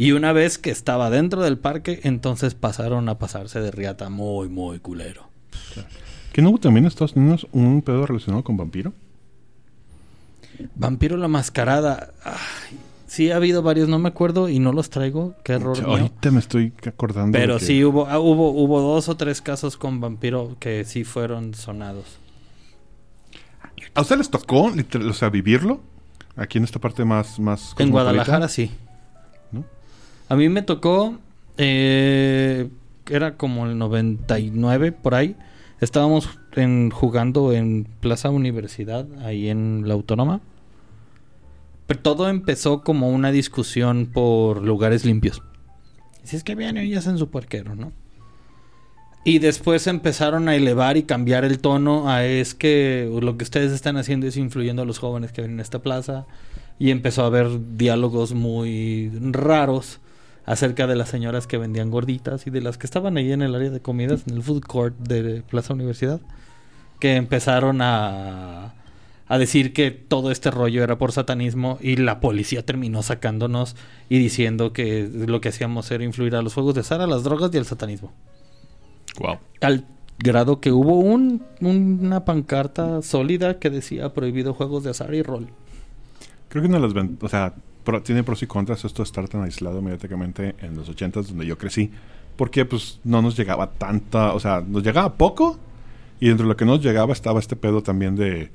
Y 0.01 0.13
una 0.13 0.33
vez 0.33 0.57
que 0.57 0.71
estaba 0.71 1.11
dentro 1.11 1.43
del 1.43 1.59
parque, 1.59 1.99
entonces 2.01 2.55
pasaron 2.55 3.07
a 3.07 3.19
pasarse 3.19 3.61
de 3.61 3.69
riata 3.69 4.09
muy, 4.09 4.49
muy 4.49 4.79
culero. 4.79 5.29
¿Que 6.33 6.41
no 6.41 6.49
hubo 6.49 6.57
también 6.57 6.85
en 6.85 6.87
Estados 6.87 7.15
Unidos 7.15 7.45
un 7.51 7.83
pedo 7.83 8.07
relacionado 8.07 8.43
con 8.43 8.57
vampiro? 8.57 8.93
Vampiro 10.73 11.17
la 11.17 11.27
mascarada. 11.27 12.13
Ay, 12.23 12.79
sí 13.05 13.29
ha 13.29 13.35
habido 13.35 13.61
varios, 13.61 13.89
no 13.89 13.99
me 13.99 14.09
acuerdo 14.09 14.49
y 14.49 14.57
no 14.57 14.73
los 14.73 14.89
traigo. 14.89 15.35
Qué 15.43 15.53
error. 15.53 15.77
Ahorita 15.85 16.31
me 16.31 16.39
estoy 16.39 16.73
acordando. 16.87 17.37
Pero 17.37 17.59
que- 17.59 17.65
sí 17.65 17.83
hubo, 17.85 18.07
ah, 18.07 18.17
hubo, 18.19 18.49
hubo 18.49 18.81
dos 18.81 19.07
o 19.07 19.17
tres 19.17 19.39
casos 19.39 19.77
con 19.77 20.01
vampiro 20.01 20.55
que 20.59 20.83
sí 20.83 21.03
fueron 21.03 21.53
sonados. 21.53 22.17
¿A 23.93 24.01
ustedes 24.01 24.17
les 24.17 24.29
tocó, 24.31 24.71
o 25.07 25.13
sea, 25.13 25.29
vivirlo? 25.29 25.79
Aquí 26.35 26.57
en 26.57 26.63
esta 26.63 26.79
parte 26.79 27.05
más... 27.05 27.39
más 27.39 27.75
En. 27.77 27.91
Guadalajara 27.91 28.47
sí. 28.47 28.71
A 30.31 30.37
mí 30.37 30.47
me 30.47 30.61
tocó, 30.61 31.19
eh, 31.57 32.69
era 33.09 33.35
como 33.35 33.65
el 33.65 33.77
99 33.77 34.93
por 34.93 35.13
ahí. 35.13 35.35
Estábamos 35.81 36.29
en, 36.53 36.89
jugando 36.89 37.51
en 37.51 37.85
Plaza 37.99 38.29
Universidad, 38.29 39.05
ahí 39.25 39.49
en 39.49 39.83
la 39.87 39.93
Autónoma. 39.93 40.39
Pero 41.85 41.99
todo 41.99 42.29
empezó 42.29 42.81
como 42.81 43.09
una 43.09 43.33
discusión 43.33 44.05
por 44.05 44.63
lugares 44.63 45.03
limpios. 45.03 45.43
Si 46.23 46.37
es 46.37 46.45
que 46.45 46.55
vienen 46.55 46.85
y 46.85 46.95
hacen 46.95 47.17
su 47.17 47.29
puerquero, 47.29 47.75
¿no? 47.75 47.91
Y 49.25 49.39
después 49.39 49.85
empezaron 49.85 50.47
a 50.47 50.55
elevar 50.55 50.95
y 50.95 51.03
cambiar 51.03 51.43
el 51.43 51.59
tono 51.59 52.07
a 52.07 52.23
es 52.23 52.55
que 52.55 53.11
lo 53.21 53.35
que 53.35 53.43
ustedes 53.43 53.73
están 53.73 53.97
haciendo 53.97 54.27
es 54.27 54.37
influyendo 54.37 54.83
a 54.83 54.85
los 54.85 54.97
jóvenes 54.97 55.33
que 55.33 55.41
vienen 55.41 55.59
a 55.59 55.63
esta 55.63 55.79
plaza. 55.79 56.25
Y 56.79 56.89
empezó 56.89 57.23
a 57.23 57.27
haber 57.27 57.75
diálogos 57.75 58.33
muy 58.33 59.11
raros 59.31 59.99
acerca 60.45 60.87
de 60.87 60.95
las 60.95 61.09
señoras 61.09 61.47
que 61.47 61.57
vendían 61.57 61.91
gorditas 61.91 62.47
y 62.47 62.49
de 62.49 62.61
las 62.61 62.77
que 62.77 62.87
estaban 62.87 63.17
ahí 63.17 63.31
en 63.31 63.41
el 63.41 63.55
área 63.55 63.69
de 63.69 63.79
comidas, 63.79 64.23
en 64.27 64.35
el 64.35 64.43
food 64.43 64.61
court 64.61 64.97
de 64.97 65.43
Plaza 65.43 65.73
Universidad, 65.73 66.19
que 66.99 67.15
empezaron 67.15 67.81
a, 67.81 68.73
a 69.27 69.37
decir 69.37 69.71
que 69.71 69.91
todo 69.91 70.29
este 70.29 70.51
rollo 70.51 70.83
era 70.83 70.97
por 70.97 71.13
satanismo 71.13 71.77
y 71.81 71.95
la 71.95 72.19
policía 72.19 72.65
terminó 72.65 73.01
sacándonos 73.01 73.75
y 74.09 74.19
diciendo 74.19 74.73
que 74.73 75.09
lo 75.09 75.39
que 75.39 75.49
hacíamos 75.49 75.89
era 75.91 76.03
influir 76.03 76.35
a 76.35 76.41
los 76.41 76.53
fuegos 76.53 76.75
de 76.75 76.81
azar, 76.81 77.01
a 77.01 77.07
las 77.07 77.23
drogas 77.23 77.49
y 77.53 77.57
al 77.57 77.65
satanismo. 77.65 78.11
Wow. 79.19 79.37
Al 79.61 79.85
grado 80.19 80.59
que 80.59 80.71
hubo 80.71 80.99
un, 80.99 81.43
una 81.61 82.25
pancarta 82.25 83.01
sólida 83.01 83.57
que 83.59 83.69
decía 83.69 84.13
prohibido 84.13 84.53
juegos 84.53 84.83
de 84.83 84.91
azar 84.91 85.13
y 85.13 85.23
rol. 85.23 85.47
Creo 86.49 86.63
que 86.63 86.67
una 86.67 86.79
de 86.79 86.87
las 86.87 87.09
o 87.21 87.29
sea, 87.29 87.53
pro- 87.83 88.01
tiene 88.01 88.23
pros 88.23 88.41
y 88.43 88.47
contras 88.47 88.83
esto 88.85 89.03
de 89.03 89.07
estar 89.07 89.27
tan 89.27 89.43
aislado 89.43 89.81
mediáticamente 89.81 90.55
en 90.59 90.75
los 90.75 90.89
80s 90.89 91.27
donde 91.27 91.45
yo 91.45 91.57
crecí, 91.57 91.91
porque 92.35 92.65
pues 92.65 92.99
no 93.03 93.21
nos 93.21 93.35
llegaba 93.37 93.71
tanta, 93.71 94.33
o 94.33 94.39
sea, 94.39 94.63
nos 94.65 94.83
llegaba 94.83 95.13
poco 95.15 95.59
y 96.19 96.27
dentro 96.27 96.45
de 96.45 96.49
lo 96.49 96.57
que 96.57 96.65
nos 96.65 96.81
llegaba 96.81 97.13
estaba 97.13 97.39
este 97.39 97.55
pedo 97.55 97.81
también 97.83 98.15
de 98.15 98.51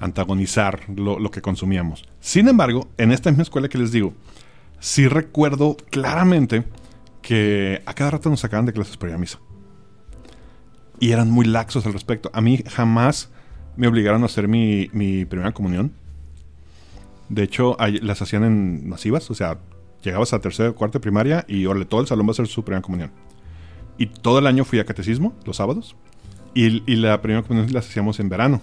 antagonizar 0.00 0.80
lo, 0.94 1.30
que 1.30 1.40
consumíamos. 1.40 2.04
Sin 2.20 2.48
embargo, 2.48 2.88
en 2.98 3.12
esta 3.12 3.30
misma 3.30 3.42
escuela 3.44 3.68
que 3.68 3.78
les 3.78 3.92
digo, 3.92 4.12
sí 4.80 5.08
recuerdo 5.08 5.76
claramente 5.90 6.64
que 7.22 7.82
a 7.86 7.94
cada 7.94 8.10
rato 8.10 8.28
nos 8.28 8.40
sacaban 8.40 8.66
de 8.66 8.72
clases 8.72 8.96
para 8.96 9.10
ir 9.12 9.16
a 9.16 9.18
misa. 9.18 9.38
Y 11.00 11.12
eran 11.12 11.30
muy 11.30 11.46
laxos 11.46 11.86
al 11.86 11.92
respecto. 11.92 12.30
A 12.34 12.40
mí 12.40 12.62
jamás 12.68 13.30
me 13.76 13.86
obligaron 13.88 14.22
a 14.22 14.26
hacer 14.26 14.46
mi 14.48 14.88
primera 15.24 15.52
comunión. 15.52 15.92
De 17.28 17.42
hecho, 17.42 17.76
las 18.02 18.22
hacían 18.22 18.44
en 18.44 18.88
masivas, 18.88 19.30
o 19.30 19.34
sea, 19.34 19.58
llegabas 20.02 20.32
a 20.32 20.40
tercera 20.40 20.70
o 20.70 20.74
cuarta 20.74 21.00
primaria 21.00 21.44
y 21.48 21.66
órale, 21.66 21.86
todo 21.86 22.00
el 22.00 22.06
salón 22.06 22.26
va 22.26 22.30
a 22.30 22.32
hacer 22.32 22.46
su 22.46 22.64
primera 22.64 22.82
comunión. 22.82 23.10
Y 23.96 24.06
todo 24.06 24.38
el 24.38 24.46
año 24.46 24.64
fui 24.64 24.78
a 24.78 24.84
catecismo, 24.84 25.34
los 25.44 25.56
sábados, 25.56 25.96
y, 26.54 26.82
y 26.90 26.96
la 26.96 27.20
primera 27.22 27.42
comunión 27.42 27.72
las 27.72 27.88
hacíamos 27.88 28.20
en 28.20 28.28
verano. 28.28 28.60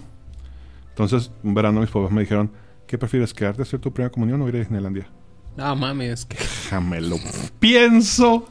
Entonces, 0.90 1.32
un 1.42 1.54
verano 1.54 1.80
mis 1.80 1.90
papás 1.90 2.10
me 2.10 2.20
dijeron, 2.20 2.52
¿qué 2.86 2.98
prefieres, 2.98 3.32
quedarte 3.32 3.62
a 3.62 3.64
hacer 3.64 3.80
tu 3.80 3.92
primera 3.92 4.10
comunión 4.10 4.40
o 4.42 4.48
ir 4.48 4.56
a 4.56 4.58
Disneylandia? 4.58 5.06
No 5.56 5.76
mames, 5.76 6.24
que 6.24 6.38
Déjame 6.38 7.00
lo 7.00 7.16
pienso. 7.58 8.48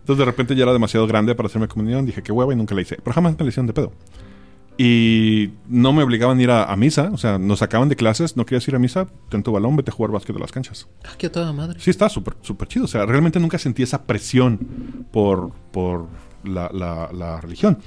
Entonces 0.00 0.18
de 0.18 0.24
repente 0.24 0.56
ya 0.56 0.64
era 0.64 0.72
demasiado 0.72 1.06
grande 1.06 1.34
para 1.36 1.46
hacerme 1.46 1.68
comunión. 1.68 2.04
Dije 2.04 2.22
que 2.22 2.32
hueva 2.32 2.52
y 2.52 2.56
nunca 2.56 2.74
la 2.74 2.82
hice. 2.82 2.96
Pero 2.96 3.14
jamás 3.14 3.38
me 3.38 3.44
la 3.44 3.48
hicieron 3.48 3.68
de 3.68 3.72
pedo. 3.72 3.92
Y 4.78 5.52
no 5.68 5.92
me 5.92 6.02
obligaban 6.02 6.38
a 6.38 6.42
ir 6.42 6.50
a, 6.50 6.64
a 6.64 6.76
misa. 6.76 7.10
O 7.12 7.18
sea, 7.18 7.38
nos 7.38 7.58
sacaban 7.58 7.88
de 7.88 7.96
clases. 7.96 8.36
No 8.36 8.46
querías 8.46 8.66
ir 8.68 8.74
a 8.74 8.78
misa. 8.78 9.06
Ten 9.28 9.42
tu 9.42 9.52
balón, 9.52 9.76
vete 9.76 9.90
a 9.90 9.94
jugar 9.94 10.10
básquet 10.12 10.34
de 10.34 10.40
las 10.40 10.50
canchas. 10.52 10.88
Ah, 11.04 11.10
qué 11.18 11.26
a 11.26 11.32
toda 11.32 11.52
madre. 11.52 11.78
Sí, 11.80 11.90
está 11.90 12.08
súper 12.08 12.34
súper 12.40 12.68
chido. 12.68 12.86
O 12.86 12.88
sea, 12.88 13.04
realmente 13.06 13.38
nunca 13.38 13.58
sentí 13.58 13.82
esa 13.82 14.02
presión 14.04 14.58
por, 15.12 15.52
por 15.72 16.06
la, 16.44 16.70
la- 16.72 17.10
la 17.12 17.40
religión. 17.40 17.78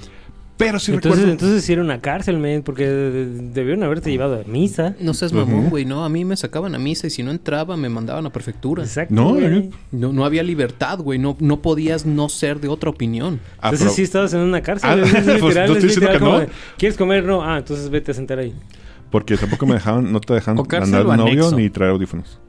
Pero 0.57 0.79
sí 0.79 0.93
entonces, 0.93 1.19
recuerdo... 1.19 1.31
entonces 1.33 1.65
sí 1.65 1.73
era 1.73 1.81
una 1.81 1.99
cárcel, 1.99 2.37
men, 2.37 2.63
porque 2.63 2.87
de- 2.87 3.11
de- 3.11 3.49
debieron 3.51 3.83
haberte 3.83 4.09
llevado 4.09 4.39
a 4.39 4.43
misa. 4.49 4.95
No 5.01 5.13
seas 5.13 5.33
mamón, 5.33 5.69
güey. 5.69 5.83
No, 5.83 6.05
a 6.05 6.09
mí 6.09 6.23
me 6.23 6.37
sacaban 6.37 6.73
a 6.75 6.79
misa 6.79 7.07
y 7.07 7.09
si 7.09 7.23
no 7.23 7.31
entraba 7.31 7.75
me 7.75 7.89
mandaban 7.89 8.25
a 8.25 8.31
prefectura. 8.31 8.83
Exacto. 8.83 9.13
No, 9.13 9.37
yo- 9.37 9.69
No, 9.91 10.13
no 10.13 10.23
había 10.23 10.43
libertad, 10.43 10.99
güey. 10.99 11.19
No, 11.19 11.35
no 11.41 11.61
podías 11.61 12.05
no 12.05 12.29
ser 12.29 12.61
de 12.61 12.69
otra 12.69 12.89
opinión. 12.89 13.41
Ah, 13.57 13.67
Entonces 13.67 13.79
pero- 13.87 13.95
sí 13.95 14.01
estabas 14.03 14.33
en 14.33 14.39
una 14.41 14.61
cárcel. 14.61 14.89
Ah, 14.89 14.95
es 15.03 15.11
pues, 15.11 15.25
literal, 15.25 15.67
no 15.67 15.75
es 15.75 15.83
estoy 15.83 15.89
diciendo 15.89 15.99
literal 15.99 16.13
que 16.13 16.19
como 16.19 16.31
no. 16.33 16.39
de, 16.39 16.49
¿Quieres 16.77 16.97
comer? 16.97 17.23
No. 17.25 17.43
Ah, 17.43 17.57
entonces 17.57 17.89
vete 17.89 18.11
a 18.11 18.13
sentar 18.13 18.39
ahí. 18.39 18.53
Porque 19.11 19.35
tampoco 19.35 19.65
me 19.65 19.73
dejaban, 19.73 20.09
no 20.11 20.21
te 20.21 20.33
cárcel 20.41 20.55
mandar 20.55 21.01
o 21.05 21.15
novio 21.17 21.31
anexo. 21.43 21.57
ni 21.57 21.69
traer 21.69 21.91
audífonos. 21.91 22.39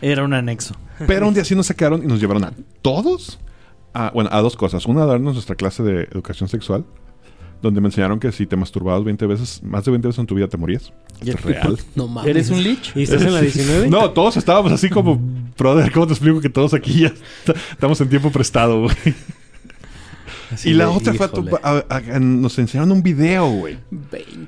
Era 0.00 0.24
un 0.24 0.32
anexo. 0.34 0.74
Pero 1.06 1.26
un 1.28 1.34
día 1.34 1.44
sí 1.44 1.54
nos 1.54 1.66
sacaron 1.66 2.02
y 2.02 2.06
nos 2.06 2.20
llevaron 2.20 2.44
a 2.44 2.52
todos 2.82 3.38
a, 3.94 4.10
bueno, 4.10 4.28
a 4.32 4.40
dos 4.42 4.56
cosas. 4.56 4.84
Una, 4.86 5.04
a 5.04 5.06
darnos 5.06 5.34
nuestra 5.34 5.54
clase 5.54 5.82
de 5.82 6.02
educación 6.12 6.48
sexual, 6.48 6.84
donde 7.62 7.80
me 7.80 7.88
enseñaron 7.88 8.20
que 8.20 8.30
si 8.32 8.44
te 8.46 8.56
masturbabas 8.56 9.04
20 9.04 9.26
veces, 9.26 9.62
más 9.62 9.84
de 9.84 9.90
20 9.92 10.08
veces 10.08 10.18
en 10.18 10.26
tu 10.26 10.34
vida 10.34 10.48
te 10.48 10.56
morías. 10.58 10.92
¿Y 11.22 11.30
Esto 11.30 11.38
es 11.48 11.54
real. 11.56 11.78
No 11.94 12.08
mames. 12.08 12.28
¿Eres 12.30 12.50
un 12.50 12.62
lich? 12.62 12.92
¿Y 12.94 13.04
estás 13.04 13.22
en 13.22 13.32
la 13.32 13.40
19? 13.40 13.88
No, 13.88 14.10
todos 14.10 14.36
estábamos 14.36 14.72
así 14.72 14.90
como, 14.90 15.18
brother, 15.56 15.90
¿cómo 15.92 16.06
te 16.06 16.12
explico 16.12 16.40
que 16.40 16.50
todos 16.50 16.74
aquí 16.74 17.00
ya 17.00 17.06
est- 17.08 17.22
estamos 17.72 18.00
en 18.00 18.08
tiempo 18.10 18.30
prestado, 18.30 18.82
güey? 18.82 18.96
Así 20.50 20.70
Y 20.70 20.74
la 20.74 20.90
otra 20.90 21.14
fue, 21.14 21.28
a- 21.62 21.84
a- 21.88 21.96
a- 21.96 22.20
nos 22.20 22.58
enseñaron 22.58 22.92
un 22.92 23.02
video, 23.02 23.46
güey, 23.50 23.78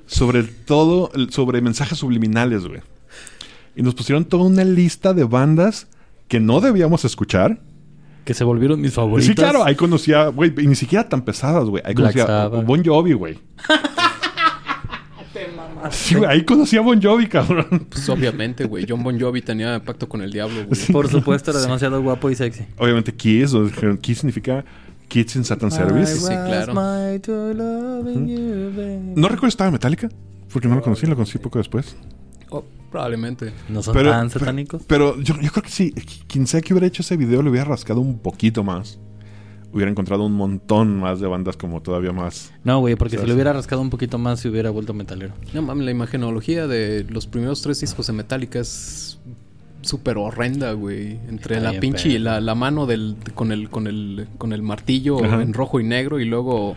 sobre 0.06 0.42
todo, 0.44 1.10
sobre 1.30 1.60
mensajes 1.60 1.98
subliminales, 1.98 2.66
güey. 2.66 2.80
Y 3.74 3.82
nos 3.82 3.94
pusieron 3.94 4.24
toda 4.24 4.44
una 4.44 4.64
lista 4.64 5.14
de 5.14 5.24
bandas 5.24 5.88
que 6.28 6.38
no 6.40 6.60
debíamos 6.60 7.04
escuchar. 7.04 7.60
Que 8.26 8.34
se 8.34 8.42
volvieron 8.42 8.80
mis 8.80 8.92
favoritas. 8.92 9.28
Sí, 9.28 9.34
claro, 9.36 9.64
ahí 9.64 9.76
conocía, 9.76 10.26
güey, 10.26 10.52
y 10.58 10.66
ni 10.66 10.74
siquiera 10.74 11.08
tan 11.08 11.22
pesadas, 11.22 11.66
güey. 11.66 11.80
Ahí 11.86 11.94
Black 11.94 12.12
conocía 12.12 12.26
Sabbath. 12.26 12.66
Bon 12.66 12.84
Jovi, 12.84 13.12
güey. 13.12 13.38
Sí, 15.92 16.16
güey, 16.16 16.28
ahí 16.28 16.44
conocía 16.44 16.80
a 16.80 16.82
Bon 16.82 17.00
Jovi, 17.00 17.28
cabrón. 17.28 17.86
Pues 17.88 18.08
obviamente, 18.08 18.64
güey. 18.64 18.84
John 18.88 19.04
Bon 19.04 19.16
Jovi 19.20 19.42
tenía 19.42 19.80
pacto 19.84 20.08
con 20.08 20.22
el 20.22 20.32
diablo, 20.32 20.66
güey. 20.66 20.86
Por 20.90 21.08
supuesto, 21.08 21.52
era 21.52 21.60
demasiado 21.60 22.02
guapo 22.02 22.28
y 22.28 22.34
sexy. 22.34 22.64
Obviamente 22.78 23.14
Kiss, 23.14 23.54
o 23.54 23.64
dijeron, 23.66 23.96
Kiss 23.96 24.18
significa 24.18 24.64
Kids 25.06 25.36
in 25.36 25.44
Satan 25.44 25.70
Service. 25.70 26.16
Sí, 26.16 26.26
claro. 26.26 26.74
No 29.14 29.28
recuerdo 29.28 29.42
si 29.42 29.48
estaba 29.50 29.70
Metallica, 29.70 30.08
porque 30.52 30.66
no 30.66 30.74
lo 30.74 30.82
conocí, 30.82 31.06
lo 31.06 31.14
conocí 31.14 31.38
poco 31.38 31.58
después. 31.58 31.94
Oh, 32.50 32.64
probablemente. 32.90 33.52
No 33.68 33.82
son 33.82 33.94
Pero, 33.94 34.10
tan 34.10 34.30
satánicos. 34.30 34.82
Pero, 34.86 35.20
yo, 35.20 35.34
yo 35.40 35.50
creo 35.50 35.62
que 35.62 35.70
sí, 35.70 35.92
quien 36.26 36.46
sea 36.46 36.60
que 36.60 36.72
hubiera 36.72 36.86
hecho 36.86 37.02
ese 37.02 37.16
video 37.16 37.42
le 37.42 37.50
hubiera 37.50 37.66
rascado 37.66 38.00
un 38.00 38.18
poquito 38.18 38.64
más. 38.64 38.98
Hubiera 39.72 39.90
encontrado 39.90 40.24
un 40.24 40.32
montón 40.32 40.98
más 41.00 41.20
de 41.20 41.26
bandas 41.26 41.56
como 41.56 41.82
todavía 41.82 42.12
más. 42.12 42.52
No, 42.64 42.78
güey, 42.80 42.94
porque 42.96 43.18
si 43.18 43.26
le 43.26 43.34
hubiera 43.34 43.52
rascado 43.52 43.82
un 43.82 43.90
poquito 43.90 44.16
más, 44.16 44.40
se 44.40 44.48
hubiera 44.48 44.70
vuelto 44.70 44.94
metalero. 44.94 45.34
No 45.52 45.60
mames, 45.60 45.84
la 45.84 45.90
imagenología 45.90 46.66
de 46.66 47.04
los 47.10 47.26
primeros 47.26 47.60
tres 47.60 47.80
discos 47.80 48.06
de 48.06 48.14
Metallica 48.14 48.58
es 48.58 49.18
súper 49.82 50.16
horrenda, 50.16 50.72
güey. 50.72 51.18
Entre 51.28 51.56
Está 51.56 51.72
la 51.72 51.80
pinche 51.80 52.10
perro. 52.10 52.24
la, 52.24 52.40
la 52.40 52.54
mano 52.54 52.86
del 52.86 53.16
con 53.34 53.52
el 53.52 53.68
con 53.68 53.86
el 53.86 54.28
con 54.38 54.52
el 54.52 54.62
martillo 54.62 55.22
Ajá. 55.24 55.42
en 55.42 55.52
rojo 55.52 55.78
y 55.78 55.84
negro 55.84 56.20
y 56.20 56.24
luego 56.24 56.74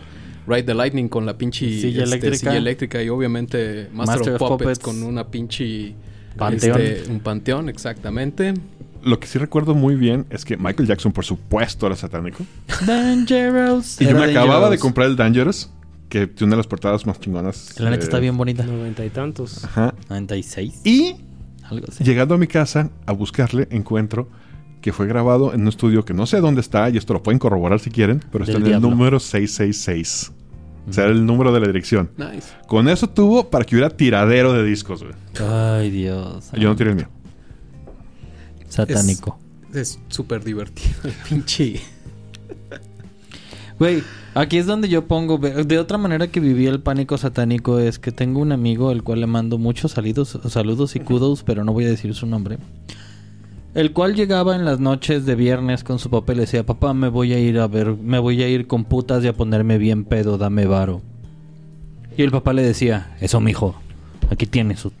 Ride 0.50 0.64
the 0.64 0.74
Lightning 0.74 1.08
con 1.08 1.24
la 1.26 1.38
pinche 1.38 1.66
Silla 1.66 2.04
este, 2.04 2.16
eléctrica. 2.16 2.36
silla 2.36 2.56
eléctrica 2.56 3.02
y 3.02 3.08
obviamente 3.08 3.88
Master, 3.92 4.16
Master 4.18 4.34
of 4.34 4.42
of 4.42 4.48
Puppets, 4.48 4.78
Puppets. 4.78 4.78
con 4.80 5.02
una 5.02 5.26
pinche 5.28 5.94
Panteón. 6.36 6.80
este, 6.80 7.10
un 7.10 7.20
panteón 7.20 7.68
exactamente. 7.68 8.54
Lo 9.02 9.18
que 9.18 9.26
sí 9.26 9.38
recuerdo 9.38 9.74
muy 9.74 9.94
bien 9.94 10.26
es 10.30 10.44
que 10.44 10.56
Michael 10.58 10.86
Jackson, 10.88 11.12
por 11.12 11.24
supuesto, 11.24 11.86
era 11.86 11.96
satánico. 11.96 12.44
Dangerous. 12.86 14.00
Y 14.00 14.04
yo 14.06 14.14
me 14.18 14.24
acababa 14.24 14.68
de 14.70 14.78
comprar 14.78 15.06
el 15.08 15.16
Dangerous, 15.16 15.70
que 16.08 16.26
tiene 16.26 16.48
una 16.48 16.56
de 16.56 16.58
las 16.58 16.66
portadas 16.66 17.06
más 17.06 17.18
chingonas. 17.20 17.78
La 17.80 17.88
neta 17.90 18.02
eh, 18.02 18.04
está 18.04 18.18
bien 18.18 18.36
bonita. 18.36 18.62
Noventa 18.64 19.04
y 19.04 19.10
tantos. 19.10 19.64
Ajá. 19.64 19.94
96. 20.10 20.80
Y 20.84 21.16
Algo 21.64 21.86
así. 21.88 22.04
llegando 22.04 22.34
a 22.34 22.38
mi 22.38 22.46
casa 22.46 22.90
a 23.06 23.12
buscarle, 23.12 23.68
encuentro 23.70 24.28
que 24.82 24.92
fue 24.92 25.06
grabado 25.06 25.52
en 25.52 25.62
un 25.62 25.68
estudio 25.68 26.04
que 26.06 26.14
no 26.14 26.26
sé 26.26 26.40
dónde 26.40 26.60
está, 26.62 26.88
y 26.88 26.96
esto 26.96 27.12
lo 27.12 27.22
pueden 27.22 27.38
corroborar 27.38 27.80
si 27.80 27.90
quieren, 27.90 28.22
pero 28.32 28.44
está 28.44 28.54
Del 28.54 28.62
en 28.62 28.66
el 28.66 28.80
diablo. 28.80 28.90
número 28.90 29.20
666. 29.20 30.32
O 30.90 30.92
sea, 30.92 31.04
era 31.04 31.12
el 31.12 31.24
número 31.24 31.52
de 31.52 31.60
la 31.60 31.66
dirección. 31.66 32.10
Nice. 32.16 32.48
Con 32.66 32.88
eso 32.88 33.08
tuvo 33.08 33.48
para 33.48 33.64
que 33.64 33.76
hubiera 33.76 33.90
tiradero 33.90 34.52
de 34.52 34.64
discos, 34.64 35.02
güey. 35.02 35.14
Ay, 35.40 35.90
Dios. 35.90 36.50
Yo 36.52 36.68
no 36.68 36.76
tiré 36.76 36.90
el 36.90 36.96
mío. 36.96 37.08
Satánico. 38.68 39.38
Es 39.72 40.00
súper 40.08 40.42
divertido 40.44 40.96
el 41.04 41.12
pinche. 41.28 41.80
Güey, 43.80 44.02
aquí 44.34 44.58
es 44.58 44.66
donde 44.66 44.90
yo 44.90 45.06
pongo. 45.06 45.38
De 45.38 45.78
otra 45.78 45.96
manera 45.96 46.26
que 46.26 46.38
viví 46.38 46.66
el 46.66 46.80
pánico 46.82 47.16
satánico 47.16 47.78
es 47.78 47.98
que 47.98 48.12
tengo 48.12 48.40
un 48.40 48.52
amigo 48.52 48.90
al 48.90 49.02
cual 49.02 49.20
le 49.20 49.26
mando 49.26 49.56
muchos 49.56 49.92
saludos, 49.92 50.38
saludos 50.50 50.96
y 50.96 51.00
kudos, 51.00 51.42
pero 51.44 51.64
no 51.64 51.72
voy 51.72 51.86
a 51.86 51.88
decir 51.88 52.14
su 52.14 52.26
nombre. 52.26 52.58
El 53.72 53.92
cual 53.92 54.14
llegaba 54.14 54.56
en 54.56 54.64
las 54.64 54.80
noches 54.80 55.26
de 55.26 55.36
viernes 55.36 55.84
con 55.84 56.00
su 56.00 56.10
papá 56.10 56.32
y 56.32 56.36
le 56.36 56.42
decía, 56.42 56.66
papá, 56.66 56.92
me 56.92 57.08
voy 57.08 57.32
a 57.32 57.38
ir 57.38 57.58
a 57.60 57.68
ver, 57.68 57.94
me 57.94 58.18
voy 58.18 58.42
a 58.42 58.48
ir 58.48 58.66
con 58.66 58.84
putas 58.84 59.22
y 59.22 59.28
a 59.28 59.32
ponerme 59.32 59.78
bien 59.78 60.04
pedo, 60.04 60.38
dame 60.38 60.66
varo. 60.66 61.02
Y 62.16 62.22
el 62.22 62.32
papá 62.32 62.52
le 62.52 62.62
decía, 62.62 63.16
eso 63.20 63.40
mijo, 63.40 63.76
aquí 64.28 64.46
tienes 64.46 64.80
su 64.80 64.92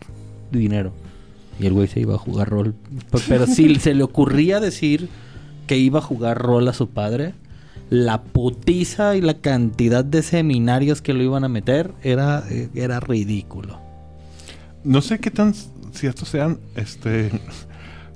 dinero. 0.52 0.92
Y 1.58 1.66
el 1.66 1.72
güey 1.72 1.88
se 1.88 2.00
iba 2.00 2.14
a 2.14 2.18
jugar 2.18 2.48
rol. 2.48 2.74
Pero 3.28 3.46
si 3.46 3.74
se 3.80 3.92
le 3.92 4.04
ocurría 4.04 4.60
decir 4.60 5.08
que 5.66 5.76
iba 5.76 5.98
a 5.98 6.02
jugar 6.02 6.38
rol 6.38 6.68
a 6.68 6.72
su 6.72 6.88
padre, 6.88 7.34
la 7.90 8.22
putiza 8.22 9.16
y 9.16 9.20
la 9.20 9.34
cantidad 9.34 10.04
de 10.04 10.22
seminarios 10.22 11.02
que 11.02 11.12
lo 11.12 11.24
iban 11.24 11.42
a 11.42 11.48
meter 11.48 11.92
era, 12.04 12.44
eh, 12.48 12.68
era 12.74 13.00
ridículo. 13.00 13.80
No 14.84 15.02
sé 15.02 15.18
qué 15.18 15.32
tan 15.32 15.54
ciertos 15.92 16.28
sean, 16.28 16.60
este, 16.76 17.30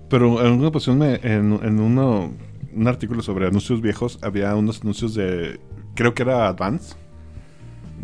pero 0.08 0.44
en 0.46 0.52
una 0.52 0.68
ocasión 0.68 0.98
me- 0.98 1.16
en, 1.22 1.58
en 1.62 1.80
uno, 1.80 2.32
un 2.74 2.88
artículo 2.88 3.22
sobre 3.22 3.46
anuncios 3.46 3.80
viejos 3.80 4.18
había 4.22 4.54
unos 4.54 4.80
anuncios 4.82 5.14
de, 5.14 5.60
creo 5.94 6.14
que 6.14 6.22
era 6.22 6.48
Advance, 6.48 6.94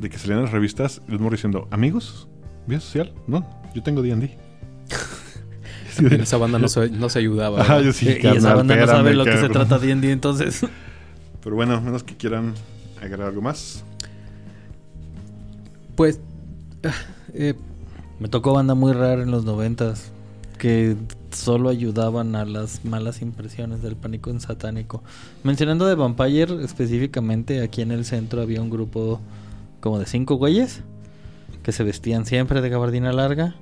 de 0.00 0.08
que 0.10 0.18
salían 0.18 0.38
en 0.38 0.44
las 0.46 0.52
revistas 0.52 1.02
y 1.08 1.12
el 1.12 1.18
morro 1.20 1.36
diciendo, 1.36 1.68
amigos, 1.70 2.28
vía 2.66 2.80
social, 2.80 3.12
no, 3.26 3.46
yo 3.74 3.82
tengo 3.82 4.02
D&D. 4.02 4.36
Esa 6.22 6.38
banda 6.38 6.58
no 6.58 6.68
se, 6.68 6.88
no 6.90 7.08
se 7.10 7.18
ayudaba. 7.18 7.60
Ajá, 7.60 7.74
¿verdad? 7.76 7.86
yo 7.86 7.92
sí, 7.92 8.06
y 8.06 8.10
esa 8.10 8.20
carnal, 8.32 8.56
banda 8.56 8.76
no 8.76 8.86
sabe 8.86 9.14
lo 9.14 9.24
que 9.24 9.36
se 9.36 9.48
trata 9.50 9.78
D&D 9.78 10.10
entonces. 10.12 10.64
Pero 11.42 11.56
bueno, 11.56 11.74
a 11.74 11.80
menos 11.80 12.02
que 12.04 12.16
quieran 12.16 12.54
agregar 12.98 13.22
algo 13.28 13.42
más. 13.42 13.84
Pues, 15.96 16.20
ah, 16.84 16.92
eh, 17.34 17.54
Me 18.18 18.28
tocó 18.28 18.52
banda 18.54 18.74
muy 18.74 18.92
rara 18.92 19.22
en 19.22 19.30
los 19.30 19.44
noventas 19.44 20.12
que 20.58 20.96
solo 21.32 21.68
ayudaban 21.68 22.34
a 22.36 22.44
las 22.44 22.84
malas 22.84 23.22
impresiones 23.22 23.82
del 23.82 23.96
pánico 23.96 24.30
en 24.30 24.40
satánico. 24.40 25.02
Mencionando 25.42 25.86
de 25.86 25.94
Vampire 25.94 26.64
específicamente, 26.64 27.62
aquí 27.62 27.82
en 27.82 27.90
el 27.92 28.04
centro 28.04 28.42
había 28.42 28.62
un 28.62 28.70
grupo 28.70 29.20
como 29.80 29.98
de 29.98 30.06
cinco 30.06 30.36
güeyes 30.36 30.82
que 31.62 31.72
se 31.72 31.84
vestían 31.84 32.26
siempre 32.26 32.60
de 32.60 32.68
gabardina 32.68 33.12
larga 33.12 33.54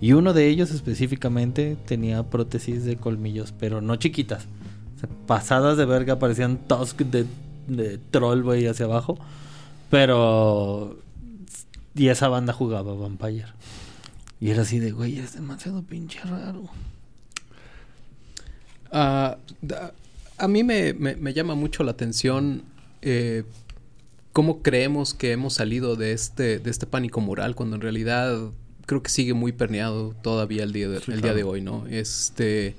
y 0.00 0.12
uno 0.12 0.32
de 0.32 0.48
ellos 0.48 0.70
específicamente 0.70 1.76
tenía 1.86 2.22
prótesis 2.24 2.84
de 2.84 2.96
colmillos, 2.96 3.52
pero 3.58 3.80
no 3.80 3.96
chiquitas. 3.96 4.46
Pasadas 5.26 5.76
de 5.76 5.84
verga 5.84 6.18
parecían 6.18 6.58
tusk 6.58 7.00
de, 7.00 7.26
de 7.68 7.98
troll, 7.98 8.42
güey, 8.42 8.66
hacia 8.66 8.86
abajo. 8.86 9.18
Pero... 9.90 10.98
Y 11.94 12.08
esa 12.08 12.28
banda 12.28 12.52
jugaba 12.52 12.94
Vampire. 12.94 13.46
Y 14.40 14.50
era 14.50 14.62
así 14.62 14.78
de, 14.78 14.90
güey, 14.90 15.18
es 15.18 15.34
demasiado 15.34 15.82
pinche 15.82 16.20
raro. 16.20 16.64
Ah, 18.96 19.36
da- 19.60 19.92
a 20.38 20.46
mí 20.48 20.62
me, 20.62 20.94
me- 20.94 21.16
me 21.16 21.32
llama 21.34 21.54
mucho 21.56 21.82
la 21.84 21.90
atención 21.90 22.62
eh, 23.02 23.42
cómo 24.32 24.62
creemos 24.62 25.12
que 25.14 25.32
hemos 25.32 25.54
salido 25.54 25.96
de 25.96 26.12
este, 26.12 26.58
de 26.60 26.70
este 26.70 26.86
pánico 26.86 27.20
moral 27.20 27.54
cuando 27.56 27.76
en 27.76 27.82
realidad 27.82 28.38
creo 28.86 29.02
que 29.02 29.10
sigue 29.10 29.34
muy 29.34 29.52
permeado 29.52 30.14
todavía 30.22 30.62
el 30.62 30.72
día 30.72 30.88
de, 30.88 30.98
Sí, 31.00 31.10
el 31.12 31.20
claro. 31.20 31.22
día 31.22 31.34
de 31.34 31.42
hoy, 31.44 31.60
¿no? 31.60 31.86
Este 31.88 32.74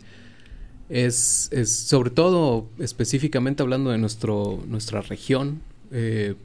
es, 0.89 1.49
es 1.51 1.76
sobre 1.76 2.11
todo 2.11 2.68
específicamente 2.80 3.63
hablando 3.63 3.89
de 3.91 3.97
nuestro, 3.97 4.63
nuestra 4.68 5.01
región. 5.01 5.61
eh, 5.91 6.36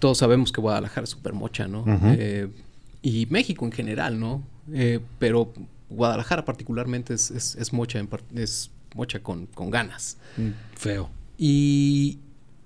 todos 0.00 0.18
sabemos 0.18 0.50
que 0.52 0.60
Guadalajara 0.60 1.04
es 1.04 1.10
súper 1.10 1.32
mocha, 1.32 1.68
¿no? 1.68 1.84
Eh, 2.18 2.48
y 3.02 3.26
México 3.30 3.64
en 3.64 3.70
general, 3.72 4.18
¿no? 4.18 4.42
Eh, 4.72 4.98
pero 5.20 5.52
Guadalajara 5.90 6.44
particularmente 6.44 7.14
es, 7.14 7.30
es, 7.30 7.54
es 7.54 7.72
mocha, 7.72 8.00
en 8.00 8.08
par- 8.08 8.24
es 8.34 8.70
mocha 8.94 9.20
con, 9.20 9.46
con 9.46 9.70
ganas. 9.70 10.16
Feo. 10.76 11.10
Y 11.38 12.18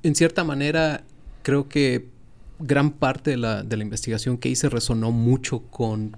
en 0.03 0.15
cierta 0.15 0.45
manera 0.45 1.03
creo 1.43 1.69
que 1.69 2.07
gran 2.59 2.91
parte 2.91 3.31
de 3.33 3.37
la, 3.37 3.63
de 3.63 3.77
la 3.77 3.83
investigación 3.83 4.39
que 4.39 4.49
hice 4.49 4.69
resonó 4.69 5.11
mucho 5.13 5.61
con 5.71 6.17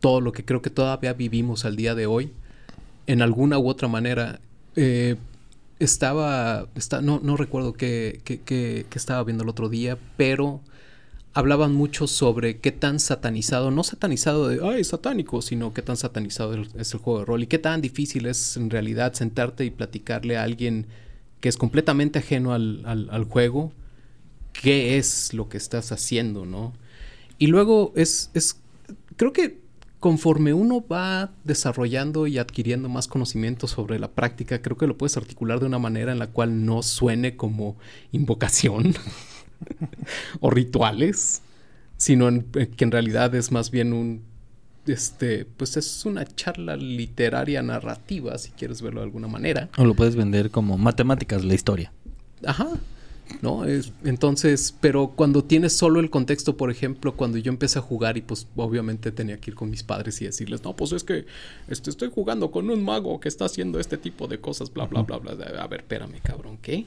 todo 0.00 0.20
lo 0.20 0.32
que 0.32 0.44
creo 0.44 0.60
que 0.62 0.70
todavía 0.70 1.12
vivimos 1.12 1.64
al 1.64 1.76
día 1.76 1.94
de 1.94 2.06
hoy. 2.06 2.32
En 3.06 3.22
alguna 3.22 3.58
u 3.58 3.68
otra 3.68 3.88
manera 3.88 4.40
eh, 4.74 5.16
estaba, 5.78 6.66
está, 6.74 7.00
no, 7.00 7.20
no 7.22 7.36
recuerdo 7.36 7.72
qué, 7.74 8.20
qué- 8.24 8.40
qué- 8.40 8.86
qué 8.88 8.98
estaba 8.98 9.22
viendo 9.24 9.42
el 9.44 9.48
otro 9.50 9.68
día, 9.68 9.98
pero 10.16 10.60
hablaban 11.36 11.74
mucho 11.74 12.06
sobre 12.06 12.60
qué 12.60 12.72
tan 12.72 12.98
satanizado, 12.98 13.70
no 13.70 13.84
satanizado 13.84 14.48
de, 14.48 14.60
ay, 14.66 14.84
satánico, 14.84 15.42
sino 15.42 15.74
qué 15.74 15.82
tan 15.82 15.96
satanizado 15.98 16.54
es 16.54 16.94
el 16.94 17.00
juego 17.00 17.20
de 17.20 17.24
rol 17.26 17.42
y 17.42 17.46
qué 17.46 17.58
tan 17.58 17.82
difícil 17.82 18.26
es 18.26 18.56
en 18.56 18.70
realidad 18.70 19.12
sentarte 19.12 19.64
y 19.64 19.70
platicarle 19.70 20.38
a 20.38 20.42
alguien 20.44 20.86
que 21.40 21.48
es 21.50 21.58
completamente 21.58 22.20
ajeno 22.20 22.54
al, 22.54 22.82
al- 22.86 23.10
al 23.10 23.24
juego, 23.24 23.72
qué 24.52 24.98
es 24.98 25.34
lo 25.34 25.48
que 25.48 25.56
estás 25.58 25.92
haciendo, 25.92 26.46
¿no? 26.46 26.72
Y 27.38 27.48
luego 27.48 27.92
es, 27.96 28.30
es, 28.34 28.60
creo 29.16 29.32
que 29.32 29.60
conforme 30.00 30.54
uno 30.54 30.84
va 30.86 31.32
desarrollando 31.44 32.26
y 32.26 32.38
adquiriendo 32.38 32.88
más 32.88 33.08
conocimiento 33.08 33.66
sobre 33.66 33.98
la 33.98 34.10
práctica, 34.12 34.62
creo 34.62 34.76
que 34.76 34.86
lo 34.86 34.98
puedes 34.98 35.16
articular 35.16 35.60
de 35.60 35.66
una 35.66 35.78
manera 35.78 36.12
en 36.12 36.18
la 36.20 36.28
cual 36.28 36.64
no 36.66 36.82
suene 36.82 37.36
como 37.36 37.76
invocación 38.12 38.94
o 40.40 40.50
rituales, 40.50 41.42
sino 41.96 42.28
en- 42.28 42.46
eh, 42.54 42.68
que 42.68 42.84
en 42.84 42.90
realidad 42.90 43.34
es 43.34 43.50
más 43.52 43.70
bien 43.70 43.92
un, 43.92 44.22
este, 44.86 45.44
pues 45.44 45.76
es 45.76 46.04
una 46.04 46.24
charla 46.24 46.76
literaria 46.76 47.62
narrativa, 47.62 48.36
si 48.38 48.50
quieres 48.50 48.82
verlo 48.82 49.00
de 49.00 49.06
alguna 49.06 49.28
manera. 49.28 49.68
O 49.78 49.84
lo 49.84 49.94
puedes 49.94 50.14
vender 50.16 50.50
como 50.50 50.78
matemáticas, 50.78 51.44
la 51.44 51.54
historia. 51.54 51.92
Ajá. 52.44 52.68
¿No? 53.42 53.64
Es- 53.64 53.92
entonces, 54.04 54.72
pero 54.80 55.08
cuando 55.16 55.42
tienes 55.42 55.72
solo 55.76 55.98
el 55.98 56.10
contexto, 56.10 56.56
por 56.56 56.70
ejemplo, 56.70 57.16
cuando 57.16 57.38
yo 57.38 57.50
empecé 57.50 57.80
a 57.80 57.82
jugar 57.82 58.16
y 58.16 58.20
pues 58.20 58.46
obviamente 58.54 59.10
tenía 59.10 59.38
que 59.38 59.50
ir 59.50 59.56
con 59.56 59.68
mis 59.68 59.82
padres 59.82 60.22
y 60.22 60.26
decirles, 60.26 60.62
no, 60.62 60.76
pues 60.76 60.92
es 60.92 61.02
que 61.02 61.26
este, 61.66 61.90
estoy 61.90 62.08
jugando 62.14 62.52
con 62.52 62.70
un 62.70 62.84
mago 62.84 63.18
que 63.18 63.26
está 63.28 63.46
haciendo 63.46 63.80
este 63.80 63.98
tipo 63.98 64.28
de 64.28 64.38
cosas, 64.38 64.72
bla, 64.72 64.84
bla, 64.86 65.02
bla, 65.02 65.18
bla. 65.18 65.34
A 65.60 65.66
ver, 65.66 65.80
espérame, 65.80 66.20
cabrón, 66.22 66.56
¿qué? 66.62 66.84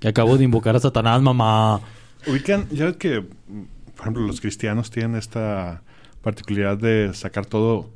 Que 0.00 0.08
acabo 0.08 0.36
de 0.36 0.44
invocar 0.44 0.76
a 0.76 0.80
Satanás, 0.80 1.22
mamá. 1.22 1.80
Ubican, 2.26 2.66
ya 2.70 2.86
ves 2.86 2.96
que, 2.96 3.22
por 3.22 4.00
ejemplo, 4.00 4.22
los 4.26 4.40
cristianos 4.40 4.90
tienen 4.90 5.16
esta 5.16 5.82
particularidad 6.22 6.76
de 6.78 7.12
sacar 7.14 7.46
todo 7.46 7.90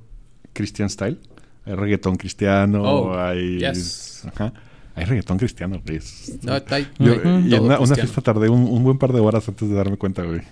Christian 0.53 0.89
style. 0.91 1.19
Hay 1.67 1.75
reggaetón 1.75 2.17
cristiano, 2.17 2.83
Oh, 2.83 3.19
hay... 3.19 3.59
yes. 3.59 4.27
Ajá. 4.35 4.53
Hay 4.97 5.05
reggaetón 5.07 5.39
cristiano, 5.39 5.81
güey. 5.85 5.97
Es- 5.99 6.39
No, 6.43 6.55
está 6.57 6.77
ahí. 6.77 6.89
Yo- 6.99 7.17
Ujú. 7.17 7.29
y 7.47 7.55
en 7.55 7.63
una, 7.65 7.79
fiesta 7.79 8.21
tardé 8.21 8.49
un, 8.49 8.63
un 8.65 8.85
buen 8.85 8.99
par 8.99 9.13
de 9.13 9.21
horas 9.21 9.49
antes 9.49 9.69
de 9.69 9.75
darme 9.75 9.97
cuenta, 9.97 10.23
güey. 10.23 10.43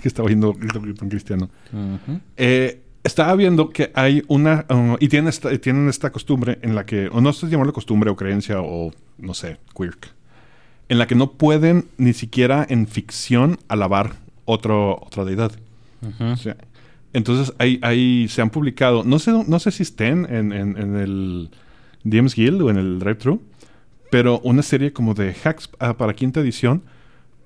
Que 0.00 0.08
estaba 0.08 0.26
oyendo 0.26 0.52
reggaetón 0.58 1.08
cristiano. 1.08 1.50
Ujú. 1.72 2.20
Eh, 2.36 2.82
estaba 3.04 3.34
viendo 3.34 3.70
que 3.70 3.90
hay 3.94 4.22
una... 4.28 4.64
uh, 4.70 4.96
y 5.00 5.08
tienen 5.08 5.28
esta, 5.28 5.56
tienen 5.58 5.88
esta 5.88 6.10
costumbre 6.12 6.58
en 6.62 6.74
la 6.76 6.86
que... 6.86 7.08
O 7.12 7.20
no 7.20 7.32
sé 7.32 7.46
si 7.46 7.52
llamarlo 7.52 7.72
costumbre 7.72 8.10
o 8.10 8.16
creencia 8.16 8.60
o, 8.60 8.92
no 9.18 9.34
sé, 9.34 9.58
quirk. 9.76 10.08
En 10.92 10.98
la 10.98 11.06
que 11.06 11.14
no 11.14 11.32
pueden 11.32 11.86
ni 11.96 12.12
siquiera 12.12 12.66
en 12.68 12.86
ficción 12.86 13.58
alabar 13.68 14.16
otro, 14.44 14.98
otra 15.06 15.24
deidad. 15.24 15.52
Ujú. 16.02 16.24
O 16.32 16.36
sea, 16.36 16.56
entonces 17.14 17.54
ahí, 17.58 17.78
ahí 17.80 18.26
se 18.28 18.42
han 18.42 18.50
publicado... 18.50 19.02
No 19.02 19.18
sé, 19.18 19.32
no 19.46 19.58
sé 19.58 19.70
si 19.70 19.84
estén 19.84 20.26
en, 20.28 20.52
en- 20.52 20.76
en 20.76 20.96
el 20.96 21.50
DMs 22.04 22.34
Guild 22.34 22.60
o 22.60 22.68
en 22.68 22.76
el 22.76 22.98
Drive-Thru. 22.98 23.40
Pero 24.10 24.40
una 24.40 24.60
serie 24.62 24.92
como 24.92 25.14
de 25.14 25.34
hacks 25.44 25.70
ah, 25.78 25.96
para 25.96 26.12
quinta 26.14 26.40
edición 26.40 26.82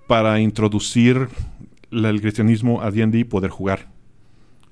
para 0.09 0.40
introducir 0.40 1.28
la- 1.90 2.11
el 2.11 2.20
cristianismo 2.20 2.82
a 2.82 2.90
D&D 2.90 3.18
y 3.20 3.24
poder 3.24 3.51
jugar. 3.51 3.86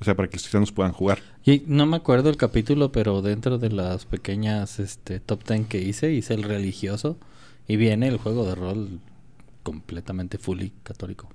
O 0.01 0.05
sea, 0.05 0.17
para 0.17 0.29
que 0.29 0.35
los 0.37 0.43
cristianos 0.43 0.73
puedan 0.73 0.91
jugar. 0.93 1.21
Y 1.45 1.63
no 1.69 1.87
me 1.87 1.97
acuerdo 1.97 2.29
el 2.29 2.37
capítulo, 2.37 2.91
pero 2.91 3.23
dentro 3.23 3.59
de 3.59 3.71
las 3.71 4.05
pequeñas 4.05 4.81
este, 4.81 5.21
top 5.21 5.45
10 5.47 5.69
que 5.69 5.81
hice, 5.81 6.13
hice 6.13 6.35
el 6.35 6.43
religioso. 6.43 7.17
Y 7.67 7.77
viene 7.77 8.09
el 8.09 8.19
juego 8.19 8.47
de 8.47 8.55
rol 8.55 9.01
completamente 9.63 10.39
fully 10.39 10.73
católico. 10.83 11.29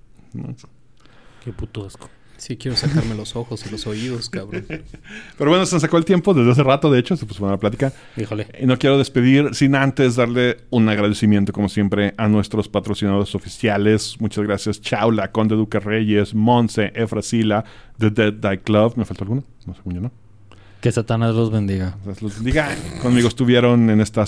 Qué 1.44 1.52
puto 1.54 1.86
asco. 1.86 2.10
Sí, 2.40 2.56
quiero 2.56 2.78
sacarme 2.78 3.16
los 3.16 3.36
ojos 3.36 3.66
y 3.66 3.70
los 3.70 3.86
oídos, 3.86 4.30
cabrón. 4.30 4.66
Pero 5.38 5.50
bueno, 5.50 5.66
se 5.66 5.76
nos 5.76 5.82
sacó 5.82 5.98
el 5.98 6.06
tiempo 6.06 6.34
desde 6.34 6.52
hace 6.52 6.64
rato, 6.64 6.90
de 6.90 7.00
hecho, 7.00 7.18
se 7.18 7.26
puso 7.26 7.44
una 7.44 7.58
plática. 7.58 7.92
Híjole. 8.16 8.48
Y 8.58 8.66
no 8.66 8.78
quiero 8.78 8.98
despedir 8.98 9.54
sin 9.54 9.76
antes 9.76 10.16
darle 10.16 10.62
un 10.70 10.88
agradecimiento, 10.88 11.52
como 11.52 11.68
siempre, 11.68 12.14
a 12.16 12.30
nuestros 12.30 12.70
patrocinadores 12.70 13.36
oficiales. 13.36 14.16
Muchas 14.22 14.46
gracias, 14.46 14.80
Chaula, 14.80 15.34
Conde 15.34 15.56
Duque 15.56 15.82
Reyes, 15.82 16.34
Monse, 16.34 16.94
Efrasila, 16.96 17.66
The 17.98 18.10
Dead 18.10 18.34
Die 18.34 18.60
Club. 18.60 18.94
¿Me 18.96 19.04
faltó 19.04 19.26
alguno? 19.26 19.44
No, 19.66 19.76
según 19.76 19.96
yo 19.96 20.02
no. 20.02 20.12
Que 20.80 20.94
Satanás 20.94 21.36
los 21.36 21.52
bendiga. 21.52 21.98
Los 22.22 22.36
bendiga. 22.36 22.74
Conmigo 23.02 23.28
estuvieron 23.28 23.90
en 23.90 24.00
esta 24.00 24.26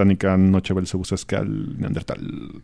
satánica 0.00 0.34
noche 0.38 0.72
belcebusesca 0.72 1.40
al 1.40 1.78
Neandertal. 1.78 2.62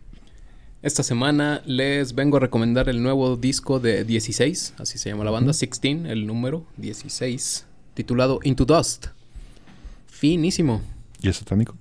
Esta 0.81 1.03
semana 1.03 1.61
les 1.67 2.15
vengo 2.15 2.39
a 2.39 2.41
recomendar 2.41 2.89
el 2.89 3.03
nuevo 3.03 3.37
disco 3.37 3.79
de 3.79 4.05
16, 4.05 4.75
así 4.79 4.97
se 4.97 5.11
llama 5.11 5.25
la 5.25 5.31
banda, 5.31 5.53
16, 5.53 6.07
el 6.07 6.27
número 6.27 6.65
16, 6.79 7.67
titulado 7.93 8.41
Into 8.43 8.65
Dust. 8.65 9.09
Finísimo. 10.07 10.81
¿Y 11.21 11.29
es 11.29 11.37
satánico? 11.37 11.77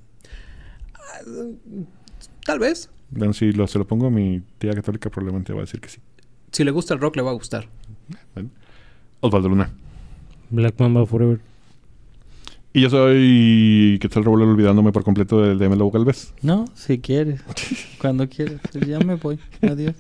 Tal 2.45 2.59
vez. 2.59 2.89
Bueno, 3.11 3.31
si 3.31 3.53
lo, 3.53 3.65
se 3.67 3.79
lo 3.79 3.87
pongo 3.87 4.07
a 4.07 4.09
mi 4.09 4.41
tía 4.57 4.73
católica, 4.73 5.09
probablemente 5.09 5.53
va 5.53 5.59
a 5.59 5.61
decir 5.61 5.79
que 5.79 5.87
sí. 5.87 5.99
Si 6.51 6.65
le 6.65 6.71
gusta 6.71 6.93
el 6.93 6.99
rock, 6.99 7.15
le 7.15 7.21
va 7.21 7.31
a 7.31 7.35
gustar. 7.35 7.69
Bueno. 8.33 8.49
Osvaldo 9.21 9.47
Luna. 9.47 9.71
Black 10.49 10.77
Mamba 10.79 11.05
Forever. 11.05 11.39
Y 12.75 12.81
yo 12.81 12.89
soy 12.89 13.97
Quetzal 14.01 14.25
Revolver 14.25 14.49
olvidándome 14.49 14.91
por 14.91 15.05
completo 15.05 15.41
del 15.41 15.57
de 15.57 15.69
Melo 15.69 15.89
Galvez. 15.89 16.33
No, 16.41 16.65
si 16.75 16.99
quieres. 16.99 17.41
Cuando 18.01 18.27
quieras. 18.27 18.59
Ya 18.85 18.99
me 18.99 19.15
voy. 19.15 19.39
Adiós. 19.61 19.95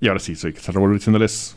Y 0.00 0.08
ahora 0.08 0.18
sí, 0.18 0.34
soy 0.34 0.52
Quetzal 0.52 0.74
Revolver 0.74 0.98
diciéndoles... 0.98 1.56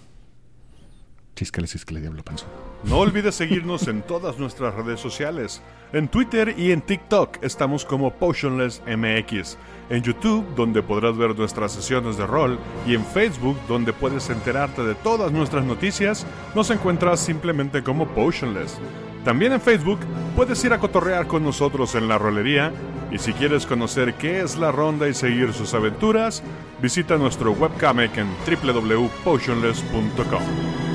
Chíscale, 1.36 1.68
chíscale, 1.68 2.00
diablo 2.00 2.24
panzo. 2.24 2.46
No 2.84 3.00
olvides 3.00 3.34
seguirnos 3.34 3.88
en 3.88 4.04
todas 4.04 4.38
nuestras 4.38 4.76
redes 4.76 5.00
sociales. 5.00 5.64
En 5.94 6.10
Twitter 6.10 6.54
y 6.56 6.70
en 6.70 6.82
TikTok 6.82 7.40
estamos 7.42 7.86
como 7.86 8.14
Potionless 8.14 8.84
MX. 8.86 9.58
En 9.90 10.04
YouTube, 10.04 10.46
donde 10.56 10.84
podrás 10.84 11.18
ver 11.18 11.36
nuestras 11.36 11.72
sesiones 11.72 12.18
de 12.18 12.28
rol. 12.28 12.60
Y 12.86 12.94
en 12.94 13.04
Facebook, 13.04 13.58
donde 13.68 13.94
puedes 13.94 14.30
enterarte 14.30 14.84
de 14.84 14.94
todas 14.94 15.32
nuestras 15.32 15.66
noticias, 15.66 16.28
nos 16.54 16.70
encuentras 16.70 17.20
simplemente 17.20 17.82
como 17.82 18.08
Potionless. 18.10 18.78
También 19.26 19.52
en 19.54 19.60
Facebook 19.60 20.00
puedes 20.36 20.64
ir 20.64 20.72
a 20.72 20.80
cotorrear 20.80 21.28
con 21.28 21.44
nosotros 21.44 21.96
en 21.96 22.08
la 22.08 22.18
rolería. 22.18 22.72
Y 23.12 23.18
si 23.18 23.34
quieres 23.34 23.66
conocer 23.66 24.14
qué 24.14 24.40
es 24.42 24.58
la 24.58 24.72
ronda 24.72 25.10
y 25.10 25.14
seguir 25.14 25.52
sus 25.54 25.74
aventuras, 25.74 26.42
visita 26.82 27.18
nuestro 27.18 27.52
webcomic 27.52 28.18
en 28.18 28.30
www.potionless.com. 28.46 30.95